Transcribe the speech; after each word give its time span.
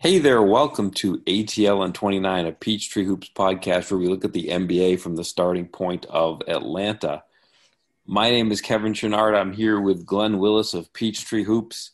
Hey 0.00 0.20
there, 0.20 0.40
welcome 0.40 0.92
to 0.92 1.18
ATL 1.22 1.84
and 1.84 1.92
29, 1.92 2.46
a 2.46 2.52
Peachtree 2.52 3.04
Hoops 3.04 3.30
podcast 3.34 3.90
where 3.90 3.98
we 3.98 4.06
look 4.06 4.24
at 4.24 4.32
the 4.32 4.46
NBA 4.46 5.00
from 5.00 5.16
the 5.16 5.24
starting 5.24 5.66
point 5.66 6.06
of 6.06 6.40
Atlanta. 6.46 7.24
My 8.06 8.30
name 8.30 8.52
is 8.52 8.60
Kevin 8.60 8.92
Chouinard. 8.92 9.36
I'm 9.36 9.52
here 9.52 9.80
with 9.80 10.06
Glenn 10.06 10.38
Willis 10.38 10.72
of 10.72 10.92
Peachtree 10.92 11.42
Hoops. 11.42 11.90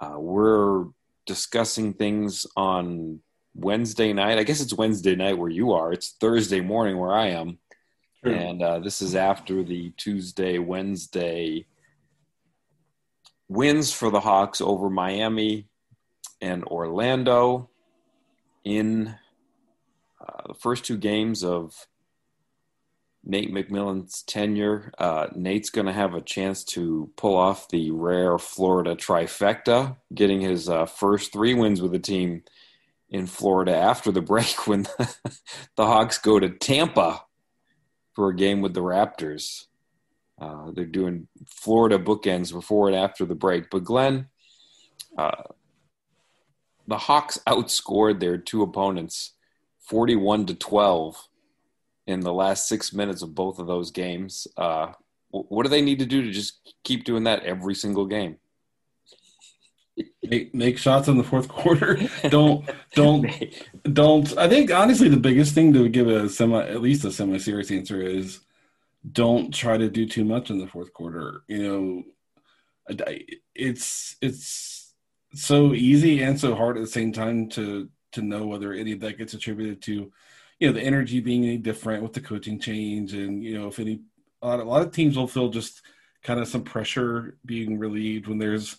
Uh, 0.00 0.14
we're 0.16 0.86
discussing 1.26 1.92
things 1.92 2.46
on 2.56 3.20
Wednesday 3.54 4.14
night. 4.14 4.38
I 4.38 4.44
guess 4.44 4.62
it's 4.62 4.72
Wednesday 4.72 5.14
night 5.14 5.36
where 5.36 5.50
you 5.50 5.72
are. 5.72 5.92
It's 5.92 6.12
Thursday 6.12 6.62
morning 6.62 6.96
where 6.96 7.12
I 7.12 7.26
am. 7.26 7.58
And 8.24 8.62
uh, 8.62 8.78
this 8.78 9.02
is 9.02 9.14
after 9.14 9.62
the 9.62 9.90
Tuesday, 9.98 10.56
Wednesday 10.56 11.66
wins 13.46 13.92
for 13.92 14.08
the 14.08 14.20
Hawks 14.20 14.62
over 14.62 14.88
Miami 14.88 15.68
and 16.42 16.64
Orlando 16.64 17.70
in 18.64 19.14
uh, 20.20 20.48
the 20.48 20.54
first 20.54 20.84
two 20.84 20.98
games 20.98 21.42
of 21.42 21.86
Nate 23.24 23.54
McMillan's 23.54 24.22
tenure. 24.22 24.92
Uh, 24.98 25.28
Nate's 25.34 25.70
going 25.70 25.86
to 25.86 25.92
have 25.92 26.14
a 26.14 26.20
chance 26.20 26.64
to 26.64 27.10
pull 27.16 27.36
off 27.36 27.68
the 27.68 27.92
rare 27.92 28.36
Florida 28.38 28.96
trifecta, 28.96 29.96
getting 30.12 30.40
his 30.40 30.68
uh, 30.68 30.86
first 30.86 31.32
three 31.32 31.54
wins 31.54 31.80
with 31.80 31.92
the 31.92 32.00
team 32.00 32.42
in 33.08 33.26
Florida 33.26 33.76
after 33.76 34.10
the 34.10 34.20
break 34.32 34.66
when 34.66 34.82
the, 34.82 35.86
Hawks 35.86 36.18
go 36.18 36.40
to 36.40 36.50
Tampa 36.50 37.24
for 38.14 38.30
a 38.30 38.36
game 38.36 38.60
with 38.60 38.74
the 38.74 38.82
Raptors. 38.82 39.66
Uh, 40.40 40.72
they're 40.72 40.84
doing 40.84 41.28
Florida 41.46 41.98
bookends 41.98 42.52
before 42.52 42.88
and 42.88 42.96
after 42.96 43.24
the 43.24 43.36
break. 43.36 43.70
But 43.70 43.84
Glenn, 43.84 44.26
uh, 45.16 45.42
the 46.86 46.98
Hawks 46.98 47.38
outscored 47.46 48.20
their 48.20 48.38
two 48.38 48.62
opponents 48.62 49.32
41 49.80 50.46
to 50.46 50.54
12 50.54 51.28
in 52.06 52.20
the 52.20 52.32
last 52.32 52.68
six 52.68 52.92
minutes 52.92 53.22
of 53.22 53.34
both 53.34 53.58
of 53.58 53.66
those 53.66 53.90
games. 53.90 54.46
Uh, 54.56 54.92
what 55.30 55.62
do 55.62 55.68
they 55.68 55.82
need 55.82 55.98
to 55.98 56.06
do 56.06 56.22
to 56.22 56.30
just 56.30 56.74
keep 56.84 57.04
doing 57.04 57.24
that 57.24 57.42
every 57.44 57.74
single 57.74 58.06
game? 58.06 58.36
Make, 60.22 60.54
make 60.54 60.78
shots 60.78 61.08
in 61.08 61.18
the 61.18 61.24
fourth 61.24 61.48
quarter. 61.48 61.98
don't 62.30 62.68
don't 62.94 63.26
don't. 63.92 64.38
I 64.38 64.48
think 64.48 64.72
honestly, 64.72 65.08
the 65.08 65.16
biggest 65.16 65.54
thing 65.54 65.72
to 65.74 65.88
give 65.88 66.08
a 66.08 66.28
semi, 66.28 66.62
at 66.62 66.80
least 66.80 67.04
a 67.04 67.12
semi-serious 67.12 67.70
answer 67.70 68.00
is 68.00 68.40
don't 69.10 69.52
try 69.52 69.76
to 69.76 69.90
do 69.90 70.06
too 70.06 70.24
much 70.24 70.48
in 70.48 70.58
the 70.58 70.66
fourth 70.66 70.92
quarter. 70.94 71.42
You 71.48 71.62
know, 71.62 73.06
it's 73.54 74.16
it's 74.22 74.71
so 75.34 75.74
easy 75.74 76.22
and 76.22 76.38
so 76.38 76.54
hard 76.54 76.76
at 76.76 76.80
the 76.80 76.86
same 76.86 77.12
time 77.12 77.48
to 77.50 77.88
to 78.12 78.22
know 78.22 78.46
whether 78.46 78.72
any 78.72 78.92
of 78.92 79.00
that 79.00 79.18
gets 79.18 79.34
attributed 79.34 79.82
to 79.82 80.12
you 80.58 80.66
know 80.66 80.72
the 80.72 80.82
energy 80.82 81.20
being 81.20 81.44
any 81.44 81.58
different 81.58 82.02
with 82.02 82.12
the 82.12 82.20
coaching 82.20 82.58
change 82.58 83.14
and 83.14 83.42
you 83.42 83.58
know 83.58 83.68
if 83.68 83.78
any 83.78 84.00
a 84.42 84.46
lot, 84.46 84.60
a 84.60 84.64
lot 84.64 84.82
of 84.82 84.92
teams 84.92 85.16
will 85.16 85.28
feel 85.28 85.48
just 85.48 85.82
kind 86.22 86.40
of 86.40 86.48
some 86.48 86.62
pressure 86.62 87.36
being 87.44 87.78
relieved 87.78 88.26
when 88.26 88.38
there's 88.38 88.76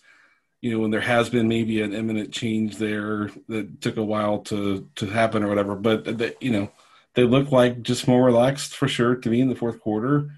you 0.60 0.72
know 0.72 0.78
when 0.78 0.90
there 0.90 1.00
has 1.00 1.28
been 1.28 1.48
maybe 1.48 1.82
an 1.82 1.92
imminent 1.92 2.32
change 2.32 2.76
there 2.76 3.30
that 3.48 3.80
took 3.80 3.96
a 3.96 4.04
while 4.04 4.38
to 4.38 4.88
to 4.96 5.06
happen 5.06 5.42
or 5.42 5.48
whatever. 5.48 5.74
But 5.74 6.18
that 6.18 6.42
you 6.42 6.52
know 6.52 6.70
they 7.14 7.24
look 7.24 7.52
like 7.52 7.82
just 7.82 8.08
more 8.08 8.24
relaxed 8.24 8.74
for 8.74 8.88
sure 8.88 9.16
to 9.16 9.28
me 9.28 9.40
in 9.40 9.48
the 9.48 9.56
fourth 9.56 9.80
quarter 9.80 10.30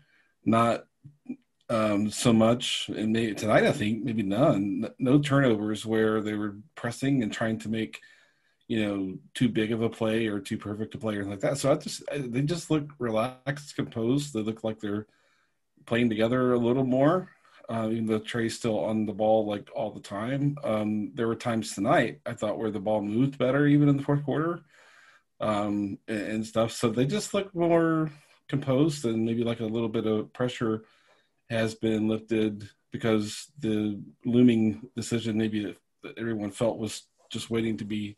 not 0.46 0.86
um, 1.68 2.10
so 2.10 2.32
much, 2.32 2.88
and 2.94 3.12
maybe 3.12 3.34
tonight 3.34 3.64
I 3.64 3.72
think 3.72 4.04
maybe 4.04 4.22
none, 4.22 4.88
no 4.98 5.18
turnovers 5.18 5.84
where 5.84 6.20
they 6.20 6.34
were 6.34 6.56
pressing 6.74 7.22
and 7.22 7.32
trying 7.32 7.58
to 7.60 7.68
make 7.68 8.00
you 8.68 8.84
know 8.84 9.18
too 9.34 9.48
big 9.48 9.72
of 9.72 9.82
a 9.82 9.88
play 9.88 10.26
or 10.26 10.40
too 10.40 10.58
perfect 10.58 10.94
a 10.94 10.98
play 10.98 11.16
or 11.16 11.24
like 11.24 11.40
that. 11.40 11.58
So 11.58 11.72
I 11.72 11.76
just 11.76 12.02
they 12.14 12.42
just 12.42 12.70
look 12.70 12.90
relaxed, 12.98 13.74
composed. 13.74 14.32
They 14.32 14.40
look 14.40 14.64
like 14.64 14.80
they're 14.80 15.06
playing 15.86 16.08
together 16.08 16.52
a 16.52 16.58
little 16.58 16.84
more. 16.84 17.30
Uh, 17.68 17.88
even 17.90 18.06
though 18.06 18.20
Trey's 18.20 18.56
still 18.56 18.78
on 18.78 19.06
the 19.06 19.12
ball 19.12 19.44
like 19.44 19.68
all 19.74 19.90
the 19.90 20.00
time, 20.00 20.56
um, 20.62 21.10
there 21.14 21.26
were 21.26 21.34
times 21.34 21.74
tonight 21.74 22.20
I 22.24 22.32
thought 22.32 22.58
where 22.58 22.70
the 22.70 22.78
ball 22.78 23.02
moved 23.02 23.38
better, 23.38 23.66
even 23.66 23.88
in 23.88 23.96
the 23.96 24.04
fourth 24.04 24.24
quarter, 24.24 24.60
um, 25.40 25.98
and, 26.06 26.20
and 26.20 26.46
stuff. 26.46 26.70
So 26.70 26.90
they 26.90 27.06
just 27.06 27.34
look 27.34 27.52
more 27.56 28.12
composed 28.48 29.04
and 29.04 29.24
maybe 29.24 29.42
like 29.42 29.58
a 29.58 29.64
little 29.64 29.88
bit 29.88 30.06
of 30.06 30.32
pressure 30.32 30.84
has 31.50 31.74
been 31.74 32.08
lifted 32.08 32.68
because 32.92 33.50
the 33.58 34.00
looming 34.24 34.88
decision 34.96 35.36
maybe 35.36 35.76
that, 36.02 36.18
everyone 36.18 36.50
felt 36.50 36.78
was 36.78 37.02
just 37.30 37.50
waiting 37.50 37.76
to 37.76 37.84
be 37.84 38.16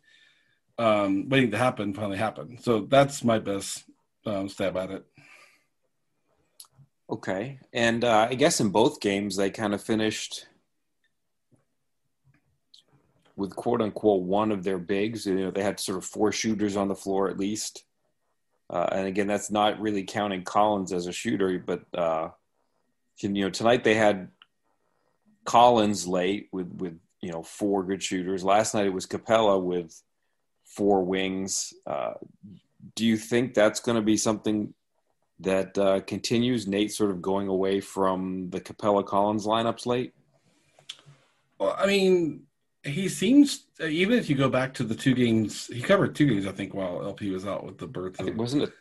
um, 0.77 1.27
waiting 1.27 1.51
to 1.51 1.57
happen 1.57 1.93
finally 1.93 2.17
happened. 2.17 2.59
So 2.61 2.81
that's 2.81 3.23
my 3.23 3.39
best 3.39 3.83
um, 4.25 4.47
stab 4.47 4.77
at 4.77 4.91
it. 4.91 5.05
Okay, 7.09 7.59
and 7.73 8.03
uh, 8.03 8.27
I 8.29 8.35
guess 8.35 8.59
in 8.59 8.69
both 8.69 9.01
games 9.01 9.35
they 9.35 9.49
kind 9.49 9.73
of 9.73 9.83
finished 9.83 10.47
with 13.35 13.55
quote 13.55 13.81
unquote 13.81 14.23
one 14.23 14.51
of 14.51 14.63
their 14.63 14.77
bigs. 14.77 15.25
You 15.25 15.35
know, 15.35 15.51
they 15.51 15.63
had 15.63 15.79
sort 15.79 15.97
of 15.97 16.05
four 16.05 16.31
shooters 16.31 16.75
on 16.75 16.87
the 16.87 16.95
floor 16.95 17.29
at 17.29 17.39
least. 17.39 17.83
Uh, 18.69 18.87
and 18.91 19.07
again, 19.07 19.25
that's 19.25 19.49
not 19.49 19.79
really 19.79 20.03
counting 20.03 20.43
Collins 20.43 20.93
as 20.93 21.07
a 21.07 21.11
shooter, 21.11 21.57
but 21.57 21.81
uh, 21.97 22.29
you 23.21 23.29
know 23.29 23.49
tonight 23.49 23.83
they 23.83 23.95
had 23.95 24.29
Collins 25.45 26.07
late 26.07 26.49
with 26.51 26.71
with 26.73 26.99
you 27.21 27.31
know 27.31 27.43
four 27.43 27.83
good 27.83 28.01
shooters. 28.01 28.43
Last 28.43 28.73
night 28.73 28.85
it 28.85 28.93
was 28.93 29.05
Capela 29.05 29.61
with 29.61 30.01
four 30.65 31.03
wings. 31.03 31.73
Uh, 31.85 32.13
do 32.95 33.05
you 33.05 33.17
think 33.17 33.53
that's 33.53 33.79
going 33.79 33.95
to 33.95 34.01
be 34.01 34.17
something 34.17 34.73
that 35.39 35.77
uh, 35.77 36.01
continues? 36.01 36.67
Nate 36.67 36.91
sort 36.91 37.11
of 37.11 37.21
going 37.21 37.47
away 37.47 37.81
from 37.81 38.49
the 38.49 38.61
Capela 38.61 39.05
Collins 39.05 39.45
lineups 39.45 39.85
late. 39.85 40.13
Well, 41.59 41.75
I 41.77 41.87
mean, 41.87 42.43
he 42.83 43.09
seems 43.09 43.65
even 43.81 44.17
if 44.17 44.29
you 44.29 44.35
go 44.35 44.49
back 44.49 44.73
to 44.75 44.83
the 44.83 44.95
two 44.95 45.13
games 45.13 45.67
he 45.67 45.81
covered 45.81 46.15
two 46.15 46.27
games, 46.27 46.47
I 46.47 46.51
think, 46.51 46.73
while 46.73 47.03
LP 47.03 47.31
was 47.31 47.45
out 47.45 47.65
with 47.65 47.77
the 47.77 47.87
birth. 47.87 48.19
Of, 48.19 48.35
wasn't 48.35 48.63
it? 48.63 48.73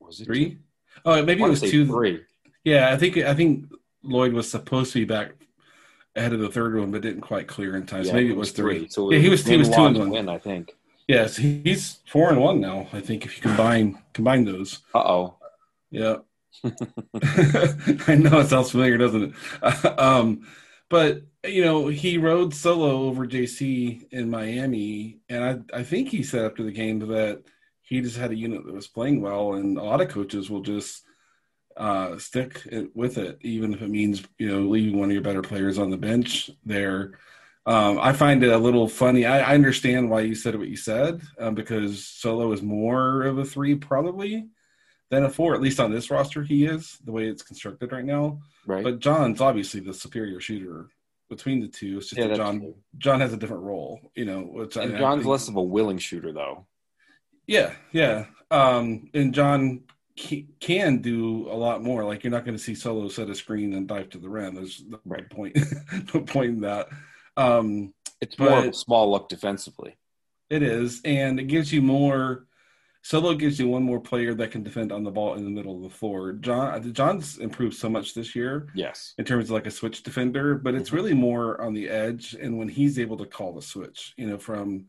Was 0.00 0.20
it 0.20 0.24
three? 0.24 0.50
Two? 0.50 0.58
Oh, 1.04 1.22
maybe 1.22 1.42
it 1.42 1.48
was 1.48 1.60
two. 1.60 1.86
Three. 1.86 2.22
Yeah, 2.64 2.92
I 2.92 2.96
think 2.96 3.16
I 3.18 3.34
think 3.34 3.66
Lloyd 4.02 4.32
was 4.32 4.50
supposed 4.50 4.92
to 4.92 5.00
be 5.00 5.04
back 5.04 5.32
ahead 6.16 6.32
of 6.32 6.40
the 6.40 6.50
third 6.50 6.78
one, 6.78 6.90
but 6.90 7.02
didn't 7.02 7.22
quite 7.22 7.46
clear 7.46 7.76
in 7.76 7.86
time. 7.86 8.04
So 8.04 8.08
yeah, 8.08 8.14
maybe 8.16 8.30
it 8.30 8.36
was 8.36 8.52
three. 8.52 8.80
three. 8.80 8.88
So 8.88 9.10
yeah, 9.10 9.18
he 9.18 9.28
was 9.28 9.46
he 9.46 9.56
was 9.56 9.68
two 9.68 9.84
and 9.84 9.98
one. 9.98 10.10
Win, 10.10 10.28
I 10.28 10.38
think. 10.38 10.74
Yes, 11.06 11.36
he's 11.36 12.00
four 12.06 12.28
and 12.28 12.40
one 12.40 12.60
now. 12.60 12.86
I 12.92 13.00
think 13.00 13.24
if 13.24 13.36
you 13.36 13.42
combine 13.42 13.98
combine 14.12 14.44
those. 14.44 14.80
Uh 14.94 14.98
oh. 14.98 15.36
Yeah. 15.90 16.16
I 16.64 18.14
know 18.14 18.40
it 18.40 18.48
sounds 18.48 18.70
familiar, 18.70 18.98
doesn't 18.98 19.34
it? 19.62 19.98
um, 19.98 20.46
but 20.90 21.22
you 21.46 21.64
know, 21.64 21.88
he 21.88 22.18
rode 22.18 22.52
solo 22.54 23.04
over 23.04 23.26
JC 23.26 24.04
in 24.10 24.30
Miami, 24.30 25.20
and 25.28 25.44
I 25.72 25.78
I 25.78 25.82
think 25.82 26.08
he 26.08 26.22
said 26.22 26.44
after 26.44 26.62
the 26.62 26.72
game 26.72 26.98
that 27.00 27.42
he 27.80 28.02
just 28.02 28.18
had 28.18 28.32
a 28.32 28.36
unit 28.36 28.66
that 28.66 28.74
was 28.74 28.88
playing 28.88 29.22
well, 29.22 29.54
and 29.54 29.78
a 29.78 29.82
lot 29.82 30.00
of 30.02 30.08
coaches 30.08 30.50
will 30.50 30.60
just 30.60 31.04
uh, 31.78 32.18
stick 32.18 32.66
with 32.94 33.18
it, 33.18 33.38
even 33.40 33.72
if 33.72 33.80
it 33.80 33.88
means 33.88 34.22
you 34.38 34.48
know 34.48 34.68
leaving 34.68 34.98
one 34.98 35.08
of 35.08 35.12
your 35.12 35.22
better 35.22 35.42
players 35.42 35.78
on 35.78 35.90
the 35.90 35.96
bench 35.96 36.50
there. 36.66 37.18
Um, 37.66 37.98
I 38.00 38.12
find 38.12 38.42
it 38.42 38.50
a 38.50 38.58
little 38.58 38.88
funny. 38.88 39.26
I, 39.26 39.40
I, 39.40 39.54
understand 39.54 40.08
why 40.08 40.20
you 40.20 40.34
said 40.34 40.56
what 40.56 40.68
you 40.68 40.76
said 40.76 41.20
um, 41.38 41.54
because 41.54 42.06
Solo 42.06 42.50
is 42.52 42.62
more 42.62 43.24
of 43.24 43.36
a 43.36 43.44
three 43.44 43.74
probably 43.74 44.48
than 45.10 45.24
a 45.24 45.28
four, 45.28 45.54
at 45.54 45.60
least 45.60 45.78
on 45.78 45.92
this 45.92 46.10
roster. 46.10 46.42
He 46.42 46.64
is 46.64 46.96
the 47.04 47.12
way 47.12 47.26
it's 47.28 47.42
constructed 47.42 47.92
right 47.92 48.06
now. 48.06 48.40
Right. 48.66 48.82
But 48.82 49.00
John's 49.00 49.42
obviously 49.42 49.80
the 49.80 49.92
superior 49.92 50.40
shooter 50.40 50.88
between 51.28 51.60
the 51.60 51.68
two. 51.68 51.98
It's 51.98 52.08
just 52.08 52.18
yeah, 52.18 52.28
that 52.28 52.38
John 52.38 52.60
true. 52.60 52.74
John 52.96 53.20
has 53.20 53.34
a 53.34 53.36
different 53.36 53.64
role, 53.64 54.00
you 54.14 54.24
know. 54.24 54.40
Which 54.40 54.76
and 54.76 54.96
I, 54.96 54.98
John's 54.98 55.20
I 55.20 55.22
think, 55.22 55.26
less 55.26 55.48
of 55.48 55.56
a 55.56 55.62
willing 55.62 55.98
shooter, 55.98 56.32
though. 56.32 56.66
Yeah, 57.46 57.74
yeah. 57.92 58.26
Um, 58.50 59.10
and 59.14 59.34
John 59.34 59.82
can 60.60 60.98
do 60.98 61.48
a 61.50 61.54
lot 61.54 61.82
more. 61.82 62.04
Like 62.04 62.24
you're 62.24 62.30
not 62.30 62.44
going 62.44 62.56
to 62.56 62.62
see 62.62 62.74
Solo 62.74 63.08
set 63.08 63.30
a 63.30 63.34
screen 63.34 63.74
and 63.74 63.86
dive 63.86 64.10
to 64.10 64.18
the 64.18 64.28
rim. 64.28 64.54
There's 64.54 64.82
no 64.86 64.98
right. 65.04 65.28
point, 65.30 65.56
no 66.14 66.20
point 66.22 66.50
in 66.50 66.60
that. 66.62 66.88
Um, 67.36 67.94
it's 68.20 68.38
more 68.38 68.58
of 68.58 68.64
a 68.66 68.72
small 68.72 69.10
look 69.10 69.28
defensively. 69.28 69.96
It 70.50 70.62
is, 70.62 71.00
and 71.04 71.38
it 71.38 71.44
gives 71.44 71.72
you 71.72 71.82
more. 71.82 72.46
Solo 73.02 73.34
gives 73.34 73.60
you 73.60 73.68
one 73.68 73.84
more 73.84 74.00
player 74.00 74.34
that 74.34 74.50
can 74.50 74.64
defend 74.64 74.90
on 74.90 75.04
the 75.04 75.10
ball 75.10 75.34
in 75.34 75.44
the 75.44 75.50
middle 75.50 75.76
of 75.76 75.82
the 75.82 75.96
floor. 75.96 76.32
John 76.32 76.92
John's 76.92 77.38
improved 77.38 77.76
so 77.76 77.88
much 77.88 78.14
this 78.14 78.34
year. 78.34 78.68
Yes, 78.74 79.14
in 79.18 79.24
terms 79.24 79.44
of 79.44 79.50
like 79.52 79.66
a 79.66 79.70
switch 79.70 80.02
defender, 80.02 80.56
but 80.56 80.74
it's 80.74 80.88
mm-hmm. 80.88 80.96
really 80.96 81.14
more 81.14 81.60
on 81.60 81.74
the 81.74 81.88
edge 81.88 82.34
and 82.34 82.58
when 82.58 82.68
he's 82.68 82.98
able 82.98 83.16
to 83.18 83.26
call 83.26 83.54
the 83.54 83.62
switch. 83.62 84.14
You 84.16 84.26
know, 84.26 84.38
from 84.38 84.86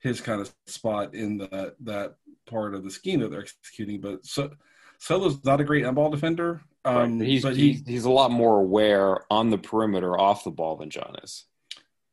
his 0.00 0.20
kind 0.20 0.40
of 0.40 0.52
spot 0.66 1.14
in 1.14 1.38
that 1.38 1.76
that 1.80 2.16
part 2.46 2.74
of 2.74 2.84
the 2.84 2.90
scheme 2.90 3.20
that 3.20 3.30
they're 3.30 3.40
executing. 3.42 4.00
But 4.00 4.24
so, 4.24 4.50
Solo's 4.98 5.44
not 5.44 5.60
a 5.60 5.64
great 5.64 5.84
ball 5.94 6.10
defender. 6.10 6.62
Um, 6.84 7.18
right. 7.18 7.28
he's, 7.28 7.44
he's, 7.44 7.82
he's 7.86 8.04
a 8.04 8.10
lot 8.10 8.30
more 8.30 8.60
aware 8.60 9.20
on 9.30 9.50
the 9.50 9.58
perimeter 9.58 10.18
off 10.18 10.44
the 10.44 10.50
ball 10.50 10.76
than 10.76 10.90
John 10.90 11.16
is. 11.22 11.44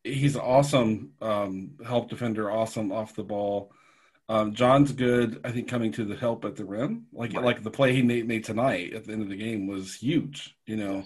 he's 0.04 0.36
awesome 0.36 1.12
um, 1.22 1.72
help 1.86 2.10
defender, 2.10 2.52
awesome 2.52 2.92
off 2.92 3.16
the 3.16 3.24
ball. 3.24 3.72
Um, 4.30 4.54
John's 4.54 4.92
good. 4.92 5.42
I 5.44 5.52
think 5.52 5.68
coming 5.68 5.92
to 5.94 6.06
the 6.06 6.16
help 6.16 6.46
at 6.46 6.56
the 6.56 6.66
rim, 6.66 7.06
like 7.12 7.34
right. 7.34 7.44
like 7.44 7.64
the 7.64 7.72
play 7.72 7.94
he 7.94 8.02
made, 8.02 8.28
made, 8.28 8.44
tonight 8.44 8.94
at 8.94 9.06
the 9.06 9.14
end 9.14 9.22
of 9.22 9.30
the 9.30 9.36
game 9.36 9.68
was 9.68 9.96
huge. 9.96 10.56
You 10.66 10.78
know, 10.78 11.04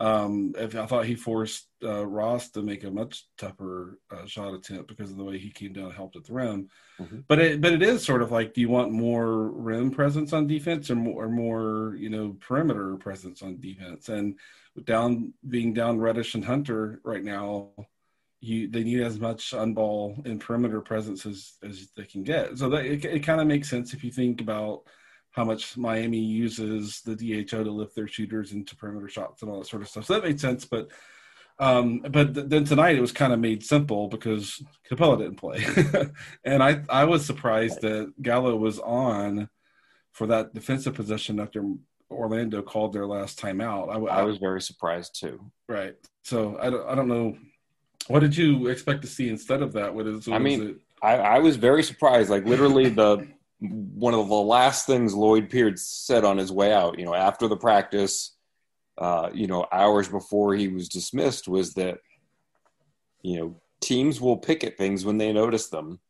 um, 0.00 0.54
I 0.58 0.66
thought 0.66 1.06
he 1.06 1.14
forced 1.14 1.68
uh, 1.82 2.04
Ross 2.04 2.50
to 2.50 2.62
make 2.62 2.82
a 2.82 2.90
much 2.90 3.26
tougher 3.38 3.98
uh, 4.10 4.26
shot 4.26 4.52
attempt 4.52 4.88
because 4.88 5.10
of 5.10 5.16
the 5.16 5.24
way 5.24 5.38
he 5.38 5.50
came 5.50 5.72
down 5.72 5.86
and 5.86 5.94
helped 5.94 6.16
at 6.16 6.24
the 6.24 6.32
rim. 6.32 6.68
Mm-hmm. 7.00 7.20
But 7.28 7.38
it 7.38 7.60
but 7.60 7.72
it 7.72 7.82
is 7.82 8.04
sort 8.04 8.22
of 8.22 8.32
like, 8.32 8.54
do 8.54 8.60
you 8.60 8.68
want 8.68 8.90
more 8.90 9.48
rim 9.50 9.90
presence 9.90 10.32
on 10.32 10.48
defense 10.48 10.90
or 10.90 10.96
more, 10.96 11.24
or 11.24 11.28
more 11.28 11.96
you 11.96 12.10
know 12.10 12.36
perimeter 12.40 12.96
presence 12.96 13.40
on 13.42 13.60
defense? 13.60 14.08
And 14.08 14.36
down 14.84 15.32
being 15.48 15.72
down 15.72 16.00
Reddish 16.00 16.34
and 16.34 16.44
Hunter 16.44 17.00
right 17.04 17.22
now, 17.22 17.70
you 18.40 18.68
they 18.68 18.82
need 18.82 19.00
as 19.00 19.20
much 19.20 19.52
unball 19.52 20.26
and 20.26 20.40
perimeter 20.40 20.80
presence 20.80 21.24
as 21.24 21.52
as 21.62 21.88
they 21.96 22.04
can 22.04 22.24
get. 22.24 22.58
So 22.58 22.68
that 22.70 22.84
it, 22.84 23.04
it 23.04 23.20
kind 23.20 23.40
of 23.40 23.46
makes 23.46 23.70
sense 23.70 23.94
if 23.94 24.02
you 24.02 24.10
think 24.10 24.40
about 24.40 24.82
how 25.34 25.44
much 25.44 25.76
Miami 25.76 26.18
uses 26.18 27.00
the 27.02 27.16
DHO 27.16 27.64
to 27.64 27.70
lift 27.70 27.96
their 27.96 28.06
shooters 28.06 28.52
into 28.52 28.76
perimeter 28.76 29.08
shots 29.08 29.42
and 29.42 29.50
all 29.50 29.58
that 29.58 29.66
sort 29.66 29.82
of 29.82 29.88
stuff. 29.88 30.06
So 30.06 30.14
that 30.14 30.22
made 30.22 30.40
sense, 30.40 30.64
but 30.64 30.88
um, 31.58 32.00
but 32.08 32.34
th- 32.34 32.46
then 32.48 32.64
tonight 32.64 32.96
it 32.96 33.00
was 33.00 33.12
kind 33.12 33.32
of 33.32 33.38
made 33.38 33.64
simple 33.64 34.08
because 34.08 34.62
Capela 34.88 35.18
didn't 35.18 35.36
play, 35.36 35.64
and 36.44 36.62
I 36.62 36.82
I 36.88 37.04
was 37.04 37.26
surprised 37.26 37.80
that 37.82 38.12
Gallo 38.22 38.56
was 38.56 38.78
on 38.80 39.48
for 40.12 40.28
that 40.28 40.54
defensive 40.54 40.94
possession 40.94 41.40
after 41.40 41.64
Orlando 42.10 42.62
called 42.62 42.92
their 42.92 43.06
last 43.06 43.38
timeout. 43.40 43.88
I, 43.88 43.98
I, 43.98 44.20
I 44.20 44.22
was 44.22 44.38
very 44.38 44.60
surprised 44.60 45.18
too. 45.18 45.40
Right. 45.68 45.96
So 46.22 46.56
I 46.60 46.70
don't 46.70 46.88
I 46.88 46.94
don't 46.94 47.08
know 47.08 47.36
what 48.06 48.20
did 48.20 48.36
you 48.36 48.68
expect 48.68 49.02
to 49.02 49.08
see 49.08 49.28
instead 49.28 49.62
of 49.62 49.72
that? 49.72 49.94
What 49.94 50.06
is? 50.06 50.28
What 50.28 50.36
I 50.36 50.38
mean, 50.38 50.80
I, 51.02 51.16
I 51.16 51.38
was 51.38 51.56
very 51.56 51.82
surprised. 51.82 52.30
Like 52.30 52.44
literally, 52.44 52.88
the 52.88 53.26
one 53.70 54.14
of 54.14 54.28
the 54.28 54.34
last 54.34 54.86
things 54.86 55.14
Lloyd 55.14 55.50
Pierce 55.50 55.82
said 55.82 56.24
on 56.24 56.38
his 56.38 56.52
way 56.52 56.72
out, 56.72 56.98
you 56.98 57.04
know, 57.04 57.14
after 57.14 57.48
the 57.48 57.56
practice, 57.56 58.34
uh, 58.98 59.30
you 59.32 59.46
know, 59.46 59.66
hours 59.72 60.08
before 60.08 60.54
he 60.54 60.68
was 60.68 60.88
dismissed, 60.88 61.48
was 61.48 61.74
that 61.74 61.98
you 63.22 63.38
know 63.38 63.60
teams 63.80 64.20
will 64.20 64.36
pick 64.36 64.64
at 64.64 64.78
things 64.78 65.04
when 65.04 65.18
they 65.18 65.32
notice 65.32 65.68
them, 65.68 66.00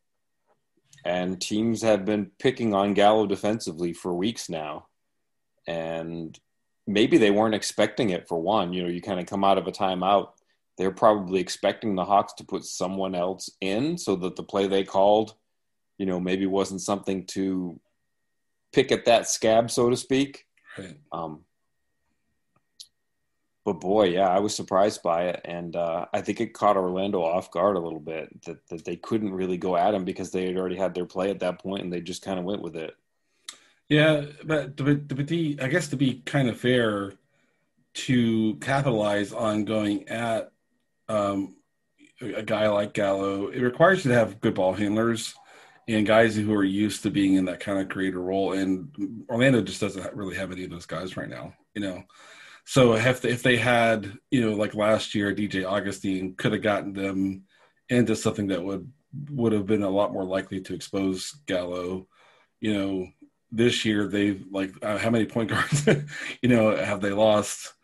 and 1.04 1.40
teams 1.40 1.82
have 1.82 2.04
been 2.04 2.30
picking 2.38 2.74
on 2.74 2.94
Gallo 2.94 3.26
defensively 3.26 3.92
for 3.92 4.14
weeks 4.14 4.48
now, 4.48 4.86
and 5.66 6.38
maybe 6.86 7.18
they 7.18 7.30
weren't 7.30 7.54
expecting 7.54 8.10
it 8.10 8.28
for 8.28 8.40
one. 8.40 8.72
You 8.72 8.82
know, 8.82 8.88
you 8.88 9.00
kind 9.00 9.20
of 9.20 9.26
come 9.26 9.44
out 9.44 9.58
of 9.58 9.66
a 9.66 9.72
timeout 9.72 10.28
they're 10.76 10.90
probably 10.90 11.40
expecting 11.40 11.94
the 11.94 12.04
Hawks 12.04 12.32
to 12.34 12.44
put 12.44 12.64
someone 12.64 13.14
else 13.14 13.48
in 13.60 13.96
so 13.96 14.16
that 14.16 14.36
the 14.36 14.42
play 14.42 14.66
they 14.66 14.84
called, 14.84 15.34
you 15.98 16.06
know, 16.06 16.20
maybe 16.20 16.46
wasn't 16.46 16.80
something 16.80 17.26
to 17.26 17.78
pick 18.72 18.92
at 18.92 19.04
that 19.06 19.28
scab, 19.28 19.70
so 19.70 19.90
to 19.90 19.96
speak. 19.96 20.46
Right. 20.76 20.98
Um, 21.12 21.44
but 23.64 23.80
boy, 23.80 24.08
yeah, 24.08 24.28
I 24.28 24.40
was 24.40 24.54
surprised 24.54 25.02
by 25.02 25.28
it, 25.28 25.40
and 25.44 25.74
uh, 25.74 26.04
I 26.12 26.20
think 26.20 26.40
it 26.40 26.52
caught 26.52 26.76
Orlando 26.76 27.22
off 27.22 27.50
guard 27.50 27.76
a 27.76 27.80
little 27.80 28.00
bit 28.00 28.42
that 28.44 28.66
that 28.68 28.84
they 28.84 28.96
couldn't 28.96 29.32
really 29.32 29.56
go 29.56 29.74
at 29.76 29.94
him 29.94 30.04
because 30.04 30.30
they 30.30 30.46
had 30.46 30.58
already 30.58 30.76
had 30.76 30.94
their 30.94 31.06
play 31.06 31.30
at 31.30 31.40
that 31.40 31.60
point, 31.60 31.82
and 31.82 31.92
they 31.92 32.02
just 32.02 32.22
kind 32.22 32.38
of 32.38 32.44
went 32.44 32.60
with 32.60 32.76
it. 32.76 32.94
Yeah, 33.88 34.26
but 34.44 34.76
to 34.76 34.94
be, 34.98 35.58
I 35.60 35.68
guess 35.68 35.88
to 35.88 35.96
be 35.96 36.22
kind 36.26 36.48
of 36.48 36.58
fair, 36.58 37.14
to 37.94 38.56
capitalize 38.56 39.32
on 39.32 39.64
going 39.64 40.08
at 40.08 40.52
um, 41.08 41.56
a 42.20 42.42
guy 42.42 42.68
like 42.68 42.92
Gallo, 42.92 43.48
it 43.48 43.60
requires 43.60 44.04
you 44.04 44.10
to 44.10 44.18
have 44.18 44.40
good 44.40 44.54
ball 44.54 44.74
handlers 44.74 45.34
and 45.88 46.06
guys 46.06 46.36
who 46.36 46.52
are 46.54 46.64
used 46.64 47.02
to 47.02 47.10
being 47.10 47.34
in 47.34 47.44
that 47.46 47.60
kind 47.60 47.78
of 47.78 47.88
creator 47.88 48.20
role. 48.20 48.52
And 48.52 49.24
Orlando 49.28 49.60
just 49.62 49.80
doesn't 49.80 50.14
really 50.14 50.36
have 50.36 50.52
any 50.52 50.64
of 50.64 50.70
those 50.70 50.86
guys 50.86 51.16
right 51.16 51.28
now, 51.28 51.54
you 51.74 51.82
know. 51.82 52.02
So 52.64 52.94
if 52.94 53.20
they, 53.20 53.30
if 53.30 53.42
they 53.42 53.56
had, 53.56 54.10
you 54.30 54.40
know, 54.40 54.56
like 54.56 54.74
last 54.74 55.14
year, 55.14 55.34
DJ 55.34 55.66
Augustin 55.70 56.34
could 56.34 56.52
have 56.52 56.62
gotten 56.62 56.94
them 56.94 57.44
into 57.88 58.16
something 58.16 58.48
that 58.48 58.64
would 58.64 58.90
would 59.30 59.52
have 59.52 59.66
been 59.66 59.82
a 59.82 59.90
lot 59.90 60.12
more 60.12 60.24
likely 60.24 60.60
to 60.62 60.74
expose 60.74 61.32
Gallo. 61.46 62.08
You 62.60 62.74
know, 62.74 63.08
this 63.52 63.84
year 63.84 64.08
they've 64.08 64.44
like 64.50 64.72
uh, 64.82 64.98
how 64.98 65.10
many 65.10 65.26
point 65.26 65.50
guards, 65.50 65.86
you 66.42 66.48
know, 66.48 66.74
have 66.74 67.00
they 67.00 67.10
lost? 67.10 67.74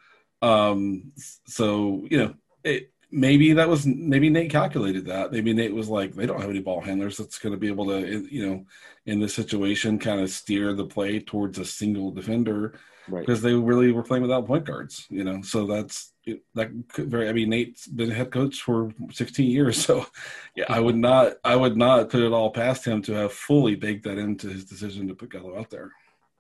Um, 0.40 1.12
so 1.46 2.06
you 2.10 2.18
know, 2.18 2.34
it, 2.64 2.90
maybe 3.10 3.52
that 3.52 3.68
was 3.68 3.86
maybe 3.86 4.30
Nate 4.30 4.50
calculated 4.50 5.06
that. 5.06 5.32
Maybe 5.32 5.52
Nate 5.52 5.74
was 5.74 5.88
like, 5.88 6.14
they 6.14 6.26
don't 6.26 6.40
have 6.40 6.50
any 6.50 6.60
ball 6.60 6.80
handlers 6.80 7.16
that's 7.16 7.38
going 7.38 7.52
to 7.52 7.58
be 7.58 7.68
able 7.68 7.86
to, 7.86 8.26
you 8.30 8.46
know, 8.46 8.64
in 9.06 9.20
this 9.20 9.34
situation, 9.34 9.98
kind 9.98 10.20
of 10.20 10.30
steer 10.30 10.72
the 10.72 10.86
play 10.86 11.20
towards 11.20 11.58
a 11.58 11.64
single 11.64 12.10
defender 12.10 12.78
right. 13.08 13.20
because 13.20 13.42
they 13.42 13.54
really 13.54 13.92
were 13.92 14.02
playing 14.02 14.22
without 14.22 14.46
point 14.46 14.64
guards, 14.64 15.06
you 15.10 15.24
know. 15.24 15.42
So 15.42 15.66
that's 15.66 16.12
that 16.54 16.70
could 16.92 17.10
very. 17.10 17.28
I 17.28 17.32
mean, 17.32 17.50
Nate's 17.50 17.86
been 17.86 18.10
head 18.10 18.30
coach 18.30 18.60
for 18.60 18.92
16 19.10 19.50
years, 19.50 19.84
so 19.84 20.06
yeah, 20.54 20.66
I 20.68 20.80
would 20.80 20.96
not, 20.96 21.34
I 21.44 21.56
would 21.56 21.76
not 21.76 22.10
put 22.10 22.22
it 22.22 22.32
all 22.32 22.50
past 22.50 22.84
him 22.84 23.02
to 23.02 23.12
have 23.12 23.32
fully 23.32 23.74
baked 23.74 24.04
that 24.04 24.18
into 24.18 24.48
his 24.48 24.64
decision 24.64 25.08
to 25.08 25.14
put 25.14 25.30
Gallo 25.30 25.58
out 25.58 25.70
there. 25.70 25.90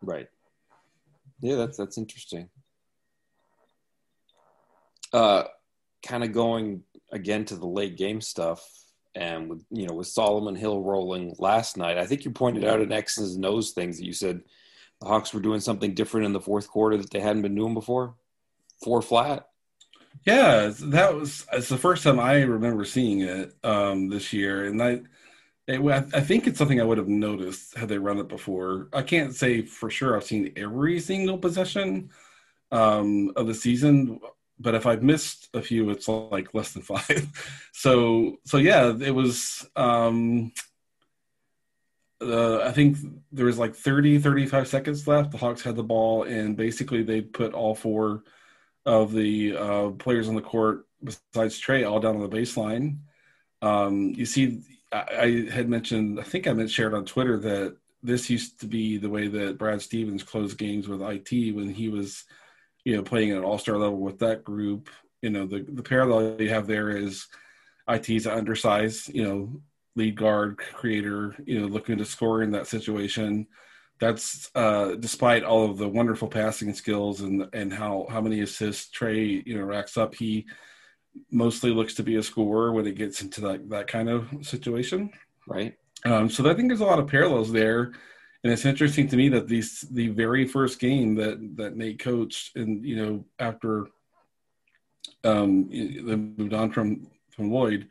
Right. 0.02 0.28
Yeah, 1.40 1.56
that's 1.56 1.76
that's 1.76 1.98
interesting. 1.98 2.48
Uh, 5.12 5.44
kind 6.02 6.24
of 6.24 6.32
going 6.32 6.82
again 7.12 7.44
to 7.46 7.56
the 7.56 7.66
late 7.66 7.96
game 7.96 8.20
stuff 8.20 8.66
and 9.14 9.48
with 9.48 9.64
you 9.70 9.86
know 9.86 9.94
with 9.94 10.06
Solomon 10.06 10.54
Hill 10.54 10.80
rolling 10.80 11.34
last 11.38 11.76
night, 11.76 11.98
I 11.98 12.06
think 12.06 12.24
you 12.24 12.30
pointed 12.30 12.64
out 12.64 12.80
in 12.80 12.92
X's 12.92 13.34
and 13.34 13.44
O's 13.44 13.72
things 13.72 13.98
that 13.98 14.06
you 14.06 14.12
said 14.12 14.40
the 15.00 15.08
Hawks 15.08 15.32
were 15.32 15.40
doing 15.40 15.60
something 15.60 15.94
different 15.94 16.26
in 16.26 16.32
the 16.32 16.40
fourth 16.40 16.68
quarter 16.68 16.96
that 16.96 17.10
they 17.10 17.20
hadn't 17.20 17.42
been 17.42 17.54
doing 17.54 17.74
before. 17.74 18.14
Four 18.84 19.02
flat. 19.02 19.48
Yeah, 20.26 20.72
that 20.80 21.14
was 21.14 21.46
it's 21.52 21.68
the 21.68 21.78
first 21.78 22.02
time 22.02 22.20
I 22.20 22.42
remember 22.42 22.84
seeing 22.84 23.20
it 23.20 23.54
um, 23.64 24.08
this 24.08 24.32
year, 24.32 24.66
and 24.66 24.82
I, 24.82 25.00
it, 25.66 25.80
I 26.14 26.20
think 26.20 26.46
it's 26.46 26.58
something 26.58 26.80
I 26.80 26.84
would 26.84 26.98
have 26.98 27.08
noticed 27.08 27.76
had 27.76 27.88
they 27.88 27.98
run 27.98 28.18
it 28.18 28.28
before. 28.28 28.88
I 28.92 29.02
can't 29.02 29.34
say 29.34 29.62
for 29.62 29.88
sure 29.88 30.16
I've 30.16 30.24
seen 30.24 30.52
every 30.56 31.00
single 31.00 31.38
possession 31.38 32.10
um, 32.70 33.32
of 33.36 33.46
the 33.46 33.54
season 33.54 34.20
but 34.60 34.74
if 34.74 34.86
I've 34.86 35.02
missed 35.02 35.48
a 35.54 35.62
few, 35.62 35.88
it's 35.90 36.06
like 36.06 36.52
less 36.52 36.72
than 36.72 36.82
five. 36.82 37.26
so 37.72 38.36
so 38.44 38.58
yeah, 38.58 38.92
it 39.00 39.14
was. 39.14 39.66
Um, 39.74 40.52
uh, 42.22 42.58
I 42.58 42.72
think 42.72 42.98
there 43.32 43.46
was 43.46 43.58
like 43.58 43.74
30, 43.74 44.18
35 44.18 44.68
seconds 44.68 45.08
left. 45.08 45.30
The 45.30 45.38
Hawks 45.38 45.62
had 45.62 45.74
the 45.74 45.82
ball, 45.82 46.24
and 46.24 46.54
basically 46.54 47.02
they 47.02 47.22
put 47.22 47.54
all 47.54 47.74
four 47.74 48.24
of 48.84 49.12
the 49.12 49.56
uh, 49.56 49.88
players 49.92 50.28
on 50.28 50.34
the 50.34 50.42
court 50.42 50.86
besides 51.02 51.58
Trey 51.58 51.84
all 51.84 51.98
down 51.98 52.16
on 52.16 52.20
the 52.20 52.28
baseline. 52.28 52.98
Um, 53.62 54.12
you 54.14 54.26
see, 54.26 54.60
I, 54.92 55.06
I, 55.18 55.50
had 55.50 55.70
mentioned, 55.70 56.20
I 56.20 56.24
think 56.24 56.46
I 56.46 56.66
shared 56.66 56.92
on 56.92 57.06
Twitter 57.06 57.38
that 57.38 57.76
this 58.02 58.28
used 58.28 58.60
to 58.60 58.66
be 58.66 58.98
the 58.98 59.08
way 59.08 59.26
that 59.26 59.56
Brad 59.56 59.80
Stevens 59.80 60.22
closed 60.22 60.58
games 60.58 60.88
with 60.88 61.00
IT 61.00 61.54
when 61.54 61.72
he 61.72 61.88
was– 61.88 62.24
you 62.84 62.96
know, 62.96 63.02
playing 63.02 63.30
at 63.30 63.38
an 63.38 63.44
all 63.44 63.58
star 63.58 63.76
level 63.76 63.98
with 63.98 64.18
that 64.20 64.44
group. 64.44 64.88
You 65.22 65.30
know, 65.30 65.46
the 65.46 65.64
the 65.68 65.82
parallel 65.82 66.40
you 66.40 66.50
have 66.50 66.66
there 66.66 66.90
is 66.90 67.26
IT's 67.88 68.26
an 68.26 68.32
undersized, 68.32 69.12
you 69.14 69.24
know, 69.24 69.60
lead 69.96 70.16
guard 70.16 70.58
creator, 70.58 71.36
you 71.44 71.60
know, 71.60 71.66
looking 71.66 71.98
to 71.98 72.04
score 72.04 72.42
in 72.42 72.52
that 72.52 72.66
situation. 72.66 73.46
That's 73.98 74.50
uh, 74.54 74.94
despite 74.94 75.44
all 75.44 75.70
of 75.70 75.76
the 75.76 75.88
wonderful 75.88 76.28
passing 76.28 76.72
skills 76.72 77.20
and 77.20 77.46
and 77.52 77.72
how 77.72 78.06
how 78.08 78.20
many 78.20 78.40
assists 78.40 78.90
Trey 78.90 79.42
you 79.44 79.58
know 79.58 79.64
racks 79.64 79.96
up. 79.98 80.14
He 80.14 80.46
mostly 81.30 81.70
looks 81.70 81.94
to 81.94 82.02
be 82.02 82.16
a 82.16 82.22
scorer 82.22 82.72
when 82.72 82.86
it 82.86 82.94
gets 82.94 83.20
into 83.20 83.42
that 83.42 83.68
that 83.68 83.88
kind 83.88 84.08
of 84.08 84.28
situation. 84.40 85.10
Right. 85.46 85.74
Um, 86.06 86.30
so 86.30 86.48
I 86.48 86.54
think 86.54 86.68
there's 86.68 86.80
a 86.80 86.86
lot 86.86 86.98
of 86.98 87.08
parallels 87.08 87.52
there 87.52 87.92
and 88.42 88.52
it's 88.52 88.64
interesting 88.64 89.06
to 89.08 89.16
me 89.16 89.28
that 89.30 89.48
these 89.48 89.82
the 89.90 90.08
very 90.08 90.46
first 90.46 90.78
game 90.78 91.14
that 91.16 91.56
that 91.56 91.76
Nate 91.76 91.98
coached, 91.98 92.56
and 92.56 92.84
you 92.84 92.96
know 92.96 93.24
after 93.38 93.88
um 95.24 95.68
they 95.70 96.16
moved 96.16 96.54
on 96.54 96.70
from 96.70 97.06
from 97.30 97.50
Lloyd, 97.50 97.88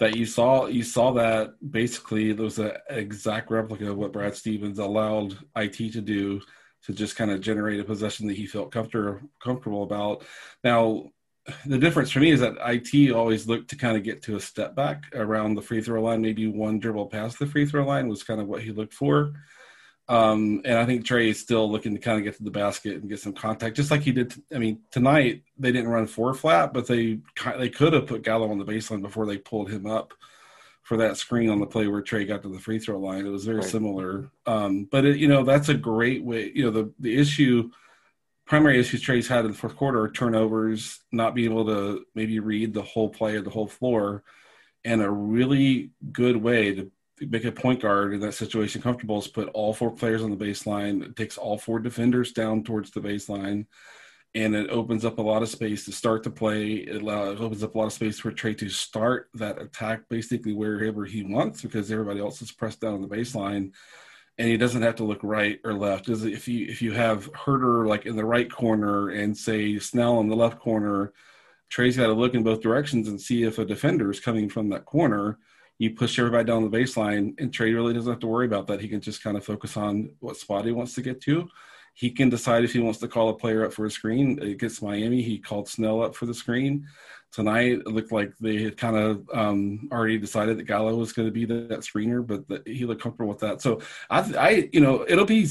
that 0.00 0.16
you 0.16 0.26
saw 0.26 0.66
you 0.66 0.82
saw 0.82 1.12
that 1.12 1.54
basically 1.70 2.32
there 2.32 2.44
was 2.44 2.58
an 2.58 2.72
exact 2.90 3.50
replica 3.50 3.90
of 3.90 3.96
what 3.96 4.12
Brad 4.12 4.34
Stevens 4.34 4.78
allowed 4.78 5.38
IT 5.56 5.76
to 5.92 6.00
do 6.00 6.40
to 6.86 6.92
just 6.92 7.16
kind 7.16 7.30
of 7.30 7.40
generate 7.40 7.80
a 7.80 7.84
possession 7.84 8.26
that 8.26 8.36
he 8.36 8.46
felt 8.46 8.72
comfortable 8.72 9.20
comfortable 9.42 9.84
about. 9.84 10.24
Now 10.64 11.10
the 11.66 11.78
difference 11.78 12.10
for 12.10 12.20
me 12.20 12.30
is 12.30 12.40
that 12.40 12.56
IT 12.60 13.12
always 13.12 13.46
looked 13.46 13.68
to 13.70 13.76
kind 13.76 13.96
of 13.96 14.02
get 14.02 14.22
to 14.22 14.36
a 14.36 14.40
step 14.40 14.74
back 14.74 15.04
around 15.14 15.54
the 15.54 15.62
free 15.62 15.82
throw 15.82 16.02
line, 16.02 16.22
maybe 16.22 16.46
one 16.46 16.78
dribble 16.78 17.06
past 17.06 17.38
the 17.38 17.46
free 17.46 17.66
throw 17.66 17.86
line 17.86 18.08
was 18.08 18.24
kind 18.24 18.40
of 18.40 18.48
what 18.48 18.62
he 18.62 18.72
looked 18.72 18.94
for. 18.94 19.34
Um, 20.06 20.60
and 20.64 20.76
I 20.76 20.84
think 20.84 21.06
Trey 21.06 21.30
is 21.30 21.40
still 21.40 21.70
looking 21.70 21.94
to 21.94 22.00
kind 22.00 22.18
of 22.18 22.24
get 22.24 22.36
to 22.36 22.44
the 22.44 22.50
basket 22.50 22.96
and 22.96 23.08
get 23.08 23.20
some 23.20 23.32
contact, 23.32 23.76
just 23.76 23.90
like 23.90 24.02
he 24.02 24.12
did. 24.12 24.32
T- 24.32 24.42
I 24.54 24.58
mean, 24.58 24.80
tonight 24.90 25.44
they 25.58 25.72
didn't 25.72 25.90
run 25.90 26.06
four 26.06 26.34
flat, 26.34 26.74
but 26.74 26.86
they 26.86 27.20
they 27.58 27.70
could 27.70 27.94
have 27.94 28.06
put 28.06 28.22
Gallo 28.22 28.50
on 28.50 28.58
the 28.58 28.66
baseline 28.66 29.00
before 29.00 29.26
they 29.26 29.38
pulled 29.38 29.70
him 29.70 29.86
up 29.86 30.12
for 30.82 30.98
that 30.98 31.16
screen 31.16 31.48
on 31.48 31.58
the 31.58 31.66
play 31.66 31.88
where 31.88 32.02
Trey 32.02 32.26
got 32.26 32.42
to 32.42 32.50
the 32.50 32.60
free 32.60 32.78
throw 32.78 32.98
line. 32.98 33.26
It 33.26 33.30
was 33.30 33.46
very 33.46 33.58
right. 33.58 33.66
similar. 33.66 34.30
Um, 34.46 34.86
but 34.90 35.06
it, 35.06 35.16
you 35.16 35.26
know, 35.26 35.42
that's 35.42 35.70
a 35.70 35.74
great 35.74 36.22
way. 36.22 36.52
You 36.54 36.64
know, 36.64 36.70
the 36.70 36.92
the 37.00 37.16
issue, 37.16 37.70
primary 38.44 38.78
issues 38.78 39.00
Trey's 39.00 39.26
had 39.26 39.46
in 39.46 39.52
the 39.52 39.56
fourth 39.56 39.76
quarter 39.76 40.02
are 40.02 40.10
turnovers, 40.10 41.00
not 41.10 41.34
being 41.34 41.50
able 41.50 41.64
to 41.66 42.04
maybe 42.14 42.38
read 42.40 42.74
the 42.74 42.82
whole 42.82 43.08
play 43.08 43.36
of 43.36 43.44
the 43.44 43.50
whole 43.50 43.68
floor, 43.68 44.22
and 44.84 45.00
a 45.00 45.10
really 45.10 45.92
good 46.12 46.36
way 46.36 46.74
to 46.74 46.90
make 47.26 47.44
a 47.44 47.52
point 47.52 47.80
guard 47.80 48.14
in 48.14 48.20
that 48.20 48.32
situation 48.32 48.82
comfortable 48.82 49.18
is 49.18 49.28
put 49.28 49.48
all 49.48 49.72
four 49.72 49.90
players 49.90 50.22
on 50.22 50.30
the 50.30 50.36
baseline. 50.36 51.04
It 51.04 51.16
takes 51.16 51.38
all 51.38 51.58
four 51.58 51.78
defenders 51.78 52.32
down 52.32 52.64
towards 52.64 52.90
the 52.90 53.00
baseline 53.00 53.66
and 54.34 54.54
it 54.54 54.70
opens 54.70 55.04
up 55.04 55.18
a 55.18 55.22
lot 55.22 55.42
of 55.42 55.48
space 55.48 55.84
to 55.84 55.92
start 55.92 56.22
the 56.22 56.30
play. 56.30 56.74
It, 56.74 57.02
allows, 57.02 57.34
it 57.34 57.42
opens 57.42 57.62
up 57.62 57.74
a 57.74 57.78
lot 57.78 57.86
of 57.86 57.92
space 57.92 58.18
for 58.18 58.32
Trey 58.32 58.54
to 58.54 58.68
start 58.68 59.28
that 59.34 59.62
attack 59.62 60.08
basically 60.08 60.52
wherever 60.52 61.04
he 61.04 61.22
wants 61.22 61.62
because 61.62 61.90
everybody 61.90 62.20
else 62.20 62.42
is 62.42 62.50
pressed 62.50 62.80
down 62.80 62.94
on 62.94 63.02
the 63.02 63.08
baseline, 63.08 63.72
and 64.38 64.48
he 64.48 64.56
doesn't 64.56 64.82
have 64.82 64.96
to 64.96 65.04
look 65.04 65.20
right 65.22 65.60
or 65.64 65.72
left. 65.72 66.08
If 66.08 66.48
you 66.48 66.66
if 66.66 66.82
you 66.82 66.92
have 66.92 67.32
Huerter 67.32 67.86
like 67.86 68.06
in 68.06 68.16
the 68.16 68.24
right 68.24 68.50
corner 68.50 69.10
and 69.10 69.36
say 69.36 69.78
Snell 69.78 70.18
in 70.20 70.28
the 70.28 70.36
left 70.36 70.58
corner, 70.58 71.12
Trey's 71.68 71.96
got 71.96 72.08
to 72.08 72.12
look 72.12 72.34
in 72.34 72.42
both 72.42 72.60
directions 72.60 73.06
and 73.06 73.20
see 73.20 73.44
if 73.44 73.58
a 73.58 73.64
defender 73.64 74.10
is 74.10 74.20
coming 74.20 74.48
from 74.48 74.68
that 74.70 74.84
corner. 74.84 75.38
You 75.78 75.90
push 75.90 76.18
everybody 76.18 76.44
down 76.44 76.68
the 76.68 76.76
baseline, 76.76 77.34
and 77.38 77.52
Trey 77.52 77.72
really 77.72 77.94
doesn't 77.94 78.10
have 78.10 78.20
to 78.20 78.26
worry 78.26 78.46
about 78.46 78.66
that. 78.68 78.80
He 78.80 78.88
can 78.88 79.00
just 79.00 79.22
kind 79.22 79.36
of 79.36 79.44
focus 79.44 79.76
on 79.76 80.10
what 80.20 80.36
spot 80.36 80.64
he 80.64 80.72
wants 80.72 80.94
to 80.94 81.02
get 81.02 81.20
to 81.22 81.48
he 81.94 82.10
can 82.10 82.28
decide 82.28 82.64
if 82.64 82.72
he 82.72 82.80
wants 82.80 82.98
to 82.98 83.08
call 83.08 83.28
a 83.28 83.34
player 83.34 83.64
up 83.64 83.72
for 83.72 83.86
a 83.86 83.90
screen. 83.90 84.40
Against 84.42 84.82
Miami, 84.82 85.22
he 85.22 85.38
called 85.38 85.68
Snell 85.68 86.02
up 86.02 86.16
for 86.16 86.26
the 86.26 86.34
screen. 86.34 86.88
Tonight, 87.30 87.78
it 87.78 87.86
looked 87.86 88.12
like 88.12 88.36
they 88.38 88.62
had 88.62 88.76
kind 88.76 88.96
of 88.96 89.28
um, 89.32 89.88
already 89.92 90.18
decided 90.18 90.58
that 90.58 90.64
Gallo 90.64 90.94
was 90.96 91.12
going 91.12 91.26
to 91.26 91.32
be 91.32 91.44
the, 91.44 91.66
that 91.68 91.80
screener, 91.80 92.24
but 92.26 92.46
the, 92.48 92.62
he 92.66 92.84
looked 92.84 93.00
comfortable 93.00 93.28
with 93.28 93.40
that. 93.40 93.62
So 93.62 93.80
I, 94.10 94.20
I, 94.36 94.68
you 94.72 94.80
know, 94.80 95.04
it'll 95.08 95.24
be 95.24 95.48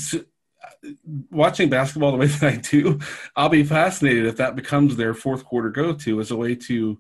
watching 1.32 1.70
basketball 1.70 2.12
the 2.12 2.18
way 2.18 2.26
that 2.28 2.54
I 2.54 2.58
do. 2.58 3.00
I'll 3.38 3.50
be 3.50 3.64
fascinated 3.64 4.26
if 4.26 4.38
that 4.38 4.58
becomes 4.58 4.98
their 4.98 5.14
fourth 5.14 5.46
quarter 5.46 5.70
go 5.70 5.94
to 5.94 6.20
as 6.20 6.32
a 6.32 6.36
way 6.36 6.56
to, 6.56 7.00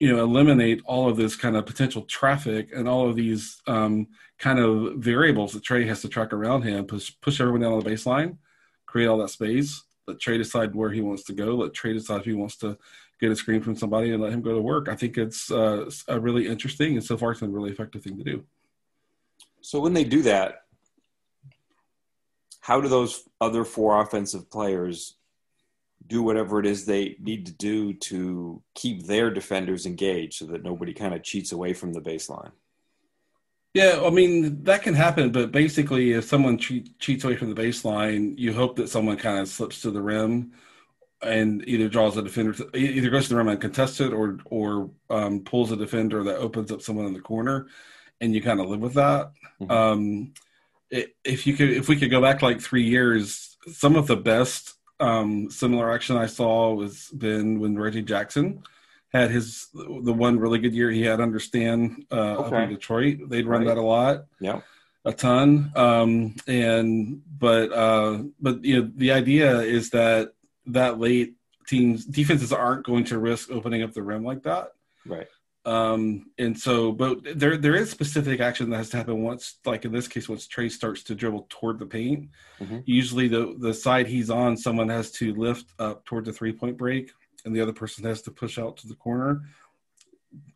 you 0.00 0.14
know, 0.14 0.22
eliminate 0.24 0.80
all 0.84 1.08
of 1.08 1.16
this 1.16 1.36
kind 1.36 1.56
of 1.56 1.66
potential 1.66 2.02
traffic 2.02 2.70
and 2.74 2.88
all 2.88 3.08
of 3.08 3.14
these 3.14 3.60
um, 3.68 4.08
kind 4.38 4.58
of 4.58 4.96
variables 4.96 5.52
that 5.52 5.62
Trey 5.62 5.86
has 5.86 6.00
to 6.02 6.08
track 6.08 6.32
around 6.32 6.62
him, 6.62 6.86
push 6.86 7.12
push 7.20 7.40
everyone 7.40 7.60
down 7.60 7.72
on 7.72 7.80
the 7.80 7.90
baseline 7.90 8.38
create 8.90 9.06
all 9.06 9.18
that 9.18 9.30
space. 9.30 9.82
Let 10.06 10.18
Trey 10.18 10.36
decide 10.36 10.74
where 10.74 10.90
he 10.90 11.00
wants 11.00 11.22
to 11.24 11.32
go. 11.32 11.54
Let 11.54 11.72
Trey 11.72 11.92
decide 11.92 12.20
if 12.20 12.24
he 12.24 12.32
wants 12.32 12.56
to 12.56 12.76
get 13.20 13.30
a 13.30 13.36
screen 13.36 13.62
from 13.62 13.76
somebody 13.76 14.10
and 14.10 14.20
let 14.20 14.32
him 14.32 14.42
go 14.42 14.54
to 14.54 14.60
work. 14.60 14.88
I 14.88 14.96
think 14.96 15.16
it's 15.16 15.50
uh, 15.50 15.88
a 16.08 16.18
really 16.18 16.48
interesting 16.48 16.94
and 16.94 17.04
so 17.04 17.16
far 17.16 17.30
it's 17.30 17.40
been 17.40 17.50
a 17.50 17.52
really 17.52 17.70
effective 17.70 18.02
thing 18.02 18.18
to 18.18 18.24
do. 18.24 18.44
So 19.60 19.78
when 19.78 19.92
they 19.94 20.04
do 20.04 20.22
that, 20.22 20.62
how 22.60 22.80
do 22.80 22.88
those 22.88 23.28
other 23.40 23.64
four 23.64 24.00
offensive 24.00 24.50
players 24.50 25.14
do 26.06 26.22
whatever 26.22 26.58
it 26.58 26.66
is 26.66 26.84
they 26.84 27.16
need 27.20 27.46
to 27.46 27.52
do 27.52 27.92
to 27.94 28.62
keep 28.74 29.06
their 29.06 29.30
defenders 29.30 29.86
engaged 29.86 30.34
so 30.34 30.46
that 30.46 30.62
nobody 30.62 30.92
kind 30.92 31.14
of 31.14 31.22
cheats 31.22 31.52
away 31.52 31.72
from 31.72 31.92
the 31.92 32.00
baseline? 32.00 32.52
Yeah, 33.72 34.02
I 34.04 34.10
mean 34.10 34.64
that 34.64 34.82
can 34.82 34.94
happen, 34.94 35.30
but 35.30 35.52
basically, 35.52 36.12
if 36.12 36.24
someone 36.24 36.58
che- 36.58 36.92
cheats 36.98 37.22
away 37.22 37.36
from 37.36 37.54
the 37.54 37.62
baseline, 37.62 38.36
you 38.36 38.52
hope 38.52 38.76
that 38.76 38.88
someone 38.88 39.16
kind 39.16 39.38
of 39.38 39.48
slips 39.48 39.82
to 39.82 39.92
the 39.92 40.02
rim 40.02 40.52
and 41.22 41.62
either 41.68 41.88
draws 41.88 42.16
a 42.16 42.22
defender, 42.22 42.52
to, 42.54 42.76
either 42.76 43.10
goes 43.10 43.24
to 43.24 43.30
the 43.30 43.36
rim 43.36 43.48
and 43.48 43.60
contests 43.60 44.00
it, 44.00 44.12
or 44.12 44.38
or 44.46 44.90
um, 45.08 45.40
pulls 45.40 45.70
a 45.70 45.76
defender 45.76 46.24
that 46.24 46.38
opens 46.38 46.72
up 46.72 46.82
someone 46.82 47.06
in 47.06 47.12
the 47.12 47.20
corner, 47.20 47.68
and 48.20 48.34
you 48.34 48.42
kind 48.42 48.58
of 48.58 48.68
live 48.68 48.80
with 48.80 48.94
that. 48.94 49.32
Mm-hmm. 49.60 49.70
Um, 49.70 50.32
it, 50.90 51.14
if 51.22 51.46
you 51.46 51.54
could, 51.54 51.70
if 51.70 51.88
we 51.88 51.94
could 51.94 52.10
go 52.10 52.20
back 52.20 52.42
like 52.42 52.60
three 52.60 52.84
years, 52.84 53.56
some 53.70 53.94
of 53.94 54.08
the 54.08 54.16
best 54.16 54.74
um, 55.00 55.50
similar 55.50 55.92
action 55.92 56.16
I 56.16 56.26
saw 56.26 56.72
was 56.74 57.08
been 57.08 57.58
when 57.60 57.78
Reggie 57.78 58.02
Jackson 58.02 58.62
had 59.12 59.30
his 59.30 59.68
the 59.74 60.12
one 60.12 60.38
really 60.38 60.58
good 60.58 60.74
year 60.74 60.90
he 60.90 61.02
had 61.02 61.20
under 61.20 61.40
Stan 61.40 62.06
uh, 62.10 62.36
okay. 62.36 62.56
up 62.56 62.62
in 62.62 62.68
Detroit. 62.70 63.18
They'd 63.28 63.46
run 63.46 63.62
right. 63.62 63.68
that 63.68 63.78
a 63.78 63.82
lot. 63.82 64.26
Yeah. 64.40 64.60
A 65.04 65.12
ton. 65.12 65.72
Um, 65.74 66.36
and 66.46 67.22
but 67.38 67.72
uh, 67.72 68.22
but 68.40 68.64
you 68.64 68.80
know 68.80 68.90
the 68.94 69.12
idea 69.12 69.60
is 69.60 69.90
that 69.90 70.32
that 70.66 71.00
late 71.00 71.34
teams 71.66 72.04
defenses 72.04 72.52
aren't 72.52 72.84
going 72.84 73.04
to 73.04 73.18
risk 73.18 73.50
opening 73.50 73.82
up 73.82 73.92
the 73.92 74.02
rim 74.02 74.24
like 74.24 74.42
that. 74.42 74.72
Right. 75.06 75.28
Um, 75.66 76.30
and 76.38 76.58
so, 76.58 76.90
but 76.90 77.18
there 77.36 77.56
there 77.58 77.74
is 77.74 77.90
specific 77.90 78.40
action 78.40 78.70
that 78.70 78.78
has 78.78 78.90
to 78.90 78.96
happen 78.96 79.22
once, 79.22 79.58
like 79.66 79.84
in 79.84 79.92
this 79.92 80.08
case, 80.08 80.28
once 80.28 80.46
Trey 80.46 80.70
starts 80.70 81.02
to 81.04 81.14
dribble 81.14 81.46
toward 81.50 81.78
the 81.78 81.86
paint. 81.86 82.30
Mm-hmm. 82.60 82.78
Usually, 82.86 83.28
the 83.28 83.56
the 83.58 83.74
side 83.74 84.06
he's 84.06 84.30
on, 84.30 84.56
someone 84.56 84.88
has 84.88 85.10
to 85.12 85.34
lift 85.34 85.66
up 85.78 86.04
toward 86.06 86.24
the 86.24 86.32
three 86.32 86.52
point 86.52 86.78
break 86.78 87.10
and 87.44 87.54
the 87.54 87.60
other 87.60 87.72
person 87.72 88.04
has 88.04 88.22
to 88.22 88.30
push 88.30 88.58
out 88.58 88.76
to 88.78 88.88
the 88.88 88.94
corner. 88.94 89.42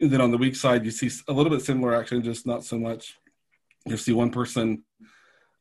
And 0.01 0.11
then 0.11 0.21
on 0.21 0.31
the 0.31 0.39
weak 0.39 0.57
side, 0.57 0.85
you 0.85 0.91
see 0.91 1.11
a 1.29 1.33
little 1.33 1.51
bit 1.51 1.63
similar 1.63 1.95
action, 1.95 2.23
just 2.23 2.47
not 2.47 2.65
so 2.65 2.79
much. 2.79 3.17
You 3.87 3.97
see 3.97 4.13
one 4.13 4.31
person 4.31 4.85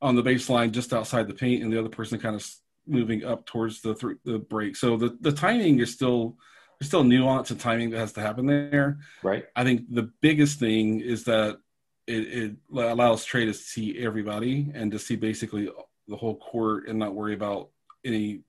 on 0.01 0.15
the 0.15 0.23
baseline 0.23 0.71
just 0.71 0.93
outside 0.93 1.27
the 1.27 1.33
paint, 1.33 1.63
and 1.63 1.71
the 1.71 1.79
other 1.79 1.89
person 1.89 2.19
kind 2.19 2.35
of 2.35 2.47
moving 2.85 3.23
up 3.23 3.45
towards 3.45 3.81
the 3.81 3.95
th- 3.95 4.17
the 4.23 4.39
break. 4.39 4.75
So 4.75 4.97
the 4.97 5.17
the 5.19 5.31
timing 5.31 5.79
is 5.79 5.93
still 5.93 6.38
there's 6.84 6.90
still 6.90 7.04
nuance 7.06 7.50
and 7.50 7.60
timing 7.60 7.92
that 7.92 8.00
has 8.00 8.12
to 8.12 8.20
happen 8.20 8.46
there. 8.46 9.00
Right. 9.22 9.46
I 9.56 9.63
think 9.63 9.90
the 9.90 10.12
biggest 10.20 10.60
thing 10.60 11.00
is 11.00 11.24
that 11.24 11.60
it, 12.08 12.13
it 12.13 12.56
allows 12.75 13.24
Trey 13.24 13.46
to 13.46 13.54
see 13.54 13.98
everybody 14.00 14.70
and 14.74 14.92
to 14.92 15.00
see 15.00 15.16
basically 15.16 15.70
the 16.10 16.18
whole 16.18 16.36
court 16.36 16.90
and 16.90 17.00
not 17.00 17.16
worry 17.16 17.34
about 17.34 17.70
any 18.04 18.42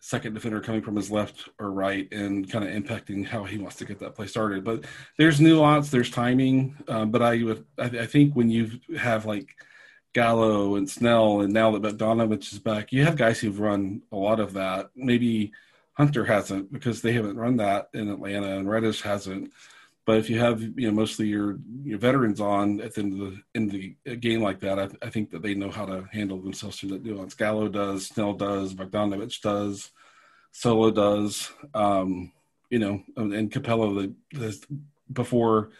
second 0.00 0.34
defender 0.34 0.60
coming 0.60 0.82
from 0.82 0.96
his 0.96 1.12
left 1.12 1.48
or 1.60 1.70
right 1.70 2.12
and 2.12 2.50
kind 2.50 2.64
of 2.64 2.74
impacting 2.74 3.24
how 3.24 3.44
he 3.44 3.58
wants 3.58 3.76
to 3.76 3.84
get 3.84 4.00
that 4.00 4.16
play 4.16 4.26
started. 4.26 4.64
But 4.64 4.84
there's 5.16 5.40
nuance, 5.40 5.88
there's 5.88 6.10
timing. 6.10 6.76
Um, 6.88 7.12
but 7.12 7.22
I 7.22 7.44
would, 7.44 7.64
I, 7.78 7.84
I, 7.84 8.06
think 8.06 8.34
when 8.34 8.50
you 8.50 8.72
have 8.98 9.24
like 9.24 9.54
Gallo 10.14 10.74
and 10.74 10.90
Snell, 10.90 11.42
and 11.42 11.52
now 11.52 11.70
that 11.70 11.82
Bogdanovich 11.82 12.52
is 12.52 12.58
back, 12.58 12.90
you 12.90 13.04
have 13.04 13.14
guys 13.14 13.38
who've 13.38 13.60
run 13.60 14.02
a 14.10 14.16
lot 14.16 14.40
of 14.40 14.54
that. 14.54 14.90
Maybe 14.96 15.52
Hunter 15.94 16.24
hasn't 16.24 16.72
because 16.72 17.02
they 17.02 17.12
haven't 17.12 17.36
run 17.36 17.56
that 17.58 17.88
in 17.94 18.08
Atlanta, 18.08 18.56
and 18.56 18.68
Reddish 18.68 19.02
hasn't. 19.02 19.52
But 20.04 20.18
if 20.18 20.28
you 20.28 20.38
have 20.40 20.60
you 20.60 20.88
know 20.88 20.92
mostly 20.92 21.28
your, 21.28 21.58
your 21.84 21.98
veterans 21.98 22.40
on 22.40 22.80
at 22.80 22.94
the 22.94 23.02
end 23.02 23.12
of 23.12 23.18
the 23.18 23.42
in 23.54 23.68
the 23.68 24.16
game 24.16 24.42
like 24.42 24.60
that, 24.60 24.78
I, 24.78 24.88
I 25.00 25.10
think 25.10 25.30
that 25.30 25.42
they 25.42 25.54
know 25.54 25.70
how 25.70 25.86
to 25.86 26.08
handle 26.12 26.40
themselves 26.40 26.78
through 26.78 26.90
that 26.90 27.04
nuance. 27.04 27.34
Gallo 27.34 27.68
does, 27.68 28.06
Snell 28.08 28.32
does, 28.32 28.74
Bogdanovich 28.74 29.40
does, 29.40 29.90
Solo 30.50 30.90
does. 30.90 31.50
Um, 31.74 32.32
you 32.70 32.78
know, 32.78 33.02
and 33.16 33.50
Capela 33.52 34.14
the, 34.32 34.38
the 34.38 34.66
before 35.12 35.70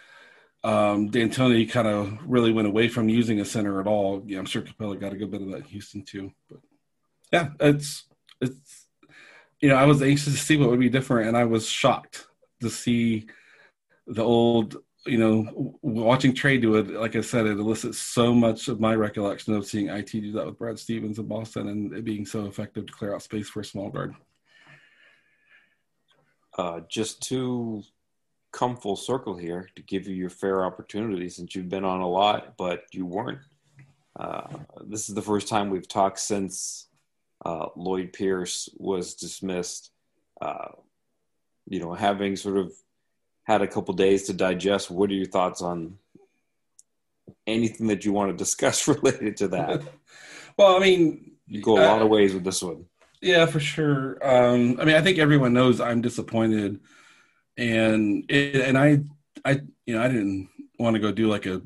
um, 0.63 1.11
D'Antoni 1.11 1.69
kind 1.69 1.89
of 1.89 2.19
really 2.25 2.53
went 2.53 2.69
away 2.69 2.89
from 2.89 3.09
using 3.09 3.41
a 3.41 3.45
center 3.45 3.81
at 3.81 3.87
all. 3.87 4.23
Yeah, 4.27 4.39
I'm 4.39 4.45
sure 4.45 4.63
Capela 4.63 5.01
got 5.01 5.13
a 5.13 5.17
good 5.17 5.31
bit 5.31 5.43
of 5.43 5.49
that 5.49 5.57
in 5.57 5.65
Houston 5.65 6.03
too. 6.05 6.33
But 6.49 6.61
yeah, 7.33 7.49
it's 7.59 8.05
it's 8.41 8.82
you 9.63 9.69
know 9.69 9.77
I 9.77 9.87
was 9.87 10.03
anxious 10.03 10.35
to 10.35 10.39
see 10.39 10.59
what 10.59 10.69
would 10.69 10.81
be 10.81 10.91
different, 10.91 11.29
and 11.29 11.37
I 11.37 11.45
was 11.45 11.67
shocked 11.67 12.27
to 12.61 12.69
see 12.69 13.27
the 14.07 14.23
old 14.23 14.77
you 15.07 15.19
know 15.19 15.79
watching 15.83 16.35
Trey 16.35 16.59
do 16.59 16.77
it 16.77 16.91
like 16.91 17.17
i 17.17 17.21
said 17.21 17.47
it 17.47 17.59
elicits 17.59 17.99
so 17.99 18.33
much 18.33 18.69
of 18.69 18.79
my 18.79 18.95
recollection 18.95 19.53
of 19.55 19.67
seeing 19.67 19.89
it 19.89 20.07
do 20.07 20.33
that 20.33 20.47
with 20.47 20.59
brad 20.59 20.79
stevens 20.79 21.19
in 21.19 21.27
boston 21.27 21.69
and 21.69 21.93
it 21.93 22.05
being 22.05 22.25
so 22.25 22.47
effective 22.47 22.87
to 22.87 22.93
clear 22.93 23.15
out 23.15 23.23
space 23.23 23.49
for 23.49 23.61
a 23.61 23.65
small 23.65 23.89
guard. 23.91 24.15
Uh, 26.59 26.81
just 26.89 27.23
to 27.23 27.83
come 28.53 28.77
full 28.77 28.95
circle 28.97 29.37
here 29.37 29.71
to 29.75 29.83
give 29.83 30.07
you 30.07 30.15
your 30.15 30.31
fair 30.31 30.65
opportunity 30.65 31.29
since 31.29 31.55
you've 31.55 31.71
been 31.71 31.85
on 31.85 32.01
a 32.01 32.09
lot 32.09 32.57
but 32.57 32.85
you 32.93 33.07
weren't. 33.07 33.41
Uh, 34.21 34.47
this 34.85 35.09
is 35.09 35.15
the 35.15 35.23
first 35.23 35.49
time 35.49 35.71
we've 35.71 35.89
talked 35.89 36.21
since 36.21 36.89
uh, 37.45 37.67
lloyd 37.77 38.13
pierce 38.13 38.69
was 38.77 39.15
dismissed 39.15 39.91
uh, 40.41 40.69
you 41.69 41.81
know 41.81 41.93
having 41.95 42.37
sort 42.37 42.57
of 42.57 42.73
had 43.45 43.63
a 43.63 43.67
couple 43.67 43.95
days 43.95 44.25
to 44.25 44.33
digest. 44.33 44.91
What 44.91 45.11
are 45.11 45.15
your 45.15 45.27
thoughts 45.27 45.63
on 45.63 45.99
anything 47.47 47.89
that 47.89 48.05
you 48.05 48.13
want 48.13 48.31
to 48.31 48.37
discuss 48.37 48.87
related 48.89 49.37
to 49.39 49.49
that? 49.49 49.83
well, 50.59 50.77
I 50.77 50.79
mean, 50.79 51.33
you 51.47 51.61
go 51.61 51.75
a 51.77 51.85
lot 51.85 52.01
uh, 52.01 52.05
of 52.05 52.11
ways 52.11 52.35
with 52.35 52.45
this 52.45 52.63
one. 52.63 52.87
Yeah, 53.21 53.47
for 53.47 53.61
sure. 53.61 54.19
Um, 54.23 54.81
I 54.81 54.85
mean, 54.85 54.97
I 54.97 55.01
think 55.01 55.19
everyone 55.19 55.53
knows 55.53 55.81
I'm 55.81 56.01
disappointed, 56.01 56.81
and 57.57 58.25
it, 58.29 58.57
and 58.57 58.77
I, 58.77 59.01
I, 59.45 59.61
you 59.87 59.95
know, 59.95 60.03
I 60.03 60.09
didn't 60.09 60.49
want 60.79 60.95
to 60.95 61.01
go 61.01 61.13
do 61.13 61.29
like 61.29 61.47
a, 61.47 61.63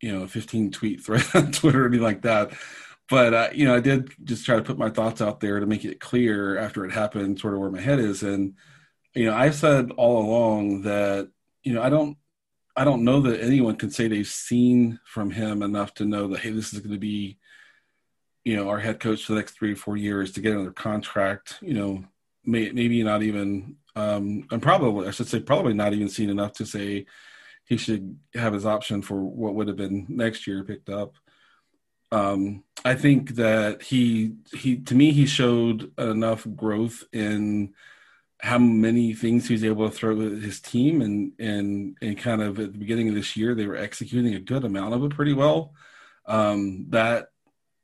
you 0.00 0.12
know, 0.12 0.22
a 0.22 0.28
15 0.28 0.70
tweet 0.70 1.00
thread 1.00 1.24
on 1.34 1.50
Twitter 1.50 1.84
or 1.84 1.86
anything 1.86 2.04
like 2.04 2.22
that, 2.22 2.52
but 3.08 3.34
uh, 3.34 3.48
you 3.52 3.66
know, 3.66 3.74
I 3.74 3.80
did 3.80 4.10
just 4.24 4.44
try 4.46 4.56
to 4.56 4.62
put 4.62 4.78
my 4.78 4.90
thoughts 4.90 5.20
out 5.20 5.40
there 5.40 5.60
to 5.60 5.66
make 5.66 5.84
it 5.84 6.00
clear 6.00 6.58
after 6.58 6.84
it 6.84 6.92
happened, 6.92 7.38
sort 7.38 7.54
of 7.54 7.60
where 7.60 7.70
my 7.70 7.80
head 7.80 7.98
is. 7.98 8.22
And 8.22 8.54
you 9.14 9.26
know, 9.26 9.34
I've 9.34 9.54
said 9.54 9.90
all 9.96 10.24
along 10.24 10.82
that 10.82 11.30
you 11.62 11.74
know 11.74 11.82
I 11.82 11.90
don't 11.90 12.16
I 12.76 12.84
don't 12.84 13.04
know 13.04 13.20
that 13.20 13.42
anyone 13.42 13.76
can 13.76 13.90
say 13.90 14.08
they've 14.08 14.26
seen 14.26 14.98
from 15.04 15.30
him 15.30 15.62
enough 15.62 15.94
to 15.94 16.04
know 16.04 16.28
that 16.28 16.40
hey, 16.40 16.50
this 16.50 16.72
is 16.72 16.80
going 16.80 16.92
to 16.92 16.98
be 16.98 17.38
you 18.44 18.56
know 18.56 18.68
our 18.68 18.78
head 18.78 19.00
coach 19.00 19.24
for 19.24 19.32
the 19.32 19.38
next 19.38 19.52
three 19.52 19.72
or 19.72 19.76
four 19.76 19.96
years 19.96 20.32
to 20.32 20.40
get 20.40 20.54
another 20.54 20.72
contract. 20.72 21.58
You 21.60 21.74
know, 21.74 22.04
may, 22.44 22.70
maybe 22.70 23.02
not 23.02 23.22
even 23.22 23.76
um, 23.94 24.46
and 24.50 24.62
probably 24.62 25.08
I 25.08 25.10
should 25.10 25.28
say 25.28 25.40
probably 25.40 25.74
not 25.74 25.92
even 25.92 26.08
seen 26.08 26.30
enough 26.30 26.54
to 26.54 26.66
say 26.66 27.06
he 27.64 27.76
should 27.76 28.18
have 28.34 28.54
his 28.54 28.66
option 28.66 29.02
for 29.02 29.22
what 29.22 29.54
would 29.54 29.68
have 29.68 29.76
been 29.76 30.06
next 30.08 30.46
year 30.46 30.64
picked 30.64 30.88
up. 30.88 31.14
Um, 32.12 32.62
I 32.84 32.94
think 32.94 33.36
that 33.36 33.82
he 33.82 34.34
he 34.54 34.76
to 34.76 34.94
me 34.94 35.12
he 35.12 35.26
showed 35.26 35.98
enough 35.98 36.46
growth 36.54 37.04
in 37.12 37.74
how 38.40 38.58
many 38.58 39.14
things 39.14 39.48
he's 39.48 39.64
able 39.64 39.88
to 39.88 39.96
throw 39.96 40.20
at 40.20 40.32
his 40.32 40.60
team 40.60 41.00
and 41.00 41.32
and 41.38 41.96
and 42.02 42.18
kind 42.18 42.42
of 42.42 42.58
at 42.60 42.72
the 42.72 42.78
beginning 42.78 43.08
of 43.08 43.14
this 43.14 43.36
year 43.36 43.54
they 43.54 43.66
were 43.66 43.76
executing 43.76 44.34
a 44.34 44.40
good 44.40 44.64
amount 44.64 44.94
of 44.94 45.02
it 45.04 45.10
pretty 45.10 45.32
well. 45.32 45.72
Um, 46.26 46.86
that 46.90 47.28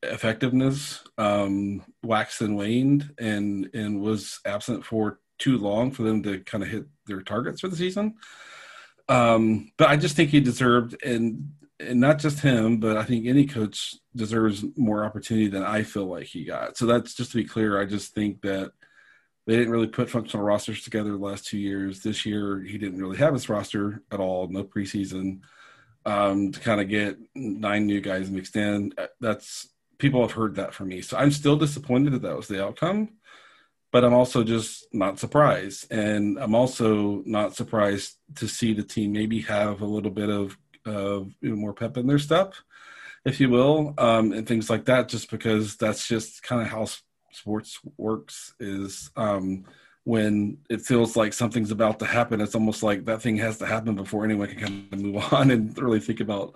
effectiveness 0.03 1.03
um, 1.17 1.83
waxed 2.03 2.43
and 2.43 2.57
waned 2.57 3.15
and 3.19 3.71
and 3.73 4.01
was 4.01 4.41
absent 4.45 4.85
for 4.85 5.21
too 5.39 5.57
long 5.57 5.91
for 5.91 6.03
them 6.03 6.23
to 6.25 6.41
kind 6.41 6.63
of 6.63 6.69
hit 6.69 6.85
their 7.07 7.23
targets 7.23 7.63
for 7.63 7.69
the 7.69 7.77
season. 7.77 8.17
Um, 9.09 9.73
but 9.79 9.89
I 9.89 9.97
just 9.97 10.17
think 10.17 10.31
he 10.31 10.41
deserved 10.41 11.03
and 11.03 11.53
and 11.81 12.01
not 12.01 12.19
just 12.19 12.41
him, 12.41 12.79
but 12.79 12.97
I 12.97 13.05
think 13.05 13.27
any 13.27 13.47
coach 13.47 13.95
deserves 14.15 14.65
more 14.77 15.05
opportunity 15.05 15.49
than 15.49 15.63
I 15.63 15.83
feel 15.83 16.07
like 16.07 16.27
he 16.27 16.45
got. 16.45 16.77
So 16.77 16.87
that's 16.87 17.15
just 17.15 17.31
to 17.33 17.37
be 17.37 17.45
clear. 17.45 17.81
I 17.81 17.85
just 17.85 18.15
think 18.15 18.43
that 18.43 18.73
they 19.47 19.57
didn't 19.57 19.73
really 19.73 19.87
put 19.87 20.11
functional 20.11 20.45
rosters 20.45 20.83
together 20.83 21.13
the 21.13 21.17
last 21.17 21.47
two 21.47 21.59
years. 21.59 22.03
This 22.03 22.27
year, 22.27 22.61
he 22.61 22.79
didn't 22.79 23.01
really 23.01 23.17
have 23.19 23.33
his 23.33 23.49
roster 23.49 24.03
at 24.11 24.21
all, 24.21 24.49
no 24.49 24.65
preseason. 24.65 25.41
Um, 26.05 26.53
to 26.53 26.61
kind 26.61 26.81
of 26.81 26.89
get 26.89 27.19
nine 27.35 27.87
new 27.87 28.01
guys 28.01 28.31
mixed 28.31 28.57
in, 28.57 28.93
that's 29.21 29.69
people 29.99 30.23
have 30.23 30.33
heard 30.33 30.55
that 30.55 30.73
from 30.73 30.89
me. 30.89 31.03
So 31.03 31.17
I'm 31.17 31.31
still 31.31 31.57
disappointed 31.57 32.13
that 32.13 32.23
that 32.23 32.37
was 32.37 32.49
the 32.49 32.65
outcome, 32.65 33.11
but 33.93 34.05
I'm 34.05 34.15
also 34.15 34.43
just 34.43 34.87
not 34.93 35.19
surprised, 35.19 35.91
and 35.93 36.39
I'm 36.39 36.55
also 36.55 37.23
not 37.27 37.57
surprised 37.57 38.17
to 38.37 38.49
see 38.49 38.73
the 38.73 38.83
team 38.83 39.13
maybe 39.13 39.41
have 39.43 39.81
a 39.83 39.87
little 39.87 40.11
bit 40.11 40.31
of 40.31 40.57
of 40.89 41.33
you 41.41 41.51
know, 41.51 41.57
more 41.57 41.73
pep 41.73 41.97
in 41.97 42.07
their 42.07 42.19
step, 42.19 42.55
if 43.25 43.41
you 43.41 43.51
will, 43.51 43.95
um, 43.99 44.33
and 44.33 44.47
things 44.47 44.71
like 44.71 44.85
that. 44.87 45.09
Just 45.09 45.31
because 45.31 45.77
that's 45.77 46.07
just 46.07 46.43
kind 46.43 46.63
of 46.63 46.69
how 46.69 46.87
sports 47.33 47.79
works. 47.97 48.55
Is 48.59 49.11
um, 49.17 49.65
when 50.05 50.59
it 50.71 50.81
feels 50.81 51.17
like 51.17 51.33
something's 51.33 51.71
about 51.71 51.99
to 51.99 52.07
happen, 52.07 52.41
it's 52.41 52.55
almost 52.55 52.83
like 52.83 53.05
that 53.05 53.23
thing 53.23 53.37
has 53.37 53.59
to 53.59 53.67
happen 53.67 53.95
before 53.95 54.25
anyone 54.25 54.49
can 54.49 54.59
kind 54.59 54.93
of 54.93 55.01
move 55.01 55.33
on 55.33 55.51
and 55.51 55.77
really 55.79 56.01
think 56.01 56.21
about 56.21 56.55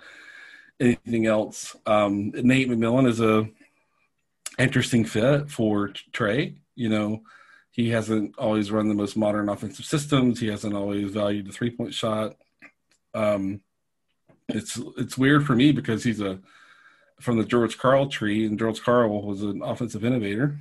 anything 0.81 1.27
else. 1.27 1.77
Um, 1.87 2.31
Nate 2.31 2.69
McMillan 2.69 3.07
is 3.07 3.21
a 3.21 3.49
interesting 4.59 5.05
fit 5.05 5.51
for 5.51 5.89
Trey. 6.13 6.57
You 6.75 6.89
know, 6.89 7.23
he 7.71 7.91
hasn't 7.91 8.39
always 8.39 8.71
run 8.71 8.89
the 8.89 8.95
most 8.95 9.17
modern 9.17 9.49
offensive 9.49 9.85
systems. 9.85 10.41
He 10.41 10.49
hasn't 10.49 10.75
always 10.75 11.11
valued 11.11 11.47
the 11.47 11.53
three 11.53 11.71
point 11.71 11.95
shot. 11.95 12.37
Um, 13.15 13.61
it's 14.55 14.81
it's 14.97 15.19
weird 15.19 15.47
for 15.47 15.55
me 15.55 15.73
because 15.73 16.05
he's 16.05 16.21
a 16.21 16.39
from 17.21 17.39
the 17.39 17.45
George 17.45 17.79
Karl 17.79 18.09
tree, 18.09 18.47
and 18.47 18.59
George 18.59 18.83
Karl 18.83 19.23
was 19.23 19.43
an 19.43 19.63
offensive 19.63 20.05
innovator. 20.05 20.59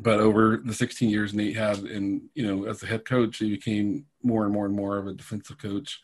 But 0.00 0.20
over 0.20 0.60
the 0.64 0.74
16 0.74 1.10
years 1.10 1.34
Nate 1.34 1.56
had, 1.56 1.78
and 1.78 2.22
you 2.34 2.46
know, 2.46 2.68
as 2.68 2.80
the 2.80 2.86
head 2.86 3.04
coach, 3.04 3.38
he 3.38 3.50
became 3.50 4.06
more 4.22 4.44
and 4.44 4.52
more 4.52 4.66
and 4.66 4.74
more 4.74 4.98
of 4.98 5.06
a 5.06 5.12
defensive 5.12 5.58
coach, 5.58 6.00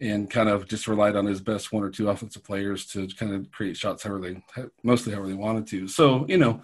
and 0.00 0.30
kind 0.30 0.48
of 0.48 0.66
just 0.68 0.86
relied 0.86 1.16
on 1.16 1.26
his 1.26 1.40
best 1.40 1.72
one 1.72 1.82
or 1.82 1.90
two 1.90 2.08
offensive 2.08 2.44
players 2.44 2.86
to 2.86 3.06
kind 3.08 3.34
of 3.34 3.50
create 3.50 3.76
shots 3.76 4.02
however 4.02 4.20
they, 4.20 4.42
mostly 4.82 5.12
however 5.12 5.28
they 5.28 5.34
wanted 5.34 5.66
to. 5.68 5.88
So 5.88 6.26
you 6.28 6.38
know, 6.38 6.62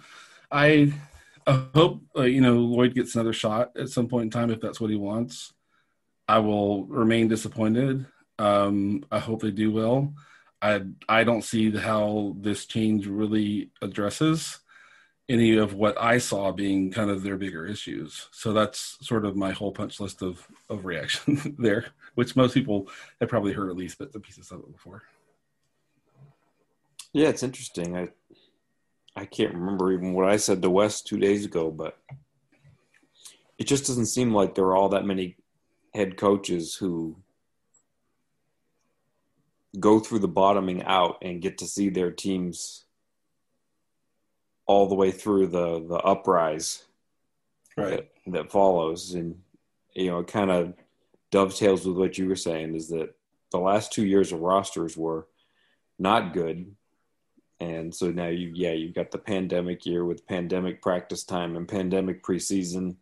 I, 0.51 0.93
I 1.47 1.63
hope 1.73 2.01
uh, 2.15 2.23
you 2.23 2.41
know 2.41 2.55
Lloyd 2.55 2.93
gets 2.93 3.15
another 3.15 3.33
shot 3.33 3.71
at 3.77 3.89
some 3.89 4.07
point 4.07 4.25
in 4.25 4.29
time 4.29 4.51
if 4.51 4.61
that's 4.61 4.79
what 4.79 4.91
he 4.91 4.95
wants. 4.95 5.53
I 6.27 6.39
will 6.39 6.85
remain 6.85 7.27
disappointed 7.27 8.05
um, 8.39 9.03
I 9.11 9.19
hope 9.19 9.41
they 9.41 9.51
do 9.51 9.71
well. 9.71 10.13
I 10.61 10.81
I 11.09 11.23
don't 11.23 11.43
see 11.43 11.71
how 11.71 12.35
this 12.39 12.65
change 12.65 13.05
really 13.07 13.71
addresses 13.81 14.59
any 15.29 15.57
of 15.57 15.73
what 15.73 15.99
I 16.01 16.17
saw 16.17 16.51
being 16.51 16.91
kind 16.91 17.09
of 17.09 17.23
their 17.23 17.37
bigger 17.37 17.65
issues. 17.65 18.27
So 18.31 18.51
that's 18.51 18.97
sort 19.01 19.25
of 19.25 19.35
my 19.35 19.51
whole 19.51 19.71
punch 19.71 19.99
list 19.99 20.21
of 20.21 20.47
of 20.69 20.85
reaction 20.85 21.55
there, 21.59 21.87
which 22.15 22.35
most 22.35 22.53
people 22.53 22.89
have 23.19 23.29
probably 23.29 23.53
heard 23.53 23.69
at 23.69 23.77
least 23.77 23.97
bits 23.99 24.15
and 24.15 24.23
pieces 24.23 24.51
of 24.51 24.59
it 24.59 24.71
before. 24.71 25.03
Yeah, 27.13 27.29
it's 27.29 27.43
interesting. 27.43 27.97
I 27.97 28.09
I 29.15 29.25
can't 29.25 29.53
remember 29.53 29.91
even 29.91 30.13
what 30.13 30.29
I 30.29 30.37
said 30.37 30.61
to 30.61 30.69
Wes 30.69 31.01
two 31.01 31.19
days 31.19 31.45
ago, 31.45 31.71
but 31.71 31.97
it 33.57 33.65
just 33.65 33.85
doesn't 33.85 34.07
seem 34.07 34.33
like 34.33 34.55
there 34.55 34.65
are 34.65 34.75
all 34.75 34.89
that 34.89 35.05
many 35.05 35.37
head 35.93 36.17
coaches 36.17 36.75
who 36.75 37.15
go 39.79 39.99
through 39.99 40.19
the 40.19 40.27
bottoming 40.27 40.83
out 40.83 41.17
and 41.21 41.41
get 41.41 41.57
to 41.59 41.65
see 41.65 41.89
their 41.89 42.11
teams 42.11 42.85
all 44.65 44.87
the 44.87 44.95
way 44.95 45.11
through 45.11 45.47
the 45.47 45.85
the 45.87 45.95
uprise 45.95 46.83
right. 47.75 48.07
that, 48.25 48.33
that 48.33 48.51
follows. 48.51 49.13
And 49.13 49.41
you 49.93 50.07
know 50.07 50.19
it 50.19 50.27
kind 50.27 50.51
of 50.51 50.73
dovetails 51.31 51.85
with 51.85 51.97
what 51.97 52.17
you 52.17 52.27
were 52.27 52.35
saying 52.35 52.75
is 52.75 52.89
that 52.89 53.15
the 53.51 53.59
last 53.59 53.91
two 53.91 54.05
years 54.05 54.31
of 54.31 54.39
rosters 54.39 54.95
were 54.95 55.27
not 55.99 56.33
good. 56.33 56.75
And 57.59 57.93
so 57.93 58.11
now 58.11 58.27
you 58.27 58.51
yeah 58.53 58.73
you've 58.73 58.95
got 58.95 59.11
the 59.11 59.17
pandemic 59.17 59.85
year 59.85 60.05
with 60.05 60.27
pandemic 60.27 60.81
practice 60.81 61.23
time 61.23 61.55
and 61.55 61.67
pandemic 61.67 62.23
preseason 62.23 62.95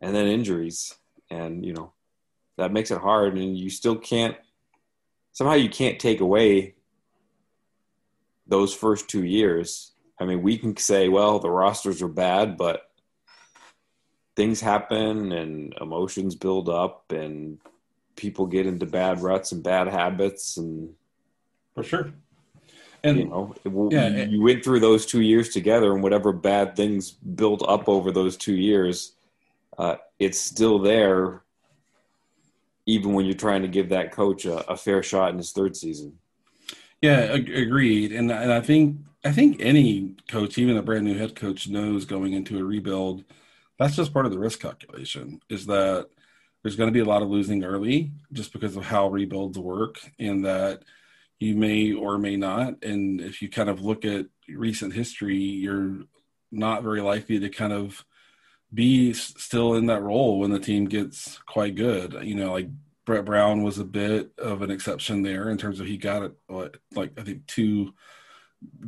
and 0.00 0.14
then 0.14 0.26
injuries. 0.26 0.94
And 1.30 1.64
you 1.64 1.72
know 1.72 1.92
that 2.58 2.72
makes 2.72 2.90
it 2.90 2.98
hard 2.98 3.36
and 3.36 3.56
you 3.56 3.70
still 3.70 3.96
can't 3.96 4.36
somehow 5.36 5.52
you 5.52 5.68
can't 5.68 6.00
take 6.00 6.20
away 6.20 6.74
those 8.46 8.72
first 8.72 9.06
two 9.06 9.22
years. 9.22 9.92
I 10.18 10.24
mean, 10.24 10.40
we 10.40 10.56
can 10.56 10.74
say, 10.78 11.10
well, 11.10 11.38
the 11.40 11.50
rosters 11.50 12.00
are 12.00 12.08
bad, 12.08 12.56
but 12.56 12.90
things 14.34 14.62
happen 14.62 15.32
and 15.32 15.74
emotions 15.78 16.34
build 16.34 16.70
up 16.70 17.12
and 17.12 17.58
people 18.16 18.46
get 18.46 18.64
into 18.64 18.86
bad 18.86 19.20
ruts 19.20 19.52
and 19.52 19.62
bad 19.62 19.88
habits 19.88 20.56
and 20.56 20.94
for 21.74 21.82
sure. 21.82 22.12
And 23.04 23.18
you 23.18 23.24
know, 23.26 23.54
yeah, 23.92 24.24
you 24.24 24.40
went 24.40 24.64
through 24.64 24.80
those 24.80 25.04
two 25.04 25.20
years 25.20 25.50
together, 25.50 25.92
and 25.92 26.02
whatever 26.02 26.32
bad 26.32 26.76
things 26.76 27.10
built 27.10 27.62
up 27.68 27.90
over 27.90 28.10
those 28.10 28.38
two 28.38 28.54
years, 28.54 29.12
uh, 29.76 29.96
it's 30.18 30.40
still 30.40 30.78
there 30.78 31.42
even 32.86 33.12
when 33.12 33.26
you're 33.26 33.34
trying 33.34 33.62
to 33.62 33.68
give 33.68 33.90
that 33.90 34.12
coach 34.12 34.44
a, 34.44 34.70
a 34.70 34.76
fair 34.76 35.02
shot 35.02 35.30
in 35.30 35.38
his 35.38 35.52
third 35.52 35.76
season. 35.76 36.18
Yeah, 37.02 37.18
agreed. 37.18 38.12
And 38.12 38.30
and 38.30 38.52
I 38.52 38.60
think 38.60 38.98
I 39.24 39.32
think 39.32 39.60
any 39.60 40.14
coach, 40.28 40.56
even 40.56 40.76
a 40.76 40.82
brand 40.82 41.04
new 41.04 41.18
head 41.18 41.34
coach, 41.34 41.68
knows 41.68 42.04
going 42.04 42.32
into 42.32 42.58
a 42.58 42.64
rebuild. 42.64 43.24
That's 43.78 43.96
just 43.96 44.12
part 44.12 44.24
of 44.24 44.32
the 44.32 44.38
risk 44.38 44.60
calculation. 44.60 45.40
Is 45.50 45.66
that 45.66 46.08
there's 46.62 46.76
going 46.76 46.88
to 46.88 46.94
be 46.94 47.00
a 47.00 47.04
lot 47.04 47.22
of 47.22 47.28
losing 47.28 47.64
early 47.64 48.12
just 48.32 48.52
because 48.52 48.76
of 48.76 48.84
how 48.84 49.08
rebuilds 49.08 49.58
work, 49.58 49.98
and 50.18 50.44
that 50.46 50.82
you 51.38 51.54
may 51.54 51.92
or 51.92 52.18
may 52.18 52.36
not. 52.36 52.82
And 52.82 53.20
if 53.20 53.42
you 53.42 53.50
kind 53.50 53.68
of 53.68 53.82
look 53.82 54.04
at 54.04 54.26
recent 54.48 54.94
history, 54.94 55.36
you're 55.36 56.04
not 56.50 56.82
very 56.82 57.02
likely 57.02 57.38
to 57.40 57.50
kind 57.50 57.72
of 57.72 58.04
be 58.72 59.12
still 59.12 59.74
in 59.74 59.86
that 59.86 60.02
role 60.02 60.38
when 60.38 60.50
the 60.50 60.58
team 60.58 60.86
gets 60.86 61.38
quite 61.46 61.74
good. 61.74 62.16
You 62.22 62.34
know, 62.34 62.52
like 62.52 62.68
Brett 63.04 63.24
Brown 63.24 63.62
was 63.62 63.78
a 63.78 63.84
bit 63.84 64.32
of 64.38 64.62
an 64.62 64.70
exception 64.70 65.22
there 65.22 65.48
in 65.48 65.58
terms 65.58 65.80
of 65.80 65.86
he 65.86 65.96
got 65.96 66.22
it 66.22 66.34
like 66.94 67.12
I 67.18 67.22
think 67.22 67.46
two 67.46 67.94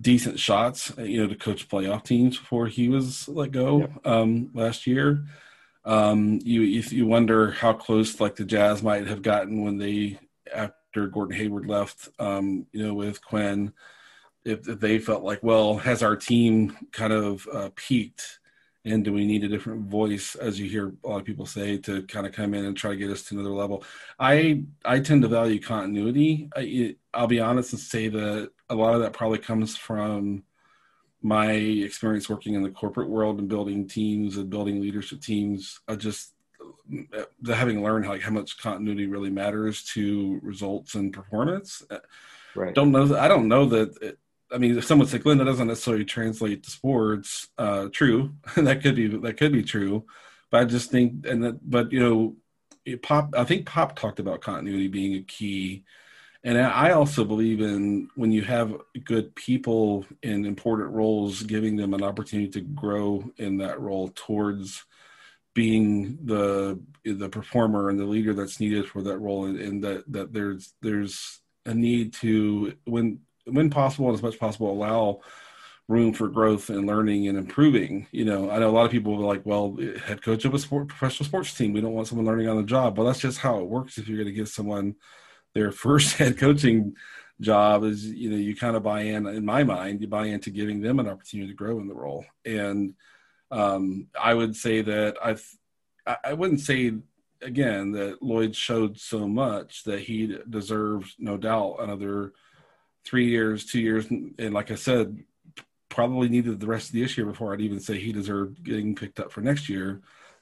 decent 0.00 0.38
shots, 0.38 0.92
you 0.98 1.20
know, 1.20 1.28
to 1.28 1.36
coach 1.36 1.68
playoff 1.68 2.04
teams 2.04 2.38
before 2.38 2.66
he 2.66 2.88
was 2.88 3.28
let 3.28 3.52
go 3.52 3.80
yep. 3.80 4.06
um, 4.06 4.50
last 4.54 4.86
year. 4.86 5.24
Um, 5.84 6.40
you 6.42 6.62
you 6.62 7.06
wonder 7.06 7.52
how 7.52 7.72
close 7.72 8.20
like 8.20 8.36
the 8.36 8.44
Jazz 8.44 8.82
might 8.82 9.06
have 9.06 9.22
gotten 9.22 9.62
when 9.62 9.78
they 9.78 10.18
after 10.52 11.06
Gordon 11.06 11.36
Hayward 11.36 11.66
left, 11.66 12.08
um, 12.18 12.66
you 12.72 12.86
know, 12.86 12.94
with 12.94 13.24
Quin, 13.24 13.72
if, 14.44 14.68
if, 14.68 14.80
they 14.80 14.98
felt 14.98 15.22
like, 15.22 15.42
well, 15.42 15.76
has 15.78 16.02
our 16.02 16.16
team 16.16 16.76
kind 16.92 17.12
of 17.12 17.46
uh, 17.52 17.70
peaked? 17.76 18.37
And 18.84 19.04
do 19.04 19.12
we 19.12 19.26
need 19.26 19.44
a 19.44 19.48
different 19.48 19.88
voice 19.90 20.34
as 20.36 20.58
you 20.58 20.68
hear 20.68 20.92
a 21.04 21.08
lot 21.08 21.18
of 21.20 21.24
people 21.24 21.46
say 21.46 21.76
to 21.78 22.02
kind 22.04 22.26
of 22.26 22.32
come 22.32 22.54
in 22.54 22.64
and 22.64 22.76
try 22.76 22.90
to 22.90 22.96
get 22.96 23.10
us 23.10 23.22
to 23.22 23.34
another 23.34 23.54
level 23.54 23.84
i 24.18 24.62
i 24.84 24.98
tend 24.98 25.22
to 25.22 25.28
value 25.28 25.60
continuity 25.60 26.48
I, 26.56 26.94
will 27.18 27.26
be 27.26 27.40
honest 27.40 27.72
and 27.72 27.80
say 27.80 28.08
that 28.08 28.50
a 28.70 28.74
lot 28.74 28.94
of 28.94 29.00
that 29.00 29.12
probably 29.12 29.38
comes 29.38 29.76
from 29.76 30.44
my 31.22 31.52
experience 31.52 32.28
working 32.28 32.54
in 32.54 32.62
the 32.62 32.70
corporate 32.70 33.08
world 33.08 33.38
and 33.38 33.48
building 33.48 33.88
teams 33.88 34.36
and 34.36 34.50
building 34.50 34.80
leadership 34.80 35.20
teams, 35.20 35.80
I 35.88 35.96
just 35.96 36.34
having 37.46 37.82
learned 37.82 38.04
how, 38.04 38.12
like 38.12 38.22
how 38.22 38.30
much 38.30 38.58
continuity 38.58 39.06
really 39.06 39.30
matters 39.30 39.84
to 39.94 40.38
results 40.42 40.94
and 40.94 41.12
performance. 41.12 41.82
Right. 42.54 42.74
Don't 42.74 42.92
know. 42.92 43.16
I 43.16 43.28
don't 43.28 43.48
know 43.48 43.66
that. 43.66 43.96
It, 44.02 44.18
I 44.52 44.58
mean, 44.58 44.78
if 44.78 44.84
someone 44.84 45.08
say, 45.08 45.18
"Glenn, 45.18 45.38
that 45.38 45.44
doesn't 45.44 45.66
necessarily 45.66 46.04
translate 46.04 46.62
to 46.62 46.70
sports." 46.70 47.48
Uh, 47.58 47.88
true, 47.92 48.34
that 48.56 48.82
could 48.82 48.96
be 48.96 49.08
that 49.08 49.36
could 49.36 49.52
be 49.52 49.62
true, 49.62 50.04
but 50.50 50.60
I 50.60 50.64
just 50.64 50.90
think, 50.90 51.26
and 51.26 51.44
that, 51.44 51.70
but 51.70 51.92
you 51.92 52.00
know, 52.00 52.96
pop. 53.02 53.34
I 53.36 53.44
think 53.44 53.66
Pop 53.66 53.96
talked 53.96 54.20
about 54.20 54.40
continuity 54.40 54.88
being 54.88 55.14
a 55.14 55.22
key 55.22 55.84
and 56.44 56.58
I 56.58 56.92
also 56.92 57.24
believe 57.24 57.60
in 57.60 58.08
when 58.14 58.30
you 58.30 58.42
have 58.42 58.74
good 59.04 59.34
people 59.34 60.06
in 60.22 60.46
important 60.46 60.90
roles, 60.90 61.42
giving 61.42 61.76
them 61.76 61.94
an 61.94 62.02
opportunity 62.02 62.48
to 62.50 62.60
grow 62.60 63.30
in 63.38 63.58
that 63.58 63.80
role 63.80 64.10
towards 64.14 64.84
being 65.54 66.18
the 66.24 66.80
the 67.04 67.28
performer 67.28 67.90
and 67.90 67.98
the 67.98 68.04
leader 68.04 68.34
that's 68.34 68.60
needed 68.60 68.88
for 68.88 69.02
that 69.02 69.18
role, 69.18 69.46
and, 69.46 69.58
and 69.58 69.82
that 69.82 70.10
that 70.12 70.32
there's 70.32 70.74
there's 70.80 71.40
a 71.66 71.74
need 71.74 72.12
to 72.14 72.74
when 72.84 73.20
when 73.50 73.70
possible 73.70 74.06
and 74.06 74.14
as 74.14 74.22
much 74.22 74.34
as 74.34 74.38
possible 74.38 74.70
allow 74.70 75.20
room 75.88 76.12
for 76.12 76.28
growth 76.28 76.68
and 76.68 76.86
learning 76.86 77.28
and 77.28 77.38
improving. 77.38 78.06
You 78.12 78.26
know, 78.26 78.50
I 78.50 78.58
know 78.58 78.68
a 78.68 78.72
lot 78.72 78.84
of 78.84 78.90
people 78.90 79.14
are 79.14 79.26
like, 79.26 79.44
well, 79.46 79.76
head 80.04 80.22
coach 80.22 80.44
of 80.44 80.52
a 80.52 80.58
sport, 80.58 80.88
professional 80.88 81.26
sports 81.26 81.54
team, 81.54 81.72
we 81.72 81.80
don't 81.80 81.94
want 81.94 82.06
someone 82.06 82.26
learning 82.26 82.48
on 82.48 82.58
the 82.58 82.62
job. 82.62 82.98
Well, 82.98 83.06
that's 83.06 83.20
just 83.20 83.38
how 83.38 83.58
it 83.58 83.68
works 83.68 83.96
if 83.96 84.06
you're 84.06 84.18
going 84.18 84.28
to 84.28 84.32
give 84.32 84.48
someone 84.48 84.96
their 85.54 85.72
first 85.84 86.16
head 86.16 86.38
coaching 86.38 86.94
job 87.40 87.84
is 87.84 88.04
you 88.04 88.30
know 88.30 88.36
you 88.36 88.54
kind 88.54 88.76
of 88.76 88.82
buy 88.82 89.02
in 89.02 89.26
in 89.26 89.44
my 89.44 89.62
mind 89.62 90.00
you 90.00 90.08
buy 90.08 90.26
into 90.26 90.50
giving 90.50 90.80
them 90.80 90.98
an 90.98 91.08
opportunity 91.08 91.48
to 91.48 91.54
grow 91.54 91.78
in 91.78 91.86
the 91.86 91.94
role 91.94 92.24
and 92.44 92.94
um, 93.50 94.08
i 94.20 94.34
would 94.34 94.56
say 94.56 94.82
that 94.82 95.16
i've 95.22 95.44
i 96.24 96.32
wouldn't 96.32 96.60
say 96.60 96.92
again 97.42 97.92
that 97.92 98.20
lloyd 98.20 98.56
showed 98.56 98.98
so 98.98 99.28
much 99.28 99.84
that 99.84 100.00
he 100.00 100.36
deserves 100.50 101.14
no 101.18 101.36
doubt 101.36 101.76
another 101.78 102.32
three 103.08 103.28
years 103.28 103.64
two 103.64 103.80
years 103.80 104.06
and 104.06 104.52
like 104.52 104.70
i 104.70 104.74
said 104.74 105.22
probably 105.88 106.28
needed 106.28 106.60
the 106.60 106.66
rest 106.66 106.88
of 106.88 106.94
this 106.94 107.16
year 107.16 107.26
before 107.26 107.52
i'd 107.52 107.60
even 107.60 107.80
say 107.80 107.98
he 107.98 108.12
deserved 108.12 108.62
getting 108.62 108.94
picked 108.94 109.18
up 109.18 109.32
for 109.32 109.40
next 109.40 109.68
year 109.68 110.00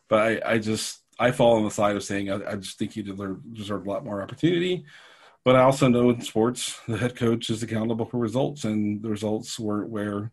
but 0.08 0.20
i, 0.20 0.52
I 0.52 0.58
just 0.58 1.00
I 1.18 1.30
fall 1.30 1.56
on 1.56 1.64
the 1.64 1.70
side 1.70 1.96
of 1.96 2.04
saying 2.04 2.30
I, 2.30 2.52
I 2.52 2.56
just 2.56 2.78
think 2.78 2.92
he 2.92 3.02
deserved, 3.02 3.54
deserved 3.54 3.86
a 3.86 3.90
lot 3.90 4.04
more 4.04 4.22
opportunity. 4.22 4.84
But 5.44 5.56
I 5.56 5.62
also 5.62 5.88
know 5.88 6.10
in 6.10 6.20
sports, 6.20 6.78
the 6.88 6.98
head 6.98 7.16
coach 7.16 7.50
is 7.50 7.62
accountable 7.62 8.06
for 8.06 8.18
results, 8.18 8.64
and 8.64 9.02
the 9.02 9.08
results 9.08 9.58
were 9.58 9.86
where 9.86 10.32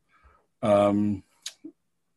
um, 0.62 1.24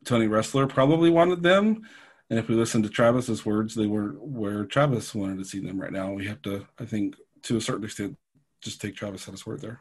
Tony 0.04 0.26
Ressler 0.26 0.68
probably 0.68 1.10
wanted 1.10 1.42
them. 1.42 1.82
And 2.30 2.38
if 2.38 2.48
we 2.48 2.56
listen 2.56 2.82
to 2.82 2.88
Travis's 2.88 3.46
words, 3.46 3.74
they 3.74 3.86
were 3.86 4.12
where 4.18 4.64
Travis 4.64 5.14
wanted 5.14 5.38
to 5.38 5.44
see 5.44 5.60
them 5.60 5.80
right 5.80 5.92
now. 5.92 6.12
We 6.12 6.26
have 6.26 6.42
to, 6.42 6.66
I 6.80 6.86
think, 6.86 7.16
to 7.42 7.56
a 7.56 7.60
certain 7.60 7.84
extent, 7.84 8.16
just 8.62 8.80
take 8.80 8.96
Travis 8.96 9.28
at 9.28 9.32
his 9.32 9.46
word 9.46 9.60
there. 9.60 9.80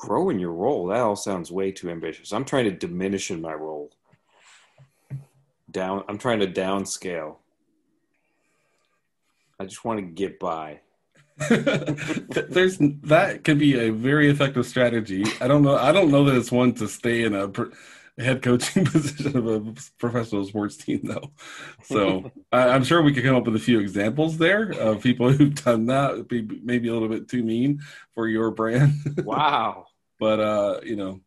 Grow 0.00 0.30
in 0.30 0.38
your 0.38 0.52
role. 0.52 0.86
That 0.86 1.00
all 1.00 1.14
sounds 1.14 1.52
way 1.52 1.72
too 1.72 1.90
ambitious. 1.90 2.32
I'm 2.32 2.46
trying 2.46 2.64
to 2.64 2.70
diminish 2.70 3.30
in 3.30 3.42
my 3.42 3.52
role. 3.52 3.90
Down 5.70 6.04
i'm 6.08 6.16
trying 6.16 6.40
to 6.40 6.46
downscale. 6.46 7.36
I 9.60 9.66
just 9.66 9.84
want 9.84 9.98
to 9.98 10.06
get 10.06 10.40
by. 10.40 10.80
There's 11.50 12.78
that 12.78 13.42
could 13.44 13.58
be 13.58 13.78
a 13.78 13.90
very 13.90 14.30
effective 14.30 14.66
strategy. 14.66 15.22
I 15.38 15.46
don't 15.46 15.62
know 15.62 15.76
i 15.76 15.92
don't 15.92 16.10
know 16.10 16.24
that 16.24 16.34
it's 16.34 16.50
one 16.50 16.72
to 16.76 16.88
stay 16.88 17.24
in 17.24 17.34
a 17.34 17.52
head 18.18 18.40
coaching 18.40 18.84
position 18.86 19.36
of 19.36 19.46
a 19.46 19.74
professional 19.98 20.46
sports 20.46 20.78
team 20.78 21.00
though. 21.04 21.30
So 21.84 22.32
I, 22.52 22.74
am 22.74 22.84
sure 22.84 23.02
we 23.02 23.12
could 23.12 23.24
come 23.24 23.36
up 23.36 23.44
with 23.44 23.56
a 23.56 23.60
few 23.60 23.80
examples 23.80 24.38
there 24.38 24.70
of 24.72 25.02
people 25.02 25.30
who've 25.30 25.54
done 25.62 25.86
that 25.86 26.26
be 26.26 26.40
maybe 26.62 26.88
a 26.88 26.94
little 26.94 27.08
bit 27.08 27.28
too 27.28 27.42
mean 27.42 27.82
for 28.14 28.28
your 28.28 28.50
brand. 28.50 28.94
Wow 29.24 29.88
but 30.20 30.38
uh 30.38 30.80
you 30.84 30.94
know 30.94 31.20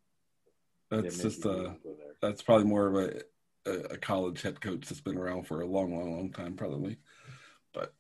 that's 0.89 1.17
yeah, 1.17 1.23
just 1.23 1.45
uh 1.45 1.71
that's 2.21 2.41
probably 2.41 2.65
more 2.65 2.88
of 2.88 2.95
a 2.95 3.21
a, 3.65 3.97
college 3.97 4.41
head 4.41 4.60
coach 4.60 4.88
that's 4.88 5.01
been 5.01 5.17
around 5.17 5.47
for 5.47 5.62
a 5.62 5.65
long, 5.65 5.95
long, 5.95 6.15
long 6.15 6.29
time, 6.32 6.56
probably. 6.56 6.97
But, 7.73 7.93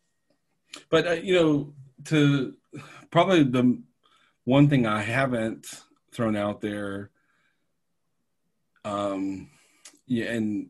but 0.89 1.07
uh, 1.07 1.11
you 1.11 1.35
know, 1.35 1.73
to 2.05 2.55
probably 3.11 3.43
the 3.43 3.81
one 4.43 4.69
thing 4.69 4.85
I 4.85 5.01
haven't 5.01 5.67
thrown 6.11 6.35
out 6.35 6.61
there, 6.61 7.11
um, 8.83 9.49
yeah, 10.05 10.25
and 10.31 10.69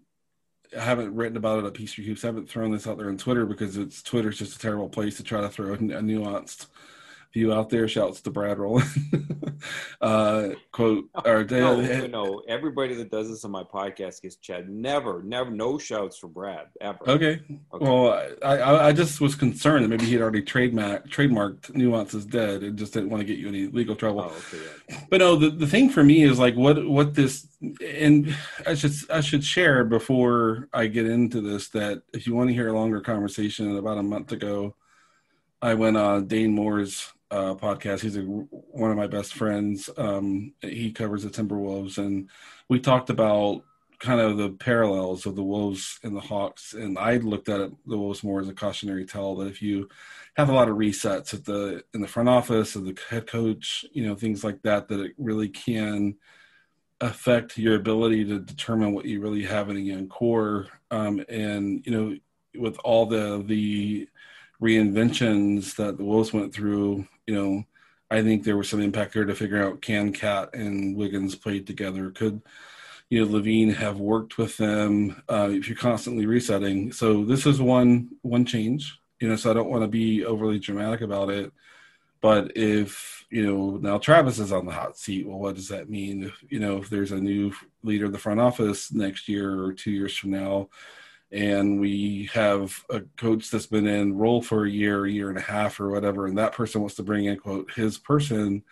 I 0.78 0.82
haven't 0.82 1.16
written 1.16 1.38
about 1.38 1.64
it 1.64 1.68
at 1.68 1.74
Peachtree 1.74 2.06
Hoops. 2.06 2.24
I 2.24 2.28
haven't 2.28 2.50
thrown 2.50 2.72
this 2.72 2.86
out 2.86 2.98
there 2.98 3.10
on 3.10 3.18
Twitter 3.18 3.46
because 3.46 3.78
it's 3.78 4.04
Twitter's 4.04 4.38
just 4.38 4.56
a 4.56 4.60
terrible 4.60 4.90
place 4.90 5.18
to 5.18 5.24
try 5.24 5.42
to 5.42 5.50
throw 5.50 5.74
a 5.74 5.78
nuanced 5.78 6.68
you 7.36 7.54
out 7.54 7.70
there. 7.70 7.88
Shouts 7.88 8.22
to 8.22 8.32
Brad 8.32 8.60
Rowland. 8.60 9.44
uh, 10.02 10.50
quote 10.72 11.10
or 11.26 11.44
no, 11.46 11.82
no, 11.82 12.08
no, 12.08 12.42
everybody 12.48 12.96
that 12.96 13.12
does 13.12 13.30
this 13.30 13.46
on 13.46 13.52
my 13.52 13.64
podcast 13.64 14.22
gets 14.22 14.36
Chad. 14.38 14.70
Never, 14.70 15.24
never, 15.24 15.50
no 15.50 15.78
shouts 15.78 16.18
for 16.18 16.28
Brad 16.28 16.68
ever. 16.82 17.00
Okay. 17.08 17.42
okay. 17.50 17.60
Well, 17.72 18.14
I, 18.44 18.58
I, 18.58 18.88
I 18.88 18.92
just 18.92 19.22
was 19.22 19.36
concerned 19.36 19.84
that 19.84 19.90
maybe 19.90 20.06
he'd 20.06 20.22
already 20.22 20.42
trademark 20.42 21.10
trademarked 21.10 21.76
nuances 21.76 22.26
dead 22.26 22.64
and 22.64 22.78
just 22.78 22.94
didn't 22.94 23.10
want 23.10 23.22
to 23.22 23.26
get 23.26 23.38
you 23.38 23.48
any 23.48 23.68
legal 23.68 23.96
trouble. 23.96 24.22
Oh, 24.22 24.38
okay, 24.56 24.64
yeah. 24.90 25.00
But 25.10 25.20
no, 25.20 25.36
the, 25.36 25.50
the 25.50 25.68
thing 25.68 25.90
for 25.90 26.04
me 26.04 26.24
is 26.24 26.40
like 26.40 26.56
what 26.56 26.86
what 26.88 27.14
this 27.14 27.48
and 27.86 28.36
I 28.66 28.76
should 28.76 28.94
I 29.10 29.22
should 29.22 29.44
share 29.44 29.84
before 29.84 30.70
I 30.74 30.88
get 30.88 31.06
into 31.06 31.42
this 31.42 31.70
that 31.70 32.04
if 32.14 32.28
you 32.28 32.36
want 32.36 32.50
to 32.50 32.54
hear 32.54 32.70
a 32.70 32.74
longer 32.74 33.02
conversation 33.02 33.78
about 33.78 33.98
a 33.98 34.04
month 34.04 34.32
ago. 34.32 34.76
I 35.62 35.76
went 35.76 35.96
on 35.96 36.28
Dane 36.28 36.52
Moore's 36.52 37.14
uh, 37.32 37.56
podcast. 37.56 38.02
He's 38.02 38.18
a, 38.18 38.22
one 38.22 38.92
of 38.92 38.98
my 38.98 39.08
best 39.08 39.34
friends. 39.34 39.90
Um, 39.98 40.54
he 40.62 40.92
covers 40.92 41.24
the 41.24 41.30
Timberwolves, 41.30 41.98
and 41.98 42.30
we 42.70 42.80
talked 42.80 43.10
about 43.10 43.64
kind 44.00 44.20
of 44.20 44.38
the 44.38 44.50
parallels 44.50 45.26
of 45.26 45.36
the 45.36 45.44
Wolves 45.44 45.98
and 46.04 46.16
the 46.16 46.22
Hawks. 46.22 46.74
And 46.74 47.00
I 47.00 47.18
looked 47.18 47.48
at 47.48 47.62
it, 47.62 47.72
the 47.86 47.98
Wolves 47.98 48.24
more 48.24 48.42
as 48.42 48.50
a 48.50 48.54
cautionary 48.54 49.06
tale 49.06 49.36
that 49.38 49.48
if 49.48 49.62
you 49.62 49.88
have 50.36 50.50
a 50.50 50.54
lot 50.54 50.68
of 50.68 50.76
resets 50.76 51.34
at 51.34 51.46
the 51.46 51.84
in 51.94 52.02
the 52.02 52.08
front 52.08 52.28
office 52.28 52.76
of 52.76 52.84
the 52.84 52.98
head 53.10 53.28
coach, 53.28 53.86
you 53.94 54.06
know, 54.06 54.16
things 54.16 54.44
like 54.44 54.62
that, 54.64 54.90
that 54.90 55.00
it 55.00 55.14
really 55.18 55.48
can 55.48 56.16
affect 57.02 57.58
your 57.58 57.76
ability 57.76 58.26
to 58.26 58.40
determine 58.40 58.94
what 58.94 59.06
you 59.06 59.22
really 59.22 59.44
have 59.44 59.70
in 59.70 59.78
a 59.78 59.80
young 59.80 60.08
core. 60.08 60.68
Um, 60.92 61.24
and 61.30 61.86
you 61.86 61.92
know, 61.92 62.18
with 62.60 62.78
all 62.84 63.06
the 63.06 63.44
the 63.46 64.08
reinventions 64.62 65.76
that 65.76 65.98
the 65.98 66.04
Wolves 66.04 66.34
went 66.34 66.54
through, 66.54 67.08
you 67.28 67.36
know, 67.36 67.64
I 68.12 68.22
think 68.22 68.44
there 68.44 68.58
was 68.58 68.70
some 68.70 68.82
impact 68.82 69.14
there 69.14 69.26
to 69.26 69.36
figure 69.36 69.64
out 69.64 69.82
can 69.82 70.14
KAT 70.14 70.54
and 70.54 70.96
Wiggins 70.96 71.36
play 71.36 71.60
together. 71.60 72.12
Could 72.12 72.42
you 73.10 73.26
know 73.26 73.32
LaVine 73.32 73.74
have 73.76 74.00
worked 74.00 74.38
with 74.38 74.58
them 74.58 75.24
uh, 75.30 75.50
if 75.52 75.68
you're 75.68 75.78
constantly 75.78 76.26
resetting? 76.26 76.92
So 76.92 77.26
this 77.26 77.46
is 77.46 77.60
one 77.62 78.10
one 78.22 78.46
change. 78.46 79.00
You 79.20 79.30
know, 79.30 79.36
so 79.36 79.52
I 79.52 79.54
don't 79.54 79.70
want 79.70 79.84
to 79.84 79.88
be 79.88 80.26
overly 80.26 80.60
dramatic 80.60 81.02
about 81.02 81.30
it. 81.30 81.52
But 82.22 82.56
if 82.56 83.26
you 83.32 83.46
know 83.46 83.78
now 83.78 83.98
Travis 83.98 84.40
is 84.40 84.52
on 84.52 84.66
the 84.66 84.72
hot 84.72 84.98
seat, 84.98 85.28
well, 85.28 85.40
what 85.40 85.56
does 85.56 85.70
that 85.70 85.90
mean? 85.90 86.24
If, 86.24 86.44
you 86.50 86.60
know, 86.60 86.78
if 86.78 86.90
there's 86.90 87.12
a 87.12 87.20
new 87.20 87.54
leader 87.84 88.06
of 88.06 88.12
the 88.12 88.20
front 88.20 88.40
office 88.40 88.94
next 88.94 89.28
year 89.28 89.64
or 89.64 89.74
two 89.74 89.92
years 89.92 90.16
from 90.16 90.32
now, 90.32 90.70
and 91.34 91.80
we 91.80 92.30
have 92.34 92.84
a 92.90 93.02
coach 93.18 93.50
that's 93.50 93.66
been 93.66 93.88
in 93.88 94.16
role 94.16 94.42
for 94.42 94.66
a 94.66 94.70
year, 94.70 95.06
a 95.06 95.12
year 95.12 95.30
and 95.30 95.38
a 95.38 95.42
half, 95.42 95.80
or 95.80 95.90
whatever, 95.90 96.28
and 96.28 96.38
that 96.38 96.54
person 96.54 96.82
wants 96.82 96.96
to 96.96 97.04
bring 97.04 97.26
in 97.26 97.38
quote 97.38 97.72
his 97.72 97.98
person, 97.98 98.64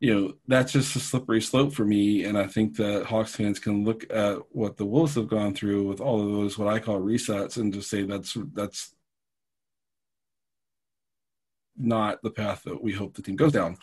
you 0.00 0.14
know, 0.14 0.34
that's 0.46 0.72
just 0.72 0.94
a 0.94 1.00
slippery 1.00 1.40
slope 1.40 1.72
for 1.72 1.84
me. 1.84 2.24
And 2.24 2.38
I 2.38 2.46
think 2.46 2.76
that 2.76 3.06
Hawks 3.06 3.34
fans 3.34 3.58
can 3.58 3.84
look 3.84 4.04
at 4.12 4.38
what 4.50 4.76
the 4.76 4.86
Wolves 4.86 5.16
have 5.16 5.28
gone 5.28 5.54
through 5.54 5.88
with 5.88 6.00
all 6.00 6.20
of 6.20 6.32
those 6.32 6.56
what 6.56 6.68
I 6.72 6.78
call 6.78 7.00
resets 7.00 7.56
and 7.56 7.72
just 7.72 7.90
say 7.90 8.04
that's 8.04 8.36
that's 8.54 8.94
not 11.76 12.22
the 12.22 12.30
path 12.30 12.62
that 12.64 12.82
we 12.82 12.92
hope 12.92 13.14
the 13.14 13.22
team 13.22 13.36
goes 13.36 13.52
down. 13.52 13.76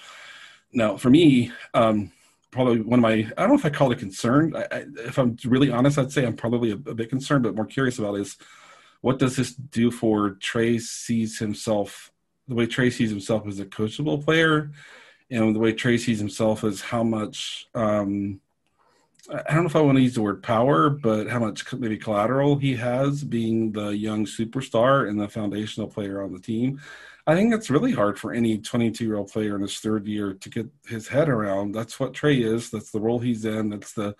Now, 0.71 0.97
for 0.97 1.09
me, 1.09 1.51
um, 1.73 2.11
probably 2.55 2.81
one 2.81 2.99
of 2.99 3.03
my 3.03 3.13
I 3.37 3.41
don't 3.41 3.49
know 3.49 3.55
if 3.55 3.65
I 3.65 3.69
call 3.69 3.91
it 3.91 3.99
concern. 3.99 4.55
I, 4.55 4.67
I, 4.71 4.85
if 4.99 5.19
I'm 5.19 5.37
really 5.45 5.69
honest, 5.69 5.99
I'd 5.99 6.11
say 6.11 6.25
I'm 6.25 6.35
probably 6.35 6.71
a, 6.71 6.75
a, 6.75 6.95
bit 6.95 7.09
concerned, 7.09 7.43
but 7.43 7.55
more 7.55 7.65
curious 7.65 7.99
about 7.99 8.15
is 8.15 8.37
what 9.01 9.19
does 9.19 9.35
this 9.35 9.53
do 9.53 9.91
for 9.91 10.31
Trey 10.31 10.79
sees 10.79 11.37
himself 11.37 12.11
the 12.47 12.55
way 12.55 12.65
Trey 12.65 12.89
sees 12.89 13.09
himself 13.09 13.45
as 13.47 13.59
a 13.59 13.65
coachable 13.65 14.23
player, 14.23 14.71
and 15.29 15.55
the 15.55 15.59
way 15.59 15.73
Trey 15.73 15.97
sees 15.97 16.19
himself 16.19 16.63
as 16.63 16.81
how 16.81 17.03
much 17.03 17.67
um, 17.75 18.39
I 19.29 19.53
don't 19.53 19.63
know 19.63 19.69
if 19.69 19.75
I 19.75 19.81
want 19.81 19.97
to 19.97 20.03
use 20.03 20.15
the 20.15 20.21
word 20.21 20.43
power, 20.43 20.89
but 20.89 21.27
how 21.27 21.39
much 21.39 21.73
maybe 21.73 21.97
collateral 21.97 22.57
he 22.57 22.75
has 22.75 23.23
being 23.23 23.71
the 23.71 23.89
young 23.89 24.25
superstar 24.25 25.09
and 25.09 25.19
the 25.19 25.27
foundational 25.27 25.87
player 25.87 26.21
on 26.21 26.31
the 26.31 26.39
team. 26.39 26.79
I 27.27 27.35
think 27.35 27.53
it's 27.53 27.71
really 27.71 27.91
hard 27.91 28.19
for 28.19 28.33
any 28.33 28.59
22 28.59 29.03
year 29.03 29.17
old 29.17 29.31
player 29.31 29.55
in 29.55 29.61
his 29.61 29.79
third 29.79 30.07
year 30.07 30.33
to 30.35 30.49
get 30.49 30.67
his 30.87 31.07
head 31.07 31.27
around. 31.27 31.73
That's 31.73 31.99
what 31.99 32.13
Trey 32.13 32.37
is. 32.37 32.69
That's 32.69 32.91
the 32.91 32.99
role 32.99 33.19
he's 33.19 33.45
in. 33.45 33.69
That's 33.69 33.93
the 33.93 34.15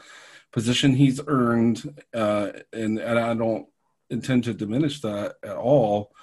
position 0.52 0.96
he's 0.96 1.22
earned. 1.28 2.02
Uh, 2.13 2.52
and, 2.74 2.98
and 2.98 3.20
I 3.20 3.34
don't 3.36 3.68
intend 4.10 4.46
to 4.46 4.54
diminish 4.54 5.02
that 5.02 5.36
at 5.44 5.56
all. 5.56 6.13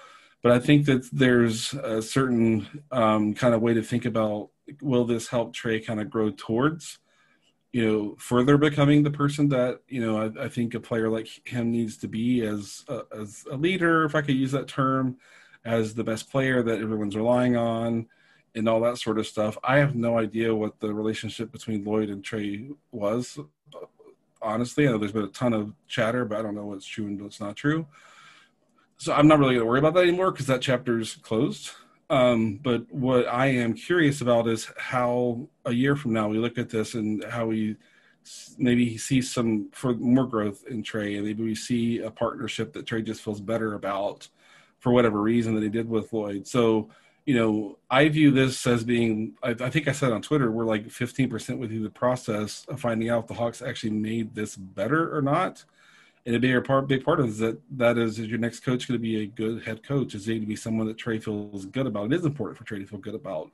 But 0.43 0.53
I 0.53 0.59
think 0.59 0.87
that 0.87 1.09
there's 1.13 1.73
a 1.73 2.03
certain 2.03 2.85
um, 2.91 3.35
kind 3.35 3.55
of 3.55 3.63
way 3.63 3.75
to 3.75 3.83
think 3.83 4.05
about 4.05 4.51
will 4.81 5.05
this 5.05 5.29
help 5.29 5.55
Trey 5.55 5.81
kind 5.81 6.01
of 6.01 6.11
grow 6.11 6.31
towards 6.31 6.99
you 7.73 7.87
know 7.87 8.17
further 8.19 8.57
becoming 8.59 9.03
the 9.03 9.11
person 9.11 9.49
that 9.49 9.81
you 9.89 10.01
know 10.01 10.19
I, 10.19 10.45
I, 10.45 10.49
think 10.49 10.75
a 10.75 10.81
player 10.81 11.09
like 11.09 11.29
him 11.45 11.71
needs 11.71 11.97
to 11.99 12.09
be 12.09 12.43
as 12.43 12.85
a, 12.89 13.03
as 13.19 13.45
a 13.51 13.57
leader 13.57 14.05
if 14.05 14.15
i 14.15 14.21
could 14.21 14.37
use 14.37 14.53
that 14.53 14.69
term 14.69 15.17
as 15.65 15.95
the 15.95 16.05
best 16.05 16.31
player 16.31 16.63
that 16.63 16.81
everyone's 16.81 17.17
relying 17.17 17.57
on 17.57 18.07
and 18.55 18.69
all 18.69 18.81
that 18.81 18.99
sort 18.99 19.19
of 19.19 19.27
stuff. 19.27 19.57
I 19.63 19.79
have 19.79 19.95
no 19.95 20.19
idea 20.19 20.55
what 20.55 20.81
the 20.81 20.93
relationship 20.93 21.53
between 21.53 21.85
lloyd 21.85 22.11
and 22.11 22.23
Trey 22.23 22.69
was 22.91 23.39
honestly. 24.41 24.87
I 24.87 24.91
know 24.91 24.99
there's 24.99 25.13
been 25.13 25.25
a 25.25 25.29
ton 25.29 25.53
of 25.53 25.73
chatter 25.87 26.25
but 26.25 26.39
i 26.39 26.43
don't 26.43 26.55
know 26.55 26.67
what's 26.67 26.87
true 26.87 27.07
and 27.07 27.21
what's 27.21 27.41
not 27.41 27.57
true. 27.57 27.87
So 28.99 29.13
i'm 29.13 29.29
not 29.29 29.39
really 29.39 29.55
going 29.55 29.65
to 29.65 29.69
worry 29.69 29.79
about 29.79 29.95
that 29.95 30.03
anymore 30.03 30.31
because 30.33 30.47
that 30.47 30.63
chapter's 30.63 31.15
closed. 31.17 31.71
Um, 32.11 32.61
but 32.63 32.93
what 32.93 33.27
I 33.27 33.47
am 33.47 33.73
curious 33.73 34.21
about 34.21 34.47
is 34.47 34.71
how 34.77 35.49
a 35.65 35.73
year 35.73 35.97
from 35.97 36.13
now 36.13 36.29
we 36.29 36.37
look 36.37 36.59
at 36.59 36.69
this 36.69 36.93
and 36.93 37.25
how 37.25 37.47
we 37.47 37.77
maybe 38.59 38.99
see 38.99 39.23
some 39.23 39.71
for 39.73 39.95
more 39.95 40.27
growth 40.27 40.65
in 40.69 40.83
Trey, 40.83 41.17
and 41.17 41.25
maybe 41.25 41.43
we 41.43 41.55
see 41.55 42.01
a 42.01 42.11
partnership 42.11 42.75
that 42.75 42.87
Trey 42.87 43.01
just 43.01 43.23
feels 43.23 43.41
better 43.41 43.75
about 43.75 44.29
for 44.83 44.93
whatever 44.93 45.21
reason 45.21 45.55
that 45.55 45.63
he 45.63 45.71
did 45.71 45.89
with 45.89 46.13
Lloyd. 46.13 46.47
So, 46.47 46.91
you 47.25 47.35
know, 47.35 47.79
I 47.91 48.09
view 48.09 48.31
this 48.31 48.67
as 48.67 48.85
being. 48.85 49.33
I, 49.43 49.51
I 49.51 49.71
think 49.71 49.89
I 49.89 49.93
said 49.93 50.13
on 50.13 50.21
Twitter 50.21 50.51
we're 50.51 50.67
like 50.67 50.89
15% 50.89 51.59
within 51.59 51.83
the 51.83 51.91
process 51.91 52.67
of 52.69 52.81
finding 52.81 53.09
out 53.09 53.23
if 53.23 53.29
the 53.29 53.35
Hawks 53.35 53.63
actually 53.63 53.93
made 53.93 54.35
this 54.35 54.57
better 54.57 55.17
or 55.17 55.23
not 55.23 55.65
and 56.25 56.37
a 56.37 56.41
big 56.41 56.65
part, 56.65 56.87
big 56.87 57.05
part 57.05 57.21
of 57.21 57.29
is 57.29 57.39
that 57.39 57.59
that 57.79 57.99
is, 57.99 58.19
is 58.19 58.29
your 58.29 58.39
next 58.39 58.61
coach 58.61 58.87
going 58.87 58.99
to 58.99 59.03
be 59.03 59.23
a 59.23 59.27
good 59.27 59.65
head 59.65 59.83
coach? 59.83 60.15
Is 60.15 60.27
he 60.27 60.35
going 60.35 60.43
to 60.43 60.47
be 60.47 60.57
someone 60.57 60.87
that 60.87 60.97
Trey 60.97 61.19
feels 61.19 61.67
good 61.67 61.87
about? 61.87 62.13
It 62.13 62.17
is 62.17 62.25
important 62.25 62.59
for 62.59 62.65
Trey 62.65 62.79
to 62.79 62.87
feel 62.87 63.01
good 63.01 63.15
about 63.15 63.51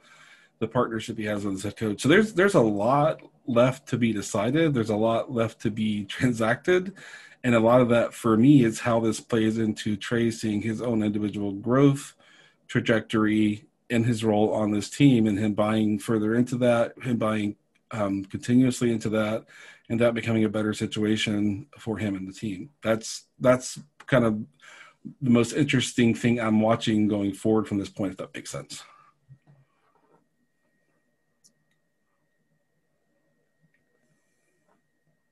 the 0.58 0.68
partnership 0.68 1.16
he 1.16 1.24
has 1.24 1.44
with 1.44 1.54
his 1.54 1.62
head 1.62 1.76
coach. 1.76 2.02
So 2.02 2.08
there's 2.08 2.34
there's 2.34 2.54
a 2.54 2.60
lot 2.60 3.22
left 3.46 3.88
to 3.88 3.96
be 3.96 4.12
decided. 4.12 4.74
There's 4.74 4.90
a 4.90 4.96
lot 4.96 5.32
left 5.32 5.60
to 5.62 5.70
be 5.70 6.04
transacted, 6.16 6.94
and 7.44 7.54
a 7.54 7.60
lot 7.60 7.80
of 7.80 7.88
that 7.90 8.14
for 8.14 8.36
me 8.36 8.64
is 8.64 8.80
how 8.80 9.00
this 9.00 9.20
plays 9.20 9.58
into 9.58 9.96
tracing 9.96 10.62
his 10.62 10.82
own 10.82 11.02
individual 11.02 11.52
growth 11.52 12.14
trajectory 12.66 13.64
in 13.90 14.04
his 14.04 14.22
role 14.22 14.52
on 14.52 14.70
this 14.70 14.90
team, 14.90 15.26
and 15.26 15.38
him 15.38 15.54
buying 15.54 15.98
further 15.98 16.34
into 16.34 16.56
that, 16.58 16.92
him 17.02 17.16
buying 17.16 17.56
um, 17.90 18.24
continuously 18.24 18.92
into 18.92 19.08
that, 19.08 19.44
and 19.88 20.00
that 20.00 20.14
becoming 20.14 20.44
a 20.44 20.48
better 20.48 20.74
situation 20.74 21.66
for 21.78 21.96
him 21.96 22.14
and 22.14 22.28
the 22.28 22.32
team. 22.32 22.70
That's 22.82 23.24
that's 23.40 23.78
kind 24.06 24.24
of 24.24 24.44
the 25.22 25.30
most 25.30 25.52
interesting 25.52 26.14
thing 26.14 26.38
I'm 26.38 26.60
watching 26.60 27.08
going 27.08 27.32
forward 27.32 27.66
from 27.66 27.78
this 27.78 27.88
point, 27.88 28.12
if 28.12 28.18
that 28.18 28.34
makes 28.34 28.50
sense. 28.50 28.82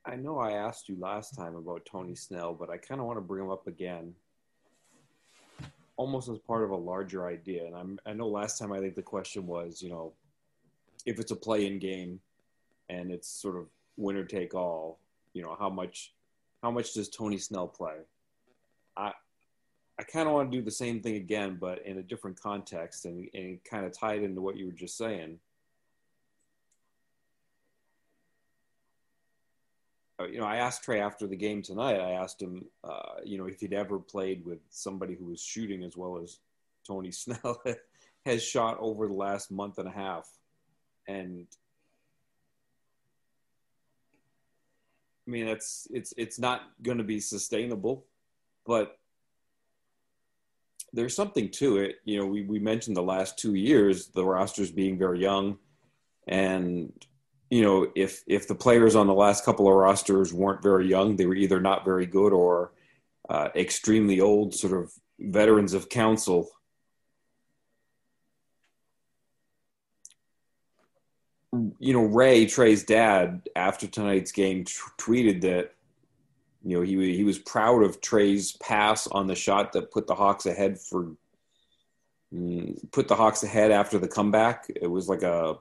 I 0.06 0.14
know 0.16 0.38
I 0.38 0.52
asked 0.52 0.88
you 0.88 0.96
last 1.00 1.36
time 1.36 1.56
about 1.56 1.84
Tony 1.84 2.14
Snell, 2.14 2.54
but 2.54 2.70
I 2.70 2.76
kind 2.76 3.00
of 3.00 3.06
want 3.06 3.16
to 3.16 3.22
bring 3.22 3.44
him 3.44 3.50
up 3.50 3.66
again, 3.66 4.14
almost 5.96 6.28
as 6.28 6.38
part 6.38 6.62
of 6.62 6.70
a 6.70 6.76
larger 6.76 7.26
idea. 7.26 7.66
And 7.66 7.74
I'm, 7.74 7.98
I 8.06 8.12
know 8.12 8.28
last 8.28 8.58
time 8.58 8.72
I 8.72 8.78
think 8.78 8.94
the 8.94 9.02
question 9.02 9.46
was, 9.46 9.82
you 9.82 9.90
know, 9.90 10.12
if 11.06 11.18
it's 11.18 11.32
a 11.32 11.36
play-in 11.36 11.78
game 11.80 12.20
and 12.88 13.10
it's 13.10 13.28
sort 13.28 13.56
of 13.56 13.66
winner 13.96 14.24
take 14.24 14.54
all. 14.54 14.98
You 15.32 15.42
know 15.42 15.56
how 15.58 15.68
much 15.68 16.14
how 16.62 16.70
much 16.70 16.94
does 16.94 17.08
Tony 17.08 17.38
Snell 17.38 17.68
play? 17.68 17.96
I 18.96 19.12
I 19.98 20.02
kind 20.02 20.28
of 20.28 20.34
want 20.34 20.50
to 20.50 20.58
do 20.58 20.64
the 20.64 20.70
same 20.70 21.00
thing 21.00 21.16
again, 21.16 21.58
but 21.60 21.84
in 21.86 21.98
a 21.98 22.02
different 22.02 22.40
context 22.40 23.06
and, 23.06 23.28
and 23.34 23.62
kind 23.64 23.86
of 23.86 23.92
tied 23.92 24.22
into 24.22 24.40
what 24.40 24.56
you 24.56 24.66
were 24.66 24.72
just 24.72 24.96
saying. 24.96 25.38
You 30.24 30.38
know, 30.38 30.46
I 30.46 30.56
asked 30.56 30.82
Trey 30.82 31.00
after 31.00 31.26
the 31.26 31.36
game 31.36 31.62
tonight. 31.62 32.00
I 32.00 32.12
asked 32.12 32.40
him, 32.40 32.64
uh, 32.82 33.20
you 33.24 33.36
know, 33.36 33.46
if 33.46 33.60
he'd 33.60 33.74
ever 33.74 33.98
played 33.98 34.44
with 34.44 34.58
somebody 34.70 35.14
who 35.14 35.26
was 35.26 35.42
shooting 35.42 35.82
as 35.82 35.96
well 35.96 36.18
as 36.22 36.38
Tony 36.86 37.10
Snell 37.12 37.62
has 38.24 38.42
shot 38.42 38.78
over 38.80 39.06
the 39.06 39.14
last 39.14 39.50
month 39.50 39.78
and 39.78 39.88
a 39.88 39.92
half, 39.92 40.28
and 41.06 41.46
I 45.26 45.30
mean, 45.30 45.48
it's 45.48 45.86
it's 45.90 46.14
it's 46.16 46.38
not 46.38 46.62
going 46.82 46.98
to 46.98 47.04
be 47.04 47.20
sustainable, 47.20 48.06
but 48.64 48.98
there's 50.92 51.14
something 51.14 51.50
to 51.50 51.78
it. 51.78 51.96
You 52.04 52.20
know, 52.20 52.26
we 52.26 52.42
we 52.42 52.58
mentioned 52.58 52.96
the 52.96 53.02
last 53.02 53.38
two 53.38 53.54
years, 53.54 54.08
the 54.08 54.24
rosters 54.24 54.70
being 54.70 54.96
very 54.98 55.20
young, 55.20 55.58
and 56.26 56.92
you 57.50 57.62
know, 57.62 57.90
if 57.94 58.22
if 58.26 58.48
the 58.48 58.54
players 58.54 58.96
on 58.96 59.06
the 59.06 59.14
last 59.14 59.44
couple 59.44 59.68
of 59.68 59.74
rosters 59.74 60.32
weren't 60.32 60.62
very 60.62 60.88
young, 60.88 61.16
they 61.16 61.26
were 61.26 61.34
either 61.34 61.60
not 61.60 61.84
very 61.84 62.06
good 62.06 62.32
or 62.32 62.72
uh, 63.28 63.48
extremely 63.54 64.20
old, 64.20 64.54
sort 64.54 64.72
of 64.72 64.92
veterans 65.18 65.74
of 65.74 65.88
council 65.88 66.50
you 71.78 71.92
know, 71.92 72.04
Ray 72.04 72.46
Trey's 72.46 72.84
dad 72.84 73.48
after 73.54 73.86
tonight's 73.86 74.32
game 74.32 74.64
t- 74.64 74.74
tweeted 74.98 75.42
that 75.42 75.72
you 76.64 76.76
know 76.76 76.82
he 76.82 77.16
he 77.16 77.24
was 77.24 77.38
proud 77.38 77.82
of 77.82 78.00
Trey's 78.00 78.52
pass 78.52 79.06
on 79.06 79.26
the 79.26 79.34
shot 79.34 79.72
that 79.72 79.90
put 79.90 80.06
the 80.06 80.14
Hawks 80.14 80.46
ahead 80.46 80.78
for 80.80 81.12
mm, 82.34 82.92
put 82.92 83.08
the 83.08 83.14
Hawks 83.14 83.42
ahead 83.42 83.70
after 83.70 83.98
the 83.98 84.08
comeback. 84.08 84.66
It 84.74 84.88
was 84.88 85.08
like 85.08 85.22
a 85.22 85.58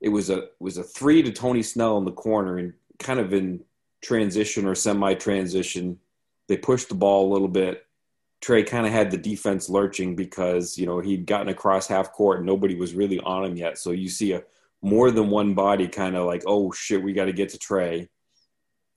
it 0.00 0.08
was 0.08 0.30
a 0.30 0.48
was 0.60 0.76
a 0.76 0.82
three 0.82 1.22
to 1.22 1.32
Tony 1.32 1.62
Snell 1.62 1.98
in 1.98 2.04
the 2.04 2.12
corner 2.12 2.58
and 2.58 2.72
kind 2.98 3.20
of 3.20 3.32
in 3.32 3.64
transition 4.02 4.66
or 4.66 4.74
semi 4.74 5.14
transition. 5.14 5.98
They 6.48 6.56
pushed 6.56 6.88
the 6.88 6.94
ball 6.94 7.30
a 7.30 7.32
little 7.32 7.48
bit. 7.48 7.86
Trey 8.40 8.62
kind 8.62 8.86
of 8.86 8.92
had 8.92 9.10
the 9.10 9.16
defense 9.16 9.70
lurching 9.70 10.14
because 10.14 10.76
you 10.76 10.86
know 10.86 11.00
he'd 11.00 11.26
gotten 11.26 11.48
across 11.48 11.86
half 11.86 12.12
court 12.12 12.38
and 12.38 12.46
nobody 12.46 12.74
was 12.74 12.94
really 12.94 13.20
on 13.20 13.44
him 13.44 13.56
yet. 13.56 13.78
So 13.78 13.92
you 13.92 14.08
see 14.08 14.32
a 14.32 14.42
more 14.84 15.10
than 15.10 15.30
one 15.30 15.54
body 15.54 15.88
kind 15.88 16.14
of 16.14 16.26
like, 16.26 16.42
oh 16.46 16.70
shit, 16.70 17.02
we 17.02 17.14
got 17.14 17.24
to 17.24 17.32
get 17.32 17.48
to 17.48 17.58
Trey, 17.58 18.10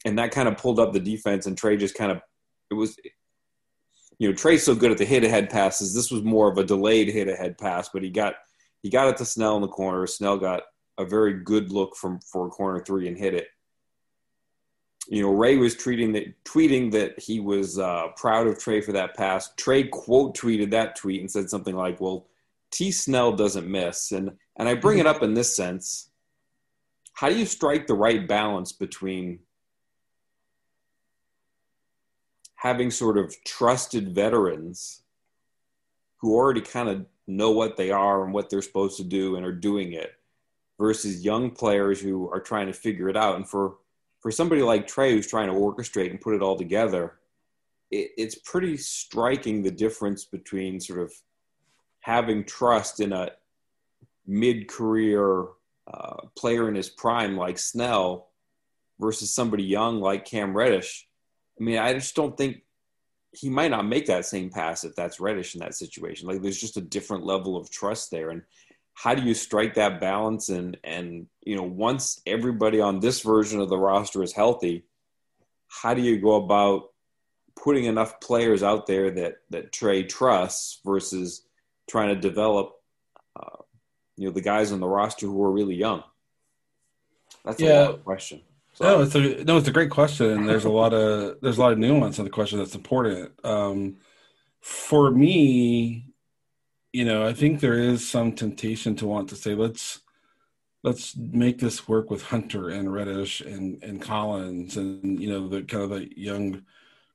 And 0.03 0.19
that 0.19 0.31
kind 0.31 0.49
of 0.49 0.57
pulled 0.57 0.79
up 0.79 0.91
the 0.91 0.99
defense, 0.99 1.45
and 1.47 1.57
Trey 1.57 1.77
just 1.77 1.95
kind 1.95 2.11
of, 2.11 2.21
it 2.69 2.73
was, 2.73 2.99
you 4.19 4.27
know, 4.27 4.35
Trey's 4.35 4.63
so 4.63 4.75
good 4.75 4.91
at 4.91 4.97
the 4.97 5.05
hit 5.05 5.23
ahead 5.23 5.49
passes. 5.49 5.93
This 5.93 6.11
was 6.11 6.23
more 6.23 6.51
of 6.51 6.57
a 6.57 6.65
delayed 6.65 7.07
hit 7.07 7.29
ahead 7.29 7.57
pass, 7.57 7.87
but 7.87 8.03
he 8.03 8.09
got, 8.09 8.35
he 8.83 8.89
got 8.89 9.07
it 9.07 9.17
to 9.17 9.25
Snell 9.25 9.55
in 9.55 9.61
the 9.61 9.69
corner. 9.69 10.05
Snell 10.07 10.37
got 10.37 10.63
a 10.97 11.05
very 11.05 11.33
good 11.33 11.71
look 11.71 11.95
from 11.95 12.19
for 12.19 12.47
a 12.47 12.49
corner 12.49 12.79
three 12.79 13.07
and 13.07 13.17
hit 13.17 13.33
it. 13.33 13.47
You 15.09 15.21
know, 15.21 15.31
Ray 15.31 15.55
was 15.55 15.75
treating 15.75 16.11
that, 16.13 16.43
tweeting 16.43 16.91
that 16.91 17.17
he 17.19 17.39
was 17.39 17.79
uh, 17.79 18.09
proud 18.17 18.47
of 18.47 18.59
Trey 18.59 18.81
for 18.81 18.91
that 18.91 19.15
pass. 19.15 19.53
Trey 19.55 19.83
quote 19.83 20.35
tweeted 20.35 20.71
that 20.71 20.95
tweet 20.95 21.21
and 21.21 21.31
said 21.31 21.49
something 21.49 21.75
like, 21.75 22.01
"Well, 22.01 22.27
T. 22.71 22.91
Snell 22.91 23.31
doesn't 23.33 23.69
miss," 23.69 24.11
and 24.11 24.31
and 24.57 24.67
I 24.67 24.75
bring 24.75 24.99
it 24.99 25.07
up 25.07 25.23
in 25.23 25.33
this 25.33 25.55
sense. 25.55 26.09
How 27.13 27.29
do 27.29 27.35
you 27.37 27.45
strike 27.45 27.87
the 27.87 27.95
right 27.95 28.27
balance 28.27 28.71
between 28.73 29.39
having 32.55 32.91
sort 32.91 33.17
of 33.17 33.33
trusted 33.45 34.13
veterans 34.13 35.01
who 36.17 36.35
already 36.35 36.61
kind 36.61 36.89
of 36.89 37.05
know 37.27 37.51
what 37.51 37.77
they 37.77 37.91
are 37.91 38.23
and 38.23 38.33
what 38.33 38.49
they're 38.49 38.61
supposed 38.61 38.97
to 38.97 39.03
do 39.03 39.35
and 39.35 39.45
are 39.45 39.53
doing 39.53 39.93
it 39.93 40.16
versus 40.77 41.23
young 41.23 41.51
players 41.51 41.99
who 41.99 42.29
are 42.31 42.39
trying 42.39 42.67
to 42.67 42.73
figure 42.73 43.09
it 43.09 43.17
out 43.17 43.35
and 43.35 43.49
for 43.49 43.77
for 44.19 44.31
somebody 44.31 44.61
like 44.61 44.87
Trey 44.87 45.11
who's 45.11 45.27
trying 45.27 45.47
to 45.47 45.53
orchestrate 45.53 46.09
and 46.09 46.21
put 46.21 46.35
it 46.35 46.41
all 46.41 46.57
together 46.57 47.19
it, 47.91 48.11
it's 48.17 48.35
pretty 48.35 48.77
striking 48.77 49.61
the 49.61 49.71
difference 49.71 50.25
between 50.25 50.79
sort 50.79 50.99
of 50.99 51.13
having 52.01 52.43
trust 52.43 52.99
in 52.99 53.13
a 53.13 53.29
mid-career 54.25 55.45
uh, 55.93 56.17
player 56.37 56.67
in 56.67 56.75
his 56.75 56.89
prime 56.89 57.37
like 57.37 57.57
Snell 57.57 58.29
versus 58.99 59.33
somebody 59.33 59.63
young 59.63 59.99
like 59.99 60.25
Cam 60.25 60.55
Reddish. 60.55 61.07
I 61.59 61.63
mean, 61.63 61.77
I 61.77 61.93
just 61.93 62.15
don't 62.15 62.37
think 62.37 62.63
he 63.31 63.49
might 63.49 63.71
not 63.71 63.85
make 63.85 64.05
that 64.07 64.25
same 64.25 64.49
pass 64.49 64.83
if 64.83 64.95
that's 64.95 65.19
Reddish 65.19 65.55
in 65.55 65.59
that 65.59 65.75
situation. 65.75 66.27
Like, 66.27 66.41
there's 66.41 66.59
just 66.59 66.77
a 66.77 66.81
different 66.81 67.25
level 67.25 67.55
of 67.55 67.69
trust 67.69 68.11
there. 68.11 68.31
And 68.31 68.41
how 68.97 69.13
do 69.13 69.21
you 69.21 69.35
strike 69.35 69.75
that 69.75 70.01
balance? 70.01 70.49
And 70.49 70.77
and 70.83 71.27
you 71.41 71.55
know 71.55 71.63
once 71.63 72.21
everybody 72.25 72.81
on 72.81 72.99
this 72.99 73.21
version 73.21 73.61
of 73.61 73.69
the 73.69 73.77
roster 73.77 74.23
is 74.23 74.33
healthy 74.33 74.85
how 75.67 75.93
do 75.93 76.01
you 76.01 76.19
go 76.19 76.35
about 76.35 76.89
putting 77.55 77.85
enough 77.85 78.19
players 78.19 78.63
out 78.63 78.87
there 78.87 79.11
that 79.11 79.35
that 79.49 79.71
Trey 79.71 80.03
trusts 80.03 80.79
versus 80.85 81.43
trying 81.87 82.09
to 82.09 82.19
develop 82.19 82.73
uh, 83.35 83.63
you 84.15 84.27
know 84.27 84.33
the 84.33 84.41
guys 84.41 84.71
on 84.71 84.79
the 84.79 84.87
roster 84.87 85.27
who 85.27 85.41
are 85.43 85.51
really 85.51 85.75
young? 85.75 86.03
That's 87.43 87.61
yeah. 87.61 87.89
a 87.89 87.93
question 87.93 88.41
so, 88.73 88.83
no 88.83 89.01
it's 89.01 89.15
a 89.15 89.43
no 89.43 89.57
it's 89.57 89.67
a 89.67 89.71
great 89.71 89.91
question 89.91 90.31
and 90.31 90.49
there's 90.49 90.65
a 90.65 90.69
lot 90.69 90.93
of 90.93 91.37
there's 91.41 91.57
a 91.57 91.61
lot 91.61 91.71
of 91.71 91.77
nuance 91.77 92.19
in 92.19 92.25
the 92.25 92.31
question 92.31 92.59
that's 92.59 92.75
important. 92.75 93.31
Um, 93.43 93.97
for 94.61 95.11
me 95.11 96.06
you 96.97 97.05
know 97.05 97.23
i 97.27 97.31
think 97.31 97.59
there 97.59 97.77
is 97.77 98.09
some 98.09 98.31
temptation 98.31 98.95
to 98.95 99.05
want 99.05 99.29
to 99.29 99.35
say 99.35 99.53
let's 99.53 100.01
let's 100.83 101.15
make 101.15 101.59
this 101.59 101.87
work 101.87 102.09
with 102.09 102.23
hunter 102.23 102.69
and 102.69 102.91
reddish 102.91 103.39
and 103.41 103.83
and 103.83 104.01
collins 104.01 104.77
and 104.77 105.19
you 105.21 105.29
know 105.29 105.47
the 105.47 105.61
kind 105.61 105.83
of 105.83 105.91
the 105.91 106.09
young 106.19 106.63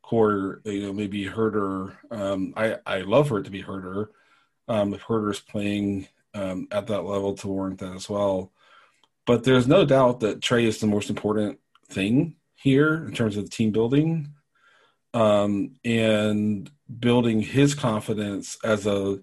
core 0.01 0.61
you 0.65 0.83
know 0.87 0.93
maybe 0.93 1.27
Huerter. 1.27 1.97
um 2.13 2.55
i 2.57 2.77
i 2.87 2.99
love 3.01 3.27
for 3.27 3.39
it 3.41 3.45
to 3.45 3.51
be 3.51 3.65
Huerter. 3.65 4.11
um 4.69 4.95
if 4.95 5.03
Huerter's 5.03 5.41
playing 5.41 6.07
um 6.33 6.69
at 6.71 6.87
that 6.87 7.03
level 7.03 7.35
to 7.35 7.49
warrant 7.49 7.81
that 7.81 7.97
as 7.97 8.09
well 8.09 8.53
but 9.27 9.43
there's 9.43 9.67
no 9.67 9.85
doubt 9.85 10.21
that 10.21 10.41
trey 10.41 10.65
is 10.65 10.79
the 10.79 10.87
most 10.87 11.11
important 11.11 11.59
thing 11.89 12.37
here 12.55 13.05
in 13.05 13.13
terms 13.13 13.37
of 13.37 13.51
team 13.51 13.73
building 13.73 14.33
um 15.13 15.73
and 15.85 16.71
building 17.01 17.41
his 17.41 17.75
confidence 17.75 18.57
as 18.63 18.87
a 18.87 19.19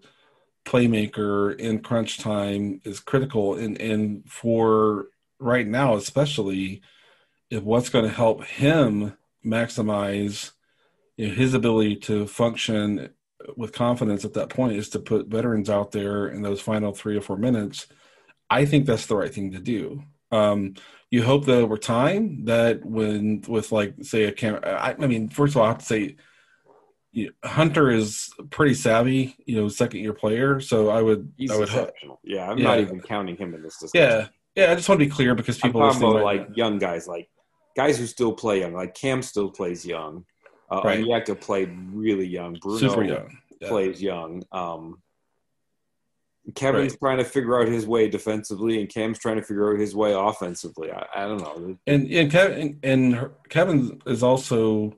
playmaker 0.69 1.57
in 1.59 1.79
crunch 1.79 2.19
time 2.19 2.81
is 2.83 2.99
critical. 2.99 3.55
And 3.55 3.79
and 3.81 4.29
for 4.29 5.07
right 5.39 5.67
now 5.67 5.95
especially 5.95 6.81
if 7.49 7.63
what's 7.63 7.89
going 7.89 8.05
to 8.05 8.11
help 8.11 8.43
him 8.43 9.17
maximize 9.45 10.51
you 11.17 11.27
know, 11.29 11.33
his 11.33 11.53
ability 11.53 11.95
to 11.95 12.27
function 12.27 13.09
with 13.55 13.71
confidence 13.71 14.25
at 14.25 14.33
that 14.33 14.49
point 14.49 14.73
is 14.73 14.89
to 14.89 14.99
put 14.99 15.27
veterans 15.27 15.69
out 15.69 15.91
there 15.91 16.27
in 16.27 16.41
those 16.41 16.61
final 16.61 16.93
three 16.93 17.17
or 17.17 17.21
four 17.21 17.37
minutes 17.37 17.87
i 18.49 18.65
think 18.65 18.85
that's 18.85 19.05
the 19.05 19.15
right 19.15 19.33
thing 19.33 19.51
to 19.51 19.59
do. 19.59 20.03
Um, 20.31 20.75
you 21.09 21.23
hope 21.23 21.45
that 21.45 21.55
over 21.55 21.77
time 21.77 22.45
that 22.45 22.85
when 22.85 23.41
with 23.47 23.71
like 23.71 23.95
say 24.03 24.25
a 24.25 24.31
camera 24.31 24.61
I, 24.63 24.91
I 25.03 25.07
mean 25.07 25.29
first 25.29 25.55
of 25.55 25.57
all 25.57 25.65
i 25.65 25.69
have 25.69 25.79
to 25.79 25.85
say 25.85 26.17
Hunter 27.43 27.89
is 27.89 28.29
pretty 28.49 28.75
savvy, 28.75 29.35
you 29.45 29.55
know, 29.55 29.67
second 29.67 30.01
year 30.01 30.13
player. 30.13 30.59
So 30.59 30.89
I 30.89 31.01
would, 31.01 31.31
He's 31.37 31.51
I 31.51 31.57
would, 31.57 31.67
exceptional. 31.67 32.19
Yeah, 32.23 32.49
I'm 32.49 32.57
yeah. 32.57 32.63
not 32.63 32.79
even 32.79 33.01
counting 33.01 33.35
him 33.35 33.53
in 33.55 33.63
this 33.63 33.77
discussion. 33.77 34.09
Yeah, 34.09 34.27
yeah. 34.55 34.71
I 34.71 34.75
just 34.75 34.87
want 34.87 34.99
to 34.99 35.05
be 35.05 35.11
clear 35.11 35.35
because 35.35 35.57
people 35.57 35.81
are 35.81 35.95
about 35.95 36.23
like 36.23 36.49
young 36.55 36.77
guys, 36.77 37.07
like 37.07 37.29
guys 37.75 37.97
who 37.97 38.05
still 38.05 38.33
play 38.33 38.59
young. 38.59 38.73
Like 38.73 38.93
Cam 38.93 39.21
still 39.21 39.49
plays 39.49 39.85
young. 39.85 40.25
Uh, 40.71 40.81
right. 40.83 41.03
Onyeka 41.03 41.39
played 41.39 41.75
really 41.91 42.27
young. 42.27 42.53
Bruno 42.61 42.77
Super 42.77 43.03
young. 43.03 43.37
Yeah. 43.59 43.67
plays 43.69 44.01
young. 44.01 44.43
Um, 44.51 45.01
Kevin's 46.55 46.93
right. 46.93 46.99
trying 46.99 47.17
to 47.17 47.23
figure 47.23 47.59
out 47.59 47.67
his 47.67 47.85
way 47.85 48.07
defensively, 48.07 48.79
and 48.79 48.89
Cam's 48.89 49.19
trying 49.19 49.37
to 49.37 49.43
figure 49.43 49.73
out 49.73 49.79
his 49.79 49.95
way 49.95 50.13
offensively. 50.13 50.91
I, 50.91 51.05
I 51.15 51.27
don't 51.27 51.41
know. 51.41 51.77
And 51.87 52.07
and 52.11 52.31
Kevin 52.31 52.79
and 52.83 53.29
Kevin 53.49 54.01
is 54.05 54.23
also 54.23 54.93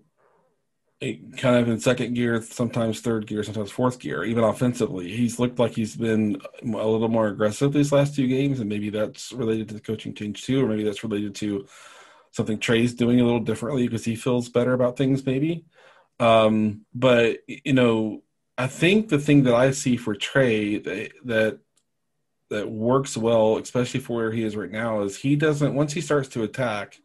kind 1.02 1.56
of 1.56 1.68
in 1.68 1.80
second 1.80 2.14
gear, 2.14 2.42
sometimes 2.44 3.02
third 3.02 3.26
gear, 3.26 3.44
sometimes 3.44 3.72
fourth 3.72 4.00
gear, 4.00 4.24
even 4.24 4.44
offensively. 4.44 5.12
He's 5.12 5.40
looked 5.40 5.58
like 5.58 5.74
he's 5.74 5.96
been 5.96 6.40
a 6.62 6.66
little 6.66 7.08
more 7.08 7.28
aggressive 7.28 7.74
these 7.74 7.92
last 7.92 8.16
two 8.16 8.28
games, 8.28 8.60
and 8.60 8.70
maybe 8.70 8.92
that's 8.92 9.32
related 9.32 9.68
to 9.70 9.74
the 9.74 9.80
coaching 9.80 10.14
change 10.14 10.44
too, 10.44 10.64
or 10.64 10.68
maybe 10.68 10.84
that's 10.84 11.04
related 11.04 11.34
to 11.36 11.66
something 12.32 12.60
Trey's 12.60 12.94
doing 12.94 13.20
a 13.20 13.24
little 13.24 13.40
differently 13.40 13.88
because 13.88 14.06
he 14.06 14.16
feels 14.16 14.50
better 14.50 14.74
about 14.74 14.96
things, 14.96 15.26
maybe. 15.26 15.66
Um, 16.20 16.86
but 16.94 17.40
you 17.48 17.74
know, 17.74 18.22
I 18.58 18.68
think 18.68 19.10
the 19.10 19.20
thing 19.20 19.44
that 19.44 19.56
I 19.56 19.72
see 19.72 19.98
for 19.98 20.14
Trey 20.14 20.78
that, 20.78 21.12
that 21.26 21.60
that 22.52 22.70
works 22.70 23.18
well, 23.18 23.58
especially 23.58 24.02
for 24.02 24.18
where 24.18 24.32
he 24.32 24.44
is 24.44 24.56
right 24.56 24.70
now, 24.70 25.02
is 25.02 25.18
he 25.18 25.36
doesn't 25.36 25.74
once 25.74 25.94
he 25.94 26.02
starts 26.02 26.30
to 26.30 26.44
attack, 26.44 27.00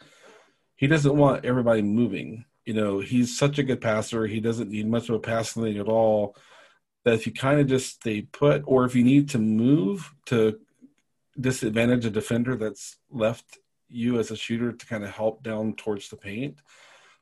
he 0.74 0.87
doesn't 0.87 1.16
want 1.16 1.46
everybody 1.46 1.80
moving 1.80 2.44
you 2.66 2.74
know, 2.74 2.98
he's 2.98 3.38
such 3.38 3.59
a 3.59 3.62
good 3.62 3.81
passer. 3.81 4.26
He 4.26 4.40
doesn't 4.40 4.70
need 4.70 4.88
much 4.88 5.09
of 5.09 5.14
a 5.14 5.20
passing 5.20 5.62
lane 5.62 5.81
at 5.81 5.88
all. 5.88 6.37
That 7.05 7.14
if 7.14 7.26
you 7.26 7.33
kind 7.33 7.61
of 7.61 7.68
just 7.68 7.94
stay 7.94 8.22
put, 8.22 8.64
or 8.66 8.85
if 8.85 8.96
you 8.96 9.05
need 9.05 9.29
to 9.31 9.38
move 9.38 10.12
to 10.26 10.59
disadvantage 11.40 12.05
a 12.05 12.11
defender 12.11 12.57
that's 12.57 12.96
left 13.11 13.59
you 13.88 14.18
as 14.18 14.33
a 14.33 14.37
shooter 14.37 14.72
to 14.72 14.87
kind 14.87 15.05
of 15.05 15.11
help 15.11 15.44
down 15.44 15.74
towards 15.74 16.09
the 16.09 16.16
paint, 16.16 16.59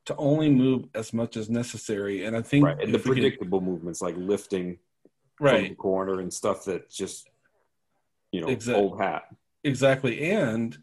to 0.07 0.17
only 0.17 0.49
move 0.49 0.87
as 0.95 1.13
much 1.13 1.37
as 1.37 1.51
necessary. 1.51 2.25
And 2.25 2.35
I 2.35 2.41
think 2.41 2.65
right. 2.65 2.81
and 2.81 2.95
the 2.95 2.99
predictable 2.99 3.61
movements 3.61 4.01
like 4.01 4.17
lifting 4.17 4.79
right. 5.39 5.61
from 5.61 5.69
the 5.69 5.75
corner 5.75 6.21
and 6.21 6.33
stuff 6.33 6.65
that 6.65 6.91
just 6.91 7.29
you 8.33 8.41
know 8.41 8.49
exactly. 8.49 8.83
old 8.83 8.99
hat. 8.99 9.25
Exactly. 9.63 10.31
And 10.31 10.77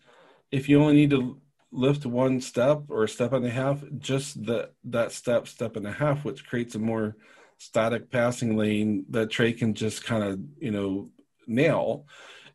if 0.51 0.69
you 0.69 0.79
only 0.79 0.93
need 0.93 1.09
to 1.09 1.41
lift 1.71 2.05
one 2.05 2.41
step 2.41 2.83
or 2.89 3.03
a 3.03 3.09
step 3.09 3.33
and 3.33 3.45
a 3.45 3.49
half, 3.49 3.83
just 3.97 4.45
that 4.45 4.73
that 4.85 5.11
step, 5.11 5.47
step 5.47 5.75
and 5.75 5.87
a 5.87 5.91
half, 5.91 6.25
which 6.25 6.45
creates 6.45 6.75
a 6.75 6.79
more 6.79 7.15
static 7.57 8.09
passing 8.09 8.57
lane 8.57 9.05
that 9.09 9.29
Trey 9.29 9.53
can 9.53 9.73
just 9.73 10.03
kind 10.03 10.23
of 10.23 10.39
you 10.59 10.71
know 10.71 11.09
nail. 11.47 12.05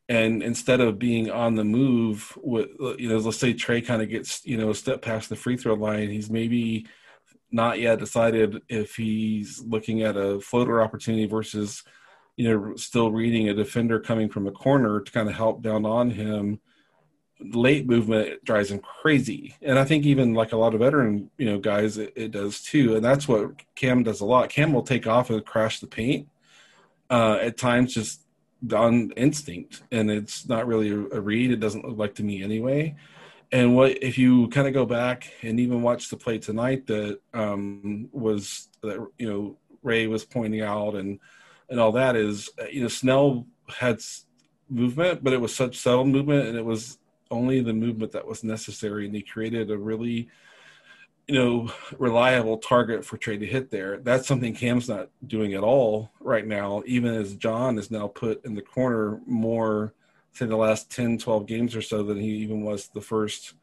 And 0.08 0.42
instead 0.42 0.80
of 0.80 1.00
being 1.00 1.30
on 1.30 1.56
the 1.56 1.64
move, 1.64 2.36
with 2.42 2.68
you 2.98 3.08
know, 3.08 3.18
let's 3.18 3.38
say 3.38 3.54
Trey 3.54 3.80
kind 3.80 4.02
of 4.02 4.08
gets 4.08 4.44
you 4.44 4.56
know 4.56 4.70
a 4.70 4.74
step 4.74 5.02
past 5.02 5.28
the 5.28 5.36
free 5.36 5.56
throw 5.56 5.74
line, 5.74 6.10
he's 6.10 6.30
maybe 6.30 6.86
not 7.50 7.78
yet 7.80 7.98
decided 7.98 8.62
if 8.68 8.96
he's 8.96 9.62
looking 9.64 10.02
at 10.02 10.16
a 10.16 10.40
floater 10.40 10.82
opportunity 10.82 11.26
versus 11.26 11.82
you 12.36 12.48
know 12.48 12.76
still 12.76 13.10
reading 13.10 13.48
a 13.48 13.54
defender 13.54 13.98
coming 13.98 14.28
from 14.28 14.46
a 14.46 14.52
corner 14.52 15.00
to 15.00 15.12
kind 15.12 15.28
of 15.28 15.34
help 15.34 15.62
down 15.62 15.86
on 15.86 16.10
him 16.10 16.60
late 17.40 17.86
movement 17.86 18.44
drives 18.44 18.70
him 18.70 18.78
crazy. 18.78 19.54
And 19.62 19.78
I 19.78 19.84
think 19.84 20.06
even 20.06 20.34
like 20.34 20.52
a 20.52 20.56
lot 20.56 20.74
of 20.74 20.80
veteran, 20.80 21.30
you 21.36 21.46
know, 21.46 21.58
guys, 21.58 21.98
it, 21.98 22.12
it, 22.16 22.30
does 22.30 22.62
too. 22.62 22.96
And 22.96 23.04
that's 23.04 23.28
what 23.28 23.52
Cam 23.74 24.02
does 24.02 24.20
a 24.20 24.24
lot. 24.24 24.48
Cam 24.48 24.72
will 24.72 24.82
take 24.82 25.06
off 25.06 25.30
and 25.30 25.44
crash 25.44 25.80
the 25.80 25.86
paint. 25.86 26.28
Uh, 27.08 27.38
at 27.40 27.56
times 27.56 27.94
just 27.94 28.22
on 28.74 29.12
instinct. 29.12 29.82
And 29.92 30.10
it's 30.10 30.48
not 30.48 30.66
really 30.66 30.90
a, 30.90 30.98
a 31.16 31.20
read. 31.20 31.52
It 31.52 31.60
doesn't 31.60 31.84
look 31.84 31.98
like 31.98 32.14
to 32.16 32.24
me 32.24 32.42
anyway. 32.42 32.96
And 33.52 33.76
what 33.76 34.02
if 34.02 34.18
you 34.18 34.48
kind 34.48 34.66
of 34.66 34.74
go 34.74 34.84
back 34.84 35.32
and 35.42 35.60
even 35.60 35.82
watch 35.82 36.08
the 36.08 36.16
play 36.16 36.38
tonight 36.38 36.86
that 36.88 37.20
um, 37.32 38.08
was 38.12 38.68
that 38.82 39.06
you 39.18 39.28
know 39.28 39.56
Ray 39.82 40.08
was 40.08 40.24
pointing 40.24 40.62
out 40.62 40.94
and 40.94 41.20
and 41.70 41.78
all 41.78 41.92
that 41.92 42.16
is 42.16 42.50
you 42.72 42.82
know 42.82 42.88
Snell 42.88 43.46
had 43.68 44.00
movement, 44.68 45.22
but 45.22 45.32
it 45.32 45.40
was 45.40 45.54
such 45.54 45.78
subtle 45.78 46.04
movement 46.04 46.48
and 46.48 46.56
it 46.56 46.64
was 46.64 46.98
only 47.30 47.60
the 47.60 47.72
movement 47.72 48.12
that 48.12 48.26
was 48.26 48.44
necessary, 48.44 49.06
and 49.06 49.14
he 49.14 49.22
created 49.22 49.70
a 49.70 49.78
really, 49.78 50.28
you 51.26 51.34
know, 51.34 51.72
reliable 51.98 52.58
target 52.58 53.04
for 53.04 53.16
Trey 53.16 53.38
to 53.38 53.46
hit 53.46 53.70
there. 53.70 53.98
That's 53.98 54.28
something 54.28 54.54
Cam's 54.54 54.88
not 54.88 55.08
doing 55.26 55.54
at 55.54 55.62
all 55.62 56.10
right 56.20 56.46
now, 56.46 56.82
even 56.86 57.14
as 57.14 57.34
John 57.34 57.78
is 57.78 57.90
now 57.90 58.08
put 58.08 58.44
in 58.44 58.54
the 58.54 58.62
corner 58.62 59.20
more, 59.26 59.92
say, 60.32 60.46
the 60.46 60.56
last 60.56 60.90
10, 60.90 61.18
12 61.18 61.46
games 61.46 61.74
or 61.74 61.82
so 61.82 62.02
than 62.02 62.18
he 62.18 62.28
even 62.28 62.62
was 62.62 62.88
the 62.88 63.00
first, 63.00 63.54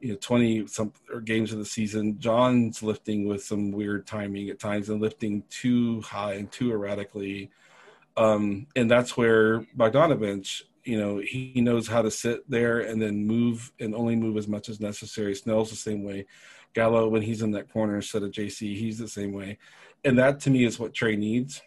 you 0.00 0.12
know, 0.12 0.18
20 0.20 0.66
some 0.66 0.92
or 1.12 1.20
games 1.20 1.52
of 1.52 1.58
the 1.58 1.64
season. 1.64 2.18
John's 2.18 2.82
lifting 2.82 3.26
with 3.26 3.44
some 3.44 3.70
weird 3.70 4.06
timing 4.06 4.48
at 4.48 4.58
times 4.58 4.88
and 4.88 5.00
lifting 5.00 5.44
too 5.50 6.00
high 6.02 6.34
and 6.34 6.50
too 6.50 6.72
erratically. 6.72 7.50
Um, 8.16 8.66
and 8.74 8.90
that's 8.90 9.16
where 9.16 9.60
Bogdanovich 9.76 10.62
you 10.84 10.98
know 10.98 11.18
he 11.18 11.60
knows 11.60 11.86
how 11.86 12.02
to 12.02 12.10
sit 12.10 12.48
there 12.48 12.80
and 12.80 13.00
then 13.00 13.26
move 13.26 13.72
and 13.80 13.94
only 13.94 14.16
move 14.16 14.36
as 14.36 14.48
much 14.48 14.68
as 14.68 14.80
necessary. 14.80 15.34
Snell's 15.34 15.70
the 15.70 15.76
same 15.76 16.04
way. 16.04 16.26
Gallo 16.74 17.08
when 17.08 17.22
he's 17.22 17.42
in 17.42 17.50
that 17.52 17.72
corner 17.72 17.96
instead 17.96 18.22
of 18.22 18.30
JC, 18.30 18.76
he's 18.76 18.98
the 18.98 19.08
same 19.08 19.32
way. 19.32 19.58
And 20.04 20.18
that 20.18 20.40
to 20.40 20.50
me 20.50 20.64
is 20.64 20.78
what 20.78 20.94
Trey 20.94 21.16
needs 21.16 21.60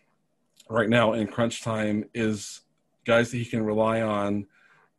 right 0.70 0.90
now 0.90 1.14
in 1.14 1.28
crunch 1.28 1.62
time 1.62 2.06
is 2.14 2.62
guys 3.06 3.32
that 3.32 3.38
he 3.38 3.46
can 3.46 3.64
rely 3.64 4.02
on 4.02 4.48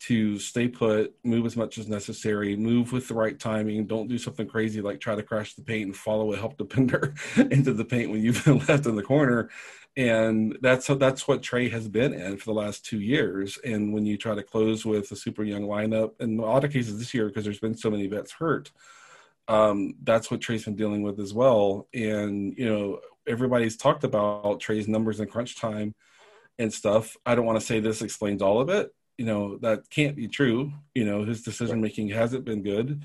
to 0.00 0.36
stay 0.38 0.66
put, 0.66 1.14
move 1.22 1.46
as 1.46 1.56
much 1.56 1.78
as 1.78 1.88
necessary, 1.88 2.56
move 2.56 2.92
with 2.92 3.06
the 3.06 3.14
right 3.14 3.38
timing. 3.38 3.86
Don't 3.86 4.08
do 4.08 4.18
something 4.18 4.48
crazy 4.48 4.80
like 4.80 4.98
try 5.00 5.14
to 5.14 5.22
crash 5.22 5.54
the 5.54 5.62
paint 5.62 5.86
and 5.86 5.96
follow 5.96 6.32
a 6.32 6.36
help 6.36 6.56
defender 6.58 7.14
into 7.50 7.72
the 7.72 7.84
paint 7.84 8.10
when 8.10 8.20
you've 8.20 8.44
been 8.44 8.58
left 8.68 8.86
in 8.86 8.96
the 8.96 9.02
corner 9.02 9.48
and 9.96 10.56
that's 10.62 10.86
that's 10.86 11.28
what 11.28 11.42
Trey 11.42 11.68
has 11.68 11.88
been 11.88 12.14
in 12.14 12.36
for 12.38 12.46
the 12.46 12.58
last 12.58 12.84
two 12.84 13.00
years. 13.00 13.58
And 13.64 13.92
when 13.92 14.06
you 14.06 14.16
try 14.16 14.34
to 14.34 14.42
close 14.42 14.84
with 14.84 15.10
a 15.12 15.16
super 15.16 15.44
young 15.44 15.62
lineup, 15.62 16.12
in 16.20 16.38
a 16.38 16.42
lot 16.42 16.64
of 16.64 16.72
cases 16.72 16.98
this 16.98 17.12
year 17.12 17.26
because 17.26 17.44
there's 17.44 17.60
been 17.60 17.76
so 17.76 17.90
many 17.90 18.06
vets 18.06 18.32
hurt, 18.32 18.70
um, 19.48 19.94
that's 20.02 20.30
what 20.30 20.40
Trey's 20.40 20.64
been 20.64 20.76
dealing 20.76 21.02
with 21.02 21.20
as 21.20 21.34
well. 21.34 21.88
And 21.92 22.56
you 22.56 22.66
know, 22.66 23.00
everybody's 23.26 23.76
talked 23.76 24.04
about 24.04 24.60
Trey's 24.60 24.88
numbers 24.88 25.20
in 25.20 25.28
crunch 25.28 25.56
time 25.60 25.94
and 26.58 26.72
stuff. 26.72 27.16
I 27.26 27.34
don't 27.34 27.46
want 27.46 27.60
to 27.60 27.66
say 27.66 27.80
this 27.80 28.02
explains 28.02 28.42
all 28.42 28.60
of 28.60 28.70
it, 28.70 28.94
you 29.18 29.26
know 29.26 29.58
that 29.58 29.88
can't 29.90 30.16
be 30.16 30.28
true. 30.28 30.72
You 30.94 31.04
know, 31.04 31.24
his 31.24 31.42
decision 31.42 31.80
making 31.80 32.08
hasn't 32.08 32.44
been 32.44 32.62
good. 32.62 33.02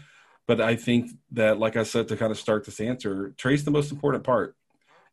But 0.47 0.61
I 0.61 0.75
think 0.75 1.11
that, 1.31 1.59
like 1.59 1.75
I 1.75 1.83
said, 1.83 2.07
to 2.07 2.17
kind 2.17 2.31
of 2.31 2.39
start 2.39 2.63
this 2.65 2.79
answer, 2.79 3.33
Trey's 3.37 3.65
the 3.65 3.71
most 3.71 3.91
important 3.91 4.23
part, 4.23 4.55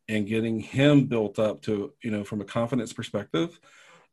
and 0.07 0.27
getting 0.27 0.59
him 0.59 1.05
built 1.05 1.39
up 1.39 1.61
to 1.63 1.93
you 2.01 2.11
know 2.11 2.23
from 2.23 2.41
a 2.41 2.45
confidence 2.45 2.93
perspective, 2.93 3.59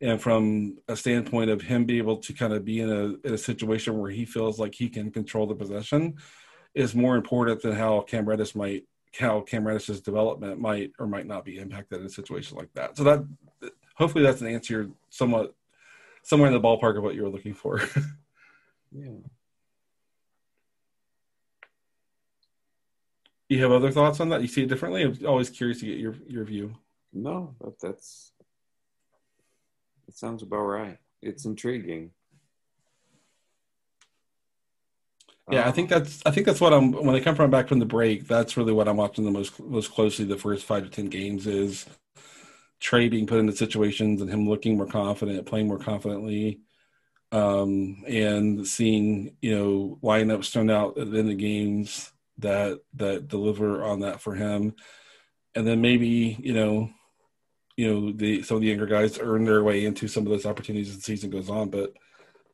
and 0.00 0.20
from 0.20 0.78
a 0.88 0.96
standpoint 0.96 1.50
of 1.50 1.62
him 1.62 1.84
be 1.84 1.98
able 1.98 2.16
to 2.18 2.32
kind 2.32 2.52
of 2.52 2.64
be 2.64 2.80
in 2.80 2.90
a 2.90 3.26
in 3.26 3.34
a 3.34 3.38
situation 3.38 3.98
where 3.98 4.10
he 4.10 4.24
feels 4.24 4.58
like 4.58 4.74
he 4.74 4.88
can 4.88 5.10
control 5.10 5.46
the 5.46 5.54
possession, 5.54 6.16
is 6.74 6.94
more 6.94 7.16
important 7.16 7.62
than 7.62 7.72
how 7.72 8.00
Cam 8.00 8.28
Reddish 8.28 8.54
might 8.54 8.84
how 9.18 9.40
Cam 9.40 9.66
Reddish's 9.66 10.00
development 10.00 10.58
might 10.58 10.92
or 10.98 11.06
might 11.06 11.26
not 11.26 11.44
be 11.44 11.58
impacted 11.58 12.00
in 12.00 12.06
a 12.06 12.10
situation 12.10 12.56
like 12.56 12.72
that. 12.74 12.96
So 12.96 13.04
that 13.04 13.24
hopefully 13.94 14.24
that's 14.24 14.40
an 14.40 14.48
answer 14.48 14.88
somewhat 15.10 15.54
somewhere 16.22 16.48
in 16.48 16.54
the 16.54 16.60
ballpark 16.60 16.96
of 16.96 17.02
what 17.02 17.14
you 17.14 17.22
were 17.22 17.28
looking 17.28 17.54
for. 17.54 17.80
yeah. 18.92 19.10
You 23.48 23.62
have 23.62 23.72
other 23.72 23.90
thoughts 23.90 24.20
on 24.20 24.30
that? 24.30 24.40
You 24.40 24.48
see 24.48 24.62
it 24.62 24.68
differently? 24.68 25.02
I'm 25.02 25.18
always 25.26 25.50
curious 25.50 25.80
to 25.80 25.86
get 25.86 25.98
your 25.98 26.14
your 26.26 26.44
view. 26.44 26.74
No, 27.12 27.54
that, 27.60 27.78
that's 27.80 28.32
it 30.08 30.16
sounds 30.16 30.42
about 30.42 30.62
right. 30.62 30.98
It's 31.20 31.44
intriguing. 31.44 32.10
Yeah, 35.50 35.68
I 35.68 35.72
think 35.72 35.88
that's 35.88 36.22
I 36.24 36.30
think 36.30 36.46
that's 36.46 36.60
what 36.60 36.72
I'm 36.72 36.92
when 36.92 37.14
I 37.14 37.20
come 37.20 37.34
from 37.34 37.50
back 37.50 37.68
from 37.68 37.78
the 37.78 37.84
break. 37.84 38.26
That's 38.26 38.56
really 38.56 38.72
what 38.72 38.88
I'm 38.88 38.96
watching 38.96 39.24
the 39.24 39.30
most 39.30 39.58
most 39.60 39.92
closely. 39.92 40.24
The 40.24 40.38
first 40.38 40.64
five 40.64 40.84
to 40.84 40.88
ten 40.88 41.06
games 41.06 41.46
is 41.46 41.84
Trey 42.80 43.08
being 43.08 43.26
put 43.26 43.38
into 43.38 43.54
situations 43.54 44.22
and 44.22 44.30
him 44.30 44.48
looking 44.48 44.76
more 44.76 44.86
confident, 44.86 45.46
playing 45.46 45.66
more 45.66 45.78
confidently, 45.78 46.60
um, 47.32 48.02
and 48.06 48.66
seeing 48.66 49.36
you 49.42 49.58
know 49.58 49.98
lineups 50.02 50.52
turn 50.52 50.70
out 50.70 50.96
in 50.96 51.26
the 51.26 51.34
games 51.34 52.12
that 52.38 52.80
that 52.94 53.28
deliver 53.28 53.84
on 53.84 54.00
that 54.00 54.20
for 54.20 54.34
him, 54.34 54.74
and 55.54 55.66
then 55.66 55.80
maybe 55.80 56.36
you 56.40 56.54
know 56.54 56.90
you 57.76 57.92
know 57.92 58.12
the 58.12 58.42
some 58.42 58.56
of 58.56 58.60
the 58.60 58.68
younger 58.68 58.86
guys 58.86 59.18
earn 59.18 59.44
their 59.44 59.62
way 59.62 59.84
into 59.84 60.08
some 60.08 60.24
of 60.24 60.30
those 60.30 60.46
opportunities 60.46 60.90
as 60.90 60.96
the 60.96 61.02
season 61.02 61.30
goes 61.30 61.50
on, 61.50 61.70
but 61.70 61.92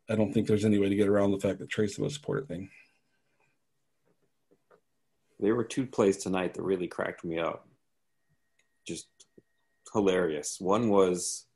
I 0.09 0.14
don't 0.14 0.33
think 0.33 0.47
there's 0.47 0.64
any 0.64 0.79
way 0.79 0.89
to 0.89 0.97
get 0.97 1.09
around 1.09 1.33
the 1.33 1.41
fact 1.41 1.59
that 1.59 1.68
Trey's 1.68 1.97
the 1.97 2.03
most 2.03 2.16
important 2.16 2.49
thing. 2.49 2.70
There 5.41 5.55
were 5.55 5.64
two 5.64 5.87
plays 5.87 6.16
tonight 6.16 6.55
that 6.55 6.62
really 6.62 6.89
cracked 6.89 7.24
me 7.24 7.39
up. 7.39 7.68
Just 8.87 9.09
hilarious. 9.93 10.57
One 10.61 10.89
was 10.89 11.47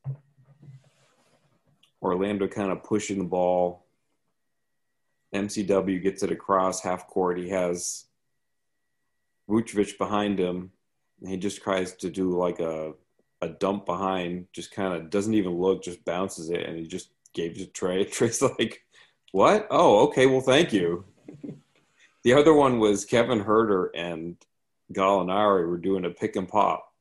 Orlando 2.01 2.47
kind 2.47 2.71
of 2.71 2.85
pushing 2.85 3.19
the 3.19 3.25
ball. 3.25 3.87
MCW 5.35 6.03
gets 6.03 6.23
it 6.23 6.31
across 6.31 6.83
half 6.83 7.09
court. 7.09 7.39
He 7.39 7.49
has 7.49 8.05
Vucevic 9.49 9.99
behind 9.99 10.39
him. 10.39 10.73
He 11.25 11.37
just 11.37 11.63
tries 11.63 11.95
to 11.97 12.11
do 12.11 12.37
like 12.37 12.61
a 12.61 12.95
a 13.41 13.49
dump 13.49 13.85
behind, 13.87 14.47
just 14.53 14.71
kind 14.71 14.95
of 14.95 15.11
doesn't 15.11 15.35
even 15.35 15.59
look, 15.59 15.83
just 15.83 16.05
bounces 16.05 16.49
it, 16.49 16.65
and 16.65 16.79
he 16.79 16.87
just 16.87 17.11
gave 17.35 17.53
it 17.53 17.59
to 17.59 17.67
Trey. 17.67 18.05
Trey's 18.11 18.41
like, 18.41 18.83
"What? 19.33 19.67
Oh, 19.71 20.07
okay. 20.09 20.27
Well, 20.27 20.41
thank 20.41 20.73
you." 20.73 21.05
the 22.23 22.35
other 22.35 22.55
one 22.55 22.79
was 22.79 23.05
Kevin 23.05 23.45
Huerter 23.45 23.89
and 23.95 24.37
Gallinari 24.93 25.69
were 25.69 25.79
doing 25.79 26.05
a 26.05 26.11
pick 26.11 26.37
and 26.37 26.49
pop, 26.49 26.93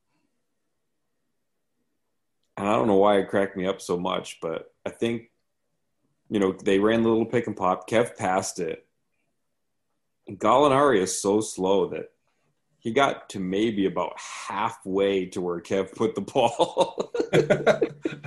and 2.58 2.68
I 2.68 2.74
don't 2.74 2.88
know 2.88 2.96
why 2.96 3.18
it 3.18 3.30
cracked 3.30 3.58
me 3.58 3.66
up 3.66 3.82
so 3.82 3.98
much, 3.98 4.40
but 4.42 4.74
I 4.86 4.90
think, 4.90 5.30
you 6.30 6.40
know, 6.40 6.52
they 6.52 6.80
ran 6.80 7.04
the 7.04 7.10
little 7.10 7.26
pick 7.26 7.48
and 7.48 7.58
pop. 7.58 7.90
Kev 7.90 8.18
passed 8.18 8.60
it. 8.60 8.86
Gallinari 10.30 11.00
is 11.02 11.22
so 11.22 11.42
slow 11.42 11.88
that 11.90 12.12
he 12.82 12.92
got 12.92 13.30
to 13.30 13.40
maybe 13.40 13.86
about 13.86 14.14
halfway 14.20 15.26
to 15.28 15.40
where 15.42 15.62
Kev 15.62 15.96
put 15.96 16.16
the 16.16 16.22
ball. 16.22 17.12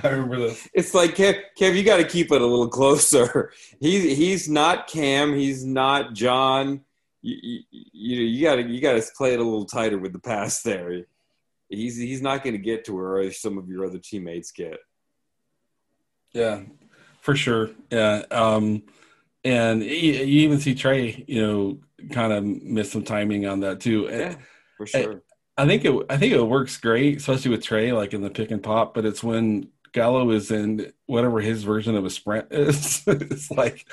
I 0.03 0.07
remember 0.07 0.39
this. 0.39 0.67
It's 0.73 0.93
like 0.93 1.15
Kev, 1.15 1.39
Kev, 1.59 1.75
you 1.75 1.83
got 1.83 1.97
to 1.97 2.05
keep 2.05 2.31
it 2.31 2.41
a 2.41 2.45
little 2.45 2.69
closer. 2.69 3.51
He's 3.79 4.03
he's 4.17 4.49
not 4.49 4.87
Cam. 4.87 5.35
He's 5.35 5.63
not 5.63 6.13
John. 6.13 6.81
You 7.21 7.61
you, 7.71 8.21
you 8.21 8.43
got 8.43 8.55
to 8.55 8.63
you 8.63 8.81
got 8.81 8.93
to 8.93 9.03
play 9.15 9.33
it 9.33 9.39
a 9.39 9.43
little 9.43 9.65
tighter 9.65 9.99
with 9.99 10.13
the 10.13 10.19
pass 10.19 10.61
there 10.63 11.05
he's 11.69 11.97
he's 11.97 12.21
not 12.21 12.43
going 12.43 12.53
to 12.53 12.61
get 12.61 12.85
to 12.85 12.93
where 12.93 13.31
some 13.31 13.57
of 13.57 13.67
your 13.67 13.85
other 13.85 13.99
teammates 13.99 14.51
get. 14.51 14.77
Yeah, 16.33 16.61
for 17.21 17.35
sure. 17.35 17.69
Yeah, 17.91 18.23
um, 18.31 18.83
and 19.43 19.81
you, 19.83 19.89
even 19.89 20.59
see 20.59 20.75
Trey, 20.75 21.23
you 21.27 21.41
know, 21.41 21.79
kind 22.11 22.33
of 22.33 22.43
miss 22.43 22.91
some 22.91 23.03
timing 23.03 23.45
on 23.45 23.61
that 23.61 23.79
too. 23.79 24.09
Eh, 24.09 24.17
yeah, 24.17 24.35
for 24.77 24.83
eh, 24.93 25.03
sure. 25.03 25.23
I, 25.57 25.63
I 25.63 25.67
think 25.67 25.85
it 25.85 26.05
I 26.09 26.17
think 26.17 26.33
it 26.33 26.41
works 26.41 26.77
great, 26.77 27.17
especially 27.17 27.51
with 27.51 27.63
Trey, 27.63 27.93
like 27.93 28.13
in 28.13 28.21
the 28.21 28.29
pick 28.29 28.51
and 28.51 28.61
pop. 28.61 28.93
But 28.93 29.05
it's 29.05 29.23
when 29.23 29.69
Gallo 29.93 30.29
is 30.31 30.51
in 30.51 30.91
whatever 31.05 31.39
his 31.39 31.63
version 31.63 31.95
of 31.95 32.05
a 32.05 32.09
sprint 32.09 32.47
is. 32.51 33.03
it's 33.07 33.49
like, 33.49 33.87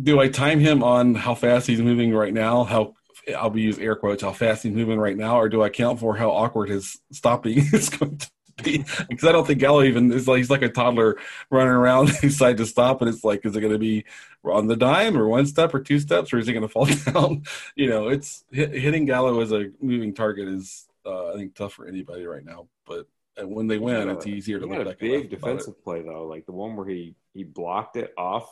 do 0.00 0.20
I 0.20 0.28
time 0.28 0.60
him 0.60 0.82
on 0.82 1.14
how 1.14 1.34
fast 1.34 1.68
he's 1.68 1.80
moving 1.80 2.12
right 2.12 2.34
now? 2.34 2.64
How 2.64 2.94
I'll 3.36 3.50
be 3.50 3.62
use 3.62 3.78
air 3.78 3.94
quotes 3.94 4.22
how 4.22 4.32
fast 4.32 4.64
he's 4.64 4.72
moving 4.72 4.98
right 4.98 5.16
now, 5.16 5.38
or 5.38 5.48
do 5.48 5.62
I 5.62 5.68
count 5.68 6.00
for 6.00 6.16
how 6.16 6.30
awkward 6.30 6.68
his 6.68 6.98
stopping 7.12 7.58
is 7.72 7.88
going 7.88 8.18
to 8.18 8.26
be? 8.26 8.37
Because 9.08 9.24
I 9.24 9.32
don't 9.32 9.46
think 9.46 9.60
Gallo 9.60 9.82
even 9.82 10.12
is 10.12 10.28
like 10.28 10.38
he's 10.38 10.50
like 10.50 10.62
a 10.62 10.68
toddler 10.68 11.16
running 11.50 11.72
around. 11.72 12.12
Decided 12.20 12.58
to 12.58 12.66
stop, 12.66 13.00
and 13.00 13.08
it's 13.08 13.24
like, 13.24 13.44
is 13.44 13.56
it 13.56 13.60
going 13.60 13.72
to 13.72 13.78
be 13.78 14.04
on 14.44 14.66
the 14.66 14.76
dime 14.76 15.16
or 15.16 15.28
one 15.28 15.46
step 15.46 15.74
or 15.74 15.80
two 15.80 15.98
steps, 15.98 16.32
or 16.32 16.38
is 16.38 16.46
he 16.46 16.52
going 16.52 16.66
to 16.66 16.68
fall 16.68 16.86
down? 17.12 17.44
you 17.76 17.88
know, 17.88 18.08
it's 18.08 18.44
hitting 18.50 19.04
Gallo 19.04 19.40
as 19.40 19.52
a 19.52 19.70
moving 19.80 20.14
target 20.14 20.48
is 20.48 20.88
uh, 21.06 21.32
I 21.32 21.34
think 21.34 21.54
tough 21.54 21.74
for 21.74 21.86
anybody 21.86 22.26
right 22.26 22.44
now, 22.44 22.68
but. 22.86 23.06
And 23.36 23.54
when 23.54 23.68
they 23.68 23.78
win, 23.78 24.08
it's 24.08 24.26
easier 24.26 24.58
to 24.58 24.66
look 24.66 24.84
back. 24.84 24.96
A 24.96 24.98
big 24.98 25.30
defensive 25.30 25.80
play 25.84 26.02
though, 26.02 26.26
like 26.26 26.44
the 26.44 26.50
one 26.50 26.74
where 26.74 26.88
he 26.88 27.14
he 27.34 27.44
blocked 27.44 27.94
it 27.94 28.12
off 28.18 28.50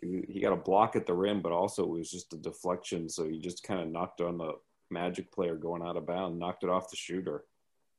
he 0.00 0.40
got 0.40 0.52
a 0.52 0.56
block 0.56 0.96
at 0.96 1.06
the 1.06 1.14
rim, 1.14 1.40
but 1.40 1.52
also 1.52 1.82
it 1.84 1.90
was 1.90 2.10
just 2.10 2.32
a 2.32 2.36
deflection. 2.36 3.08
So 3.08 3.28
he 3.28 3.38
just 3.38 3.62
kind 3.62 3.80
of 3.80 3.88
knocked 3.88 4.20
on 4.20 4.38
the 4.38 4.54
Magic 4.90 5.30
player 5.30 5.54
going 5.54 5.82
out 5.82 5.96
of 5.96 6.06
bounds, 6.06 6.38
knocked 6.38 6.64
it 6.64 6.70
off 6.70 6.90
the 6.90 6.96
shooter. 6.96 7.44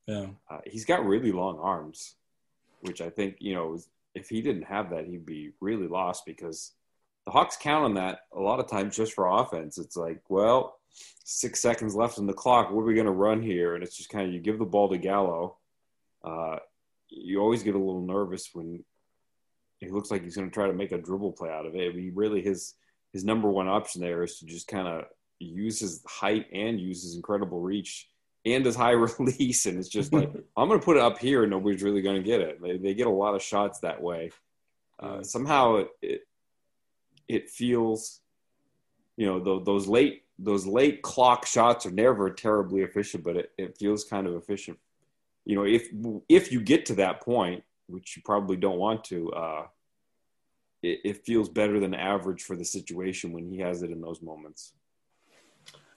Yeah, 0.09 0.25
uh, 0.49 0.57
he's 0.65 0.85
got 0.85 1.05
really 1.05 1.31
long 1.31 1.59
arms, 1.59 2.15
which 2.81 2.99
I 2.99 3.11
think 3.11 3.35
you 3.37 3.53
know 3.53 3.77
if 4.15 4.27
he 4.27 4.41
didn't 4.41 4.63
have 4.63 4.89
that, 4.89 5.05
he'd 5.05 5.23
be 5.23 5.51
really 5.61 5.87
lost 5.87 6.25
because 6.25 6.73
the 7.25 7.31
Hawks 7.31 7.57
count 7.61 7.85
on 7.85 7.93
that 7.93 8.21
a 8.35 8.39
lot 8.39 8.59
of 8.59 8.67
times 8.67 8.95
just 8.95 9.13
for 9.13 9.27
offense. 9.27 9.77
It's 9.77 9.95
like, 9.95 10.19
well, 10.27 10.79
six 11.23 11.61
seconds 11.61 11.93
left 11.93 12.17
in 12.17 12.25
the 12.25 12.33
clock. 12.33 12.71
What 12.71 12.81
are 12.81 12.85
we 12.85 12.95
going 12.95 13.05
to 13.05 13.11
run 13.11 13.43
here? 13.43 13.75
And 13.75 13.83
it's 13.83 13.95
just 13.95 14.09
kind 14.09 14.27
of 14.27 14.33
you 14.33 14.39
give 14.39 14.57
the 14.57 14.65
ball 14.65 14.89
to 14.89 14.97
Gallo. 14.97 15.57
Uh, 16.23 16.57
you 17.09 17.39
always 17.39 17.61
get 17.61 17.75
a 17.75 17.77
little 17.77 18.01
nervous 18.01 18.49
when 18.53 18.83
he 19.77 19.89
looks 19.89 20.09
like 20.09 20.23
he's 20.23 20.35
going 20.35 20.49
to 20.49 20.53
try 20.53 20.65
to 20.65 20.73
make 20.73 20.91
a 20.91 20.97
dribble 20.97 21.33
play 21.33 21.51
out 21.51 21.67
of 21.67 21.75
it. 21.75 21.87
I 21.87 21.95
mean, 21.95 22.13
really, 22.15 22.41
his 22.41 22.73
his 23.13 23.23
number 23.23 23.47
one 23.47 23.67
option 23.67 24.01
there 24.01 24.23
is 24.23 24.39
to 24.39 24.47
just 24.47 24.67
kind 24.67 24.87
of 24.87 25.03
use 25.37 25.79
his 25.79 26.01
height 26.07 26.47
and 26.51 26.81
use 26.81 27.03
his 27.03 27.15
incredible 27.15 27.61
reach 27.61 28.07
and 28.53 28.65
his 28.65 28.75
high 28.75 28.91
release. 29.19 29.65
And 29.65 29.77
it's 29.77 29.89
just 29.89 30.13
like 30.13 30.31
I'm 30.57 30.67
going 30.67 30.79
to 30.79 30.85
put 30.85 30.97
it 30.97 31.03
up 31.03 31.19
here, 31.19 31.43
and 31.43 31.51
nobody's 31.51 31.83
really 31.83 32.01
going 32.01 32.17
to 32.17 32.23
get 32.23 32.41
it. 32.41 32.61
They, 32.61 32.77
they 32.77 32.93
get 32.93 33.07
a 33.07 33.11
lot 33.11 33.35
of 33.35 33.41
shots 33.41 33.79
that 33.79 34.01
way. 34.01 34.31
Uh, 34.99 35.23
somehow 35.23 35.77
it, 35.77 35.89
it, 36.01 36.21
it 37.27 37.49
feels, 37.49 38.19
you 39.15 39.25
know, 39.25 39.39
the, 39.39 39.63
those 39.63 39.87
late 39.87 40.23
those 40.41 40.65
late 40.65 41.01
clock 41.01 41.45
shots 41.45 41.85
are 41.85 41.91
never 41.91 42.29
terribly 42.29 42.81
efficient, 42.81 43.23
but 43.23 43.35
it, 43.35 43.51
it 43.57 43.77
feels 43.77 44.05
kind 44.05 44.25
of 44.25 44.35
efficient. 44.35 44.77
You 45.45 45.55
know, 45.55 45.65
if 45.65 45.89
if 46.29 46.51
you 46.51 46.61
get 46.61 46.85
to 46.87 46.95
that 46.95 47.21
point, 47.21 47.63
which 47.87 48.15
you 48.15 48.21
probably 48.23 48.55
don't 48.55 48.77
want 48.77 49.03
to, 49.05 49.31
uh, 49.31 49.67
it, 50.81 50.99
it 51.03 51.25
feels 51.25 51.49
better 51.49 51.79
than 51.79 51.93
average 51.93 52.43
for 52.43 52.55
the 52.55 52.65
situation 52.65 53.31
when 53.31 53.49
he 53.49 53.59
has 53.59 53.81
it 53.81 53.91
in 53.91 54.01
those 54.01 54.21
moments. 54.21 54.73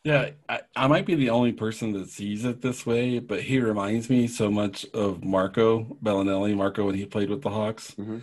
Yeah, 0.04 0.30
I, 0.48 0.60
I, 0.74 0.88
might 0.88 1.06
be 1.06 1.14
the 1.14 1.30
only 1.30 1.52
person 1.52 1.92
that 1.92 2.08
sees 2.08 2.44
it 2.44 2.60
this 2.60 2.84
way, 2.84 3.20
but 3.20 3.42
he 3.42 3.60
reminds 3.60 4.10
me 4.10 4.26
so 4.26 4.50
much 4.50 4.84
of 4.92 5.22
Marco 5.22 5.96
Belinelli, 6.02 6.56
Marco 6.56 6.86
when 6.86 6.96
he 6.96 7.06
played 7.06 7.30
with 7.30 7.42
the 7.42 7.50
Hawks. 7.50 7.92
Mm-hmm. 7.92 8.18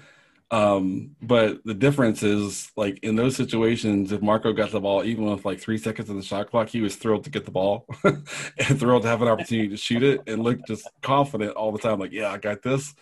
Um, 0.52 1.16
but 1.22 1.64
the 1.64 1.74
difference 1.74 2.22
is, 2.22 2.72
like 2.76 3.00
in 3.00 3.16
those 3.16 3.38
situations, 3.38 4.12
if 4.12 4.22
Marco 4.22 4.52
got 4.52 4.72
the 4.72 4.82
ball, 4.82 5.06
even 5.06 5.26
with 5.26 5.46
like 5.46 5.62
three 5.62 5.78
seconds 5.78 6.10
of 6.10 6.18
the 6.18 6.24
shot 6.24 6.50
clock, 6.50 6.68
he 6.68 6.82
was 6.82 6.98
thrilled 6.98 7.24
to 7.26 7.30
get 7.30 7.46
the 7.46 7.52
ball 7.52 7.86
and 8.04 8.80
thrilled 8.80 9.04
to 9.04 9.08
have 9.08 9.22
an 9.22 9.28
opportunity 9.28 9.70
to 9.70 9.78
shoot 9.78 10.04
it 10.04 10.22
and 10.28 10.44
looked 10.44 10.68
just 10.68 10.90
confident 11.02 11.52
all 11.52 11.72
the 11.72 11.80
time. 11.80 12.00
Like, 12.00 12.12
yeah, 12.12 12.32
I 12.32 12.38
got 12.40 12.62
this. 12.62 12.94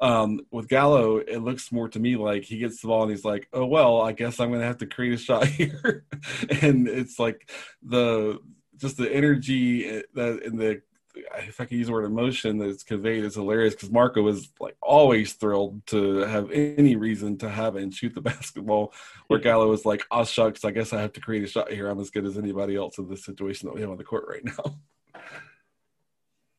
Um, 0.00 0.42
with 0.50 0.68
Gallo, 0.68 1.18
it 1.18 1.38
looks 1.38 1.72
more 1.72 1.88
to 1.88 1.98
me 1.98 2.16
like 2.16 2.44
he 2.44 2.58
gets 2.58 2.82
the 2.82 2.88
ball 2.88 3.02
and 3.02 3.10
he's 3.10 3.24
like, 3.24 3.48
"Oh 3.52 3.64
well, 3.64 4.02
I 4.02 4.12
guess 4.12 4.40
I'm 4.40 4.50
going 4.50 4.60
to 4.60 4.66
have 4.66 4.78
to 4.78 4.86
create 4.86 5.14
a 5.14 5.16
shot 5.16 5.46
here," 5.46 6.04
and 6.60 6.86
it's 6.86 7.18
like 7.18 7.50
the 7.82 8.38
just 8.76 8.98
the 8.98 9.10
energy 9.10 10.02
that 10.14 10.42
in 10.42 10.56
the 10.56 10.82
if 11.38 11.60
I 11.60 11.64
could 11.64 11.78
use 11.78 11.86
the 11.86 11.92
word 11.92 12.04
emotion 12.04 12.58
that's 12.58 12.82
conveyed 12.82 13.24
is 13.24 13.36
hilarious 13.36 13.74
because 13.74 13.90
Marco 13.90 14.20
was 14.22 14.50
like 14.60 14.76
always 14.82 15.32
thrilled 15.32 15.86
to 15.86 16.18
have 16.18 16.50
any 16.50 16.96
reason 16.96 17.38
to 17.38 17.48
have 17.48 17.76
and 17.76 17.94
shoot 17.94 18.14
the 18.14 18.20
basketball. 18.32 18.92
Where 19.28 19.38
Gallo 19.38 19.68
was 19.68 19.86
like, 19.86 20.04
"Oh 20.10 20.24
shucks, 20.24 20.64
I 20.64 20.72
guess 20.72 20.92
I 20.92 21.00
have 21.00 21.14
to 21.14 21.20
create 21.20 21.44
a 21.44 21.46
shot 21.46 21.72
here. 21.72 21.88
I'm 21.88 22.00
as 22.00 22.10
good 22.10 22.26
as 22.26 22.36
anybody 22.36 22.76
else 22.76 22.98
in 22.98 23.08
this 23.08 23.24
situation 23.24 23.66
that 23.66 23.74
we 23.74 23.80
have 23.80 23.90
on 23.90 23.96
the 23.96 24.04
court 24.04 24.26
right 24.28 24.44
now." 24.44 24.76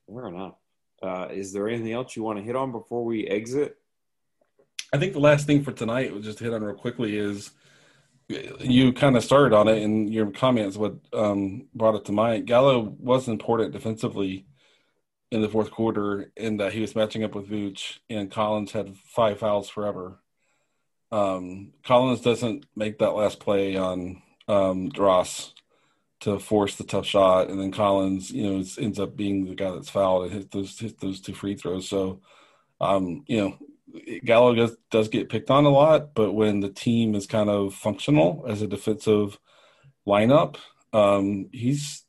Fair 0.08 0.28
enough. 0.28 0.56
Uh, 1.02 1.28
is 1.32 1.54
there 1.54 1.68
anything 1.68 1.94
else 1.94 2.16
you 2.16 2.24
want 2.24 2.40
to 2.40 2.44
hit 2.44 2.56
on 2.56 2.72
before 2.72 3.06
we 3.06 3.28
exit? 3.28 3.78
I 4.94 4.98
think 4.98 5.14
the 5.14 5.20
last 5.20 5.46
thing 5.46 5.64
for 5.64 5.72
tonight, 5.72 6.12
we'll 6.12 6.22
just 6.22 6.40
hit 6.40 6.54
on 6.54 6.64
real 6.64 6.76
quickly, 6.76 7.18
is 7.18 7.52
you 8.60 8.94
kind 8.94 9.16
of 9.16 9.24
started 9.24 9.56
on 9.56 9.68
it 9.68 9.82
in 9.82 10.08
your 10.08 10.32
comments. 10.32 10.78
What 10.78 10.96
um, 11.14 11.68
brought 11.74 11.96
it 11.96 12.06
to 12.06 12.12
mind? 12.12 12.48
Gallo 12.48 12.96
was 13.00 13.28
important 13.28 13.74
defensively 13.74 14.46
in 15.32 15.42
the 15.42 15.50
fourth 15.50 15.72
quarter, 15.72 16.32
in 16.38 16.58
that 16.58 16.74
he 16.74 16.82
was 16.82 16.96
matching 16.96 17.24
up 17.24 17.36
with 17.36 17.50
Vooch, 17.50 18.00
and 18.10 18.32
Collins 18.32 18.72
had 18.72 18.96
five 19.06 19.40
fouls 19.40 19.70
forever. 19.70 20.20
Um, 21.12 21.74
Collins 21.84 22.22
doesn't 22.22 22.66
make 22.76 23.00
that 23.00 23.12
last 23.12 23.40
play 23.40 23.76
on 23.76 24.22
um, 24.48 24.90
Dross 24.90 25.54
to 26.22 26.40
force 26.40 26.76
the 26.76 26.84
tough 26.84 27.06
shot, 27.06 27.50
and 27.50 27.60
then 27.60 27.72
Collins, 27.72 28.32
you 28.32 28.44
know, 28.44 28.64
ends 28.80 29.00
up 29.00 29.16
being 29.16 29.46
the 29.46 29.56
guy 29.56 29.72
that's 29.72 29.90
fouled 29.90 30.26
and 30.26 30.34
hit 30.34 30.52
those 30.52 30.80
hit 30.80 31.00
those 31.00 31.22
two 31.22 31.34
free 31.34 31.56
throws. 31.56 31.88
So, 31.88 32.22
um, 32.82 33.24
you 33.28 33.38
know, 33.38 33.58
Gallo 34.26 34.56
does, 34.56 34.76
does 34.90 35.08
get 35.10 35.30
picked 35.30 35.52
on 35.52 35.66
a 35.66 35.70
lot, 35.70 36.14
but 36.14 36.34
when 36.34 36.60
the 36.60 36.70
team 36.70 37.16
is 37.16 37.28
kind 37.28 37.50
of 37.50 37.74
functional 37.74 38.46
as 38.48 38.62
a 38.62 38.68
defensive 38.68 39.40
lineup, 40.08 40.58
um, 40.94 41.50
he's 41.52 42.04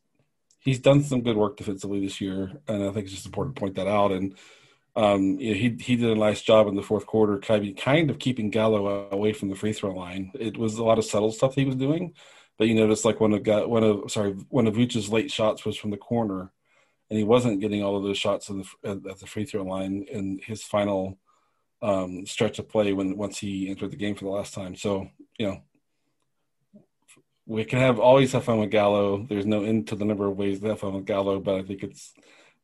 he's 0.58 0.78
done 0.78 1.02
some 1.02 1.22
good 1.22 1.36
work 1.36 1.56
defensively 1.56 2.00
this 2.00 2.20
year, 2.20 2.52
and 2.66 2.82
I 2.82 2.92
think 2.92 3.06
it's 3.06 3.14
just 3.14 3.26
important 3.26 3.56
to 3.56 3.60
point 3.60 3.74
that 3.76 3.86
out. 3.86 4.12
And 4.12 4.34
um, 4.96 5.38
you 5.38 5.50
know, 5.50 5.58
he 5.58 5.76
he 5.80 5.96
did 5.96 6.10
a 6.10 6.14
nice 6.14 6.42
job 6.42 6.66
in 6.66 6.74
the 6.74 6.82
fourth 6.82 7.06
quarter, 7.06 7.38
kind 7.38 7.68
of, 7.68 7.76
kind 7.76 8.10
of 8.10 8.18
keeping 8.18 8.50
Gallo 8.50 9.08
away 9.10 9.32
from 9.32 9.48
the 9.48 9.54
free 9.54 9.72
throw 9.72 9.92
line. 9.92 10.32
It 10.34 10.56
was 10.56 10.76
a 10.76 10.84
lot 10.84 10.98
of 10.98 11.04
subtle 11.04 11.30
stuff 11.30 11.54
he 11.54 11.64
was 11.64 11.76
doing, 11.76 12.14
but 12.58 12.66
you 12.66 12.74
notice 12.74 13.04
like 13.04 13.20
one 13.20 13.32
of 13.32 13.42
got 13.44 13.70
one 13.70 13.84
of 13.84 14.10
sorry 14.10 14.32
one 14.50 14.66
of 14.66 14.74
Vooch's 14.74 15.08
late 15.08 15.30
shots 15.30 15.64
was 15.64 15.76
from 15.76 15.90
the 15.90 15.96
corner, 15.96 16.52
and 17.08 17.16
he 17.18 17.24
wasn't 17.24 17.60
getting 17.60 17.82
all 17.82 17.96
of 17.96 18.02
those 18.02 18.18
shots 18.18 18.48
the, 18.48 18.64
at 18.84 19.18
the 19.20 19.26
free 19.26 19.44
throw 19.44 19.62
line. 19.62 20.04
in 20.10 20.40
his 20.44 20.62
final 20.62 21.18
um, 21.80 22.26
stretch 22.26 22.58
of 22.58 22.68
play 22.68 22.92
when 22.92 23.16
once 23.16 23.38
he 23.38 23.70
entered 23.70 23.92
the 23.92 23.96
game 23.96 24.16
for 24.16 24.24
the 24.24 24.30
last 24.30 24.52
time. 24.54 24.74
So 24.74 25.08
you 25.38 25.46
know, 25.46 25.62
we 27.46 27.64
can 27.64 27.78
have 27.78 28.00
always 28.00 28.32
have 28.32 28.44
fun 28.44 28.58
with 28.58 28.72
Gallo. 28.72 29.24
There's 29.28 29.46
no 29.46 29.62
end 29.62 29.86
to 29.88 29.96
the 29.96 30.04
number 30.04 30.26
of 30.26 30.36
ways 30.36 30.58
to 30.60 30.66
have 30.68 30.80
fun 30.80 30.94
with 30.94 31.06
Gallo, 31.06 31.38
but 31.38 31.54
I 31.54 31.62
think 31.62 31.84
it's. 31.84 32.12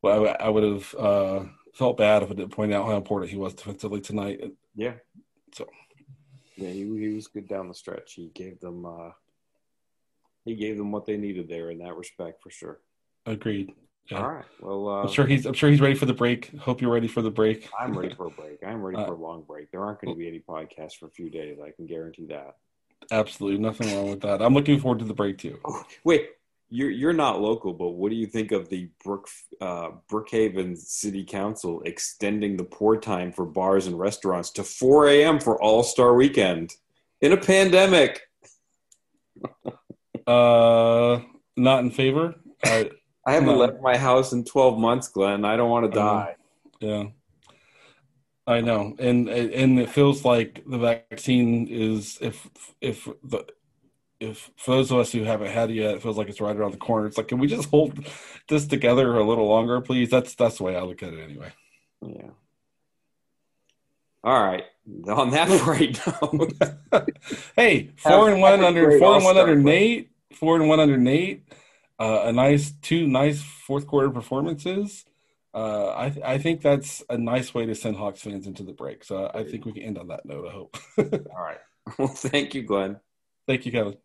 Well, 0.02 0.28
I, 0.28 0.32
I 0.32 0.48
would 0.50 0.64
have 0.64 0.94
uh, 0.96 1.44
felt 1.72 1.96
bad 1.96 2.22
if 2.22 2.30
I 2.30 2.34
didn't 2.34 2.52
point 2.52 2.74
out 2.74 2.84
how 2.84 2.96
important 2.96 3.30
he 3.30 3.38
was 3.38 3.54
defensively 3.54 4.00
tonight. 4.02 4.40
Yeah. 4.74 4.94
So. 5.54 5.66
Yeah, 6.56 6.68
he, 6.68 6.80
he 6.80 7.14
was 7.14 7.26
good 7.28 7.48
down 7.48 7.68
the 7.68 7.74
stretch. 7.74 8.12
He 8.14 8.30
gave 8.34 8.60
them. 8.60 8.84
Uh, 8.84 9.10
he 10.44 10.54
gave 10.54 10.76
them 10.76 10.92
what 10.92 11.06
they 11.06 11.16
needed 11.16 11.48
there 11.48 11.70
in 11.70 11.78
that 11.78 11.96
respect, 11.96 12.42
for 12.42 12.50
sure. 12.50 12.80
Agreed. 13.26 13.72
Yeah. 14.10 14.18
All 14.18 14.30
right. 14.30 14.44
Well, 14.60 14.88
uh, 14.88 15.02
I'm 15.02 15.08
sure 15.08 15.26
he's. 15.26 15.46
I'm 15.46 15.54
sure 15.54 15.70
he's 15.70 15.80
ready 15.80 15.94
for 15.94 16.04
the 16.04 16.12
break. 16.12 16.50
Hope 16.58 16.82
you're 16.82 16.92
ready 16.92 17.08
for 17.08 17.22
the 17.22 17.30
break. 17.30 17.70
I'm 17.78 17.96
ready 17.96 18.14
for 18.14 18.26
a 18.26 18.30
break. 18.30 18.58
I'm 18.66 18.82
ready 18.82 18.98
uh, 18.98 19.06
for 19.06 19.14
a 19.14 19.16
long 19.16 19.44
break. 19.44 19.70
There 19.70 19.82
aren't 19.82 20.02
going 20.02 20.14
to 20.14 20.18
be 20.18 20.28
any 20.28 20.40
podcasts 20.40 20.96
for 21.00 21.06
a 21.06 21.10
few 21.10 21.30
days. 21.30 21.58
I 21.64 21.70
can 21.70 21.86
guarantee 21.86 22.26
that. 22.26 22.56
Absolutely, 23.10 23.58
nothing 23.58 23.94
wrong 23.94 24.10
with 24.10 24.20
that. 24.20 24.42
I'm 24.42 24.52
looking 24.52 24.78
forward 24.78 24.98
to 24.98 25.06
the 25.06 25.14
break 25.14 25.38
too. 25.38 25.58
Oh, 25.64 25.82
wait, 26.04 26.28
you're 26.68 26.90
you're 26.90 27.12
not 27.12 27.40
local, 27.40 27.72
but 27.72 27.90
what 27.90 28.10
do 28.10 28.16
you 28.16 28.26
think 28.26 28.52
of 28.52 28.68
the 28.68 28.90
Brook 29.02 29.28
uh, 29.60 29.90
Brookhaven 30.10 30.76
City 30.76 31.24
Council 31.24 31.82
extending 31.86 32.56
the 32.56 32.64
pour 32.64 32.98
time 32.98 33.32
for 33.32 33.46
bars 33.46 33.86
and 33.86 33.98
restaurants 33.98 34.50
to 34.52 34.64
4 34.64 35.08
a.m. 35.08 35.40
for 35.40 35.60
All 35.62 35.82
Star 35.82 36.14
Weekend 36.14 36.74
in 37.20 37.32
a 37.32 37.36
pandemic? 37.36 38.20
uh, 40.26 41.20
not 41.56 41.80
in 41.80 41.90
favor. 41.90 42.34
I, 42.64 42.90
I 43.26 43.32
haven't 43.34 43.48
no. 43.48 43.56
left 43.56 43.80
my 43.80 43.96
house 43.96 44.32
in 44.32 44.44
12 44.44 44.78
months, 44.78 45.08
Glenn. 45.08 45.44
I 45.44 45.56
don't 45.56 45.70
want 45.70 45.90
to 45.90 45.98
die. 45.98 46.36
yeah. 46.80 47.04
I 48.46 48.60
know, 48.60 48.94
and 48.98 49.26
and 49.30 49.80
it 49.80 49.88
feels 49.88 50.22
like 50.22 50.62
the 50.66 50.76
vaccine 50.76 51.66
is 51.66 52.18
if 52.20 52.46
if 52.82 53.08
the 53.22 53.46
if 54.20 54.50
for 54.56 54.72
those 54.72 54.90
of 54.90 54.98
us 54.98 55.12
who 55.12 55.24
haven't 55.24 55.50
had 55.50 55.70
it 55.70 55.74
yet, 55.74 55.94
it 55.94 56.02
feels 56.02 56.18
like 56.18 56.28
it's 56.28 56.42
right 56.42 56.54
around 56.54 56.72
the 56.72 56.78
corner. 56.78 57.06
It's 57.06 57.16
like, 57.16 57.28
can 57.28 57.38
we 57.38 57.46
just 57.46 57.70
hold 57.70 58.06
this 58.48 58.66
together 58.66 59.16
a 59.16 59.24
little 59.24 59.46
longer, 59.46 59.80
please? 59.80 60.10
That's 60.10 60.34
that's 60.34 60.58
the 60.58 60.64
way 60.64 60.76
I 60.76 60.82
look 60.82 61.02
at 61.02 61.14
it, 61.14 61.22
anyway. 61.22 61.52
Yeah. 62.02 62.30
All 64.22 64.42
right. 64.42 64.64
On 65.08 65.30
that 65.30 65.48
right 65.66 65.98
now. 66.92 67.04
hey, 67.56 67.90
four 67.96 68.30
and 68.30 68.40
one 68.40 68.62
under 68.62 68.98
four 68.98 69.16
and 69.16 69.24
one 69.24 69.36
under 69.36 69.56
Nate, 69.56 70.10
four 70.32 70.56
and 70.56 70.68
one 70.68 70.80
under 70.80 70.96
Nate 70.96 71.44
uh, 71.98 72.22
a 72.24 72.32
nice 72.32 72.72
two 72.82 73.06
nice 73.06 73.42
fourth 73.42 73.86
quarter 73.86 74.10
performances. 74.10 75.04
Uh, 75.52 75.94
I 75.96 76.10
th- 76.10 76.24
I 76.24 76.38
think 76.38 76.62
that's 76.62 77.02
a 77.08 77.16
nice 77.16 77.54
way 77.54 77.66
to 77.66 77.74
send 77.74 77.96
Hawks 77.96 78.20
fans 78.22 78.46
into 78.46 78.64
the 78.64 78.72
break. 78.72 79.04
So 79.04 79.30
I 79.32 79.44
think 79.44 79.64
we 79.64 79.72
can 79.72 79.82
end 79.82 79.98
on 79.98 80.08
that 80.08 80.26
note. 80.26 80.48
I 80.48 80.52
hope. 80.52 80.76
All 80.98 81.42
right. 81.42 81.58
Well, 81.98 82.08
thank 82.08 82.54
you, 82.54 82.62
Glenn. 82.62 82.98
Thank 83.46 83.66
you, 83.66 83.72
Kevin. 83.72 83.96